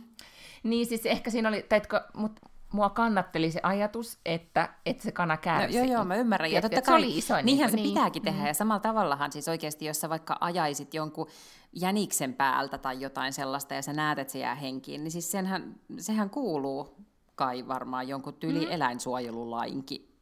[0.63, 2.39] Niin siis ehkä siinä oli, teetkö, mut
[2.73, 5.77] mua kannatteli se ajatus, että, että se kana No, kärsii.
[5.77, 6.51] joo, joo, mä ymmärrän.
[6.51, 7.41] Ja totta kai, se oli iso.
[7.41, 7.89] niinhän niin, se niin.
[7.89, 8.47] pitääkin tehdä.
[8.47, 11.27] Ja samalla tavallahan siis oikeasti, jos sä vaikka ajaisit jonkun
[11.73, 15.75] jäniksen päältä tai jotain sellaista, ja sä näet, että se jää henkiin, niin siis senhän,
[15.97, 16.95] sehän kuuluu
[17.35, 18.71] kai varmaan jonkun tyyli mm.
[18.71, 20.15] eläinsuojelulainkin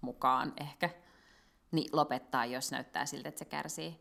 [0.00, 0.90] mukaan ehkä,
[1.72, 4.00] niin lopettaa, jos näyttää siltä, että se kärsii.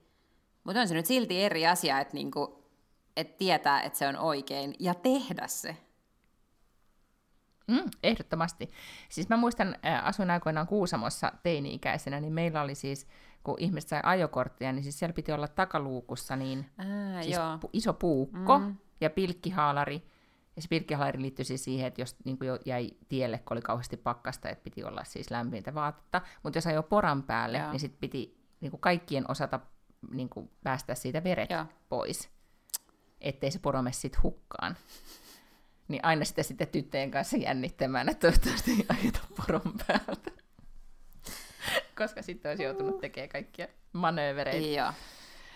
[0.63, 2.63] Mutta on se nyt silti eri asia, että niinku,
[3.17, 5.77] et tietää, että se on oikein, ja tehdä se.
[7.67, 8.71] Mm, ehdottomasti.
[9.09, 13.07] Siis mä muistan, asuin aikoinaan Kuusamossa teini-ikäisenä, niin meillä oli siis,
[13.43, 17.55] kun ihmiset sai ajokorttia, niin siis siellä piti olla takaluukussa niin Ää, siis joo.
[17.55, 18.75] pu- iso puukko Mm.
[19.01, 20.03] ja pilkkihaalari.
[20.55, 23.97] Ja se pilkkihaalari liittyi siis siihen, että jos niin jo jäi tielle, kun oli kauheasti
[23.97, 26.21] pakkasta, että piti olla siis lämmintä vaatetta.
[26.43, 27.71] Mutta jos ajoi poran päälle, Joo.
[27.71, 29.59] niin sitten piti niin kuin kaikkien osata
[30.11, 31.65] niin kuin päästä siitä veret Joo.
[31.89, 32.29] pois,
[33.21, 34.75] ettei se poro mene sit hukkaan.
[35.87, 40.31] Niin aina sitä sitten tyttöjen kanssa jännittämään, että toivottavasti ei ajeta poron päältä.
[41.97, 44.67] Koska sitten olisi joutunut tekemään kaikkia manöövereitä.
[44.81, 44.91] Joo.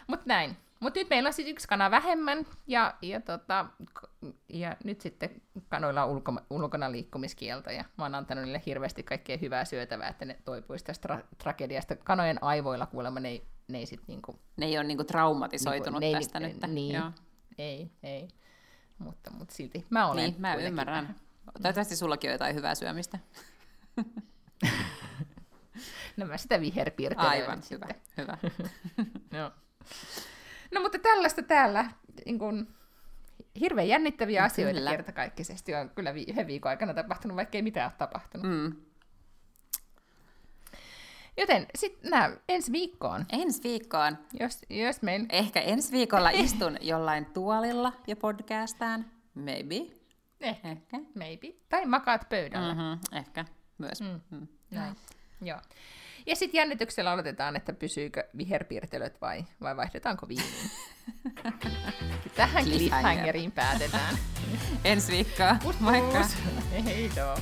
[0.07, 0.57] Mutta näin.
[0.79, 3.65] Mutta nyt meillä on siis yksi kana vähemmän, ja, ja, tota,
[4.49, 9.37] ja nyt sitten kanoilla on ulkoma, ulkona liikkumiskielto, ja mä oon antanut niille hirveästi kaikkea
[9.37, 11.95] hyvää syötävää, että ne toipuisi tästä tra- tragediasta.
[11.95, 14.39] Kanojen aivoilla kuulemma ne ei, ne ei sit niinku...
[14.57, 16.57] Ne ei ole niinku traumatisoitunut niinku- ne ei- tästä nyt.
[16.67, 17.11] Niin, Joo.
[17.57, 18.27] ei, ei.
[18.99, 21.03] Mutta, mutta silti mä olen Niin, mä ymmärrän.
[21.03, 21.15] vähän.
[21.61, 23.19] Toivottavasti sullakin on jotain hyvää syömistä.
[26.17, 27.87] No mä sitä viherpiirtelen Aivan, hyvä.
[27.87, 27.95] sitten.
[28.17, 28.37] hyvä.
[29.39, 29.51] Joo.
[30.71, 31.85] No mutta tällaista täällä
[32.25, 32.67] niin kun,
[33.59, 34.91] hirveän jännittäviä No, asioita kyllä.
[34.91, 38.47] kertakaikkisesti on kyllä vi- yhden viikon aikana tapahtunut, vaikka ei mitään ole tapahtunut.
[38.51, 38.75] Mm.
[41.37, 44.17] Joten sitten nämä ensi viikkoon, Ensi viikkoon.
[44.39, 45.25] jos, jos meillä...
[45.29, 49.05] Ehkä ensi viikolla istun jollain tuolilla ja podcastaan.
[49.33, 49.75] Maybe.
[50.41, 50.99] Eh, Ehkä.
[51.15, 51.47] maybe.
[51.69, 52.73] Tai makaat pöydällä.
[52.73, 52.79] Mm.
[52.79, 53.17] Mm-hmm.
[53.17, 53.45] Ehkä
[53.77, 54.01] myös.
[54.01, 54.21] Mm.
[54.31, 54.47] Mm.
[54.71, 54.95] Näin.
[55.41, 55.59] Joo.
[56.25, 60.49] Ja sitten jännityksellä odotetaan, että pysyykö viherpiirtelöt vai, vai vaihdetaanko viiniin.
[62.35, 62.77] Tähän Cliffhanger.
[62.77, 64.15] cliffhangeriin päätetään.
[64.83, 65.55] Ensi viikkoa.
[65.79, 66.25] Moikka.
[66.85, 67.37] Hei joo.